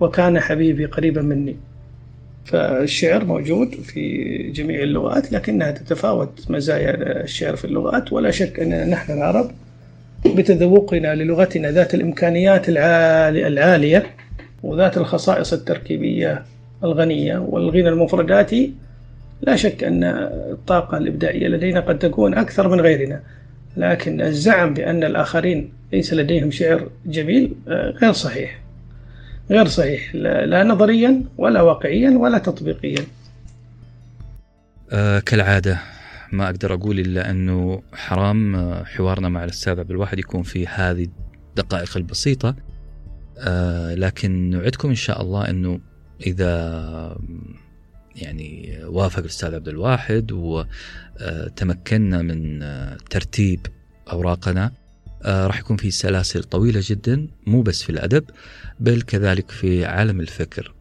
وكان 0.00 0.40
حبيبي 0.40 0.84
قريبا 0.84 1.22
مني. 1.22 1.56
فالشعر 2.46 3.24
موجود 3.24 3.74
في 3.74 4.36
جميع 4.50 4.82
اللغات 4.82 5.32
لكنها 5.32 5.70
تتفاوت 5.70 6.50
مزايا 6.50 7.22
الشعر 7.22 7.56
في 7.56 7.64
اللغات. 7.64 8.12
ولا 8.12 8.30
شك 8.30 8.60
أننا 8.60 8.84
نحن 8.84 9.12
العرب 9.12 9.50
بتذوقنا 10.26 11.14
للغتنا 11.14 11.70
ذات 11.70 11.94
الإمكانيات 11.94 12.68
العالية 12.68 14.06
وذات 14.62 14.96
الخصائص 14.98 15.52
التركيبية 15.52 16.42
الغنية 16.84 17.38
والغنى 17.38 17.88
المفرداتي 17.88 18.72
لا 19.42 19.56
شك 19.56 19.84
أن 19.84 20.04
الطاقة 20.52 20.98
الإبداعية 20.98 21.48
لدينا 21.48 21.80
قد 21.80 21.98
تكون 21.98 22.34
أكثر 22.34 22.68
من 22.68 22.80
غيرنا 22.80 23.20
لكن 23.76 24.20
الزعم 24.20 24.74
بأن 24.74 25.04
الآخرين 25.04 25.72
ليس 25.92 26.14
لديهم 26.14 26.50
شعر 26.50 26.88
جميل 27.06 27.52
آه، 27.68 27.90
غير 27.90 28.12
صحيح. 28.12 28.65
غير 29.50 29.68
صحيح. 29.68 30.14
لا 30.14 30.64
نظريا 30.64 31.22
ولا 31.38 31.62
واقعيا 31.62 32.10
ولا 32.10 32.38
تطبيقيا. 32.38 33.06
آه 34.90 35.18
كالعادة 35.18 35.78
ما 36.32 36.46
أقدر 36.46 36.74
أقول 36.74 36.98
إلا 36.98 37.30
أنه 37.30 37.82
حرام 37.92 38.56
آه، 38.56 38.84
حوارنا 38.84 39.28
مع 39.28 39.44
الأستاذ 39.44 39.80
عبد 39.80 39.90
الواحد 39.90 40.18
يكون 40.18 40.42
في 40.42 40.66
هذه 40.66 41.08
الدقائق 41.50 41.96
البسيطة. 41.96 42.56
آه 43.38 43.94
لكن 43.94 44.50
نوعدكم 44.50 44.88
إن 44.88 44.94
شاء 44.94 45.22
الله 45.22 45.50
أنه 45.50 45.80
إذا 46.26 47.18
يعني 48.16 48.78
وافق 48.84 49.18
الأستاذ 49.18 49.54
عبد 49.54 49.68
الواحد 49.68 50.32
وتمكنا 50.32 52.22
من 52.22 52.62
آه، 52.62 52.96
ترتيب 53.10 53.66
أوراقنا 54.12 54.64
آه، 54.64 54.85
راح 55.26 55.58
يكون 55.58 55.76
في 55.76 55.90
سلاسل 55.90 56.44
طويلة 56.44 56.80
جدا 56.84 57.28
مو 57.46 57.62
بس 57.62 57.82
في 57.82 57.90
الأدب 57.90 58.24
بل 58.80 59.02
كذلك 59.02 59.50
في 59.50 59.84
عالم 59.84 60.20
الفكر. 60.20 60.74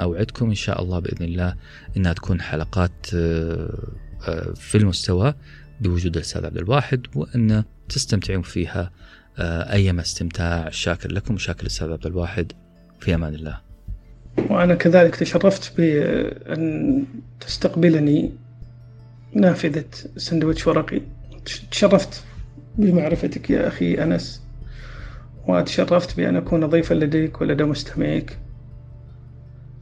أوعدكم 0.00 0.48
إن 0.48 0.54
شاء 0.54 0.82
الله 0.82 0.98
بإذن 0.98 1.24
الله 1.24 1.54
إنها 1.96 2.12
تكون 2.12 2.40
حلقات 2.40 3.06
آه، 3.14 3.88
آه، 4.28 4.52
في 4.56 4.78
المستوى 4.78 5.34
بوجود 5.80 6.16
الأستاذ 6.16 6.46
عبد 6.46 6.56
الواحد 6.56 7.06
وأن 7.14 7.64
تستمتعون 7.88 8.42
فيها 8.42 8.90
أيما 9.72 10.00
استمتاع 10.02 10.70
شاكر 10.70 11.12
لكم 11.12 11.34
وشاكر 11.34 11.62
الأستاذ 11.62 11.92
عبد 11.92 12.06
الواحد. 12.06 12.52
في 13.00 13.14
أمان 13.14 13.34
الله. 13.34 13.60
وأنا 14.50 14.74
كذلك 14.74 15.16
تشرفت 15.16 15.76
بأن 15.76 17.04
تستقبلني 17.40 18.32
نافذة 19.34 19.84
سندويتش 20.16 20.66
ورقي. 20.66 21.00
تشرفت. 21.70 22.24
بمعرفتك 22.80 23.50
يا 23.50 23.68
أخي 23.68 24.02
أنس 24.02 24.42
وتشرفت 25.46 26.16
بأن 26.16 26.36
أكون 26.36 26.66
ضيفا 26.66 26.94
لديك 26.94 27.40
ولدى 27.40 27.64
مستمعيك. 27.64 28.38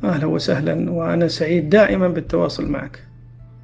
أهلا 0.04 0.26
وسهلا 0.26 0.90
وأنا 0.90 1.28
سعيد 1.28 1.68
دائما 1.70 2.08
بالتواصل 2.08 2.70
معك 2.70 3.04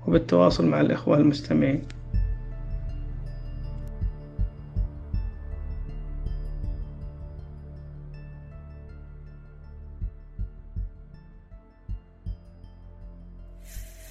وبالتواصل 0.06 0.66
مع 0.66 0.80
الإخوة 0.80 1.16
المستمعين. 1.16 1.82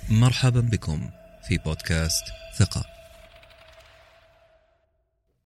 مرحبا 0.10 0.60
بكم 0.60 1.10
في 1.48 1.58
بودكاست 1.58 2.24
ثقة. 2.58 2.93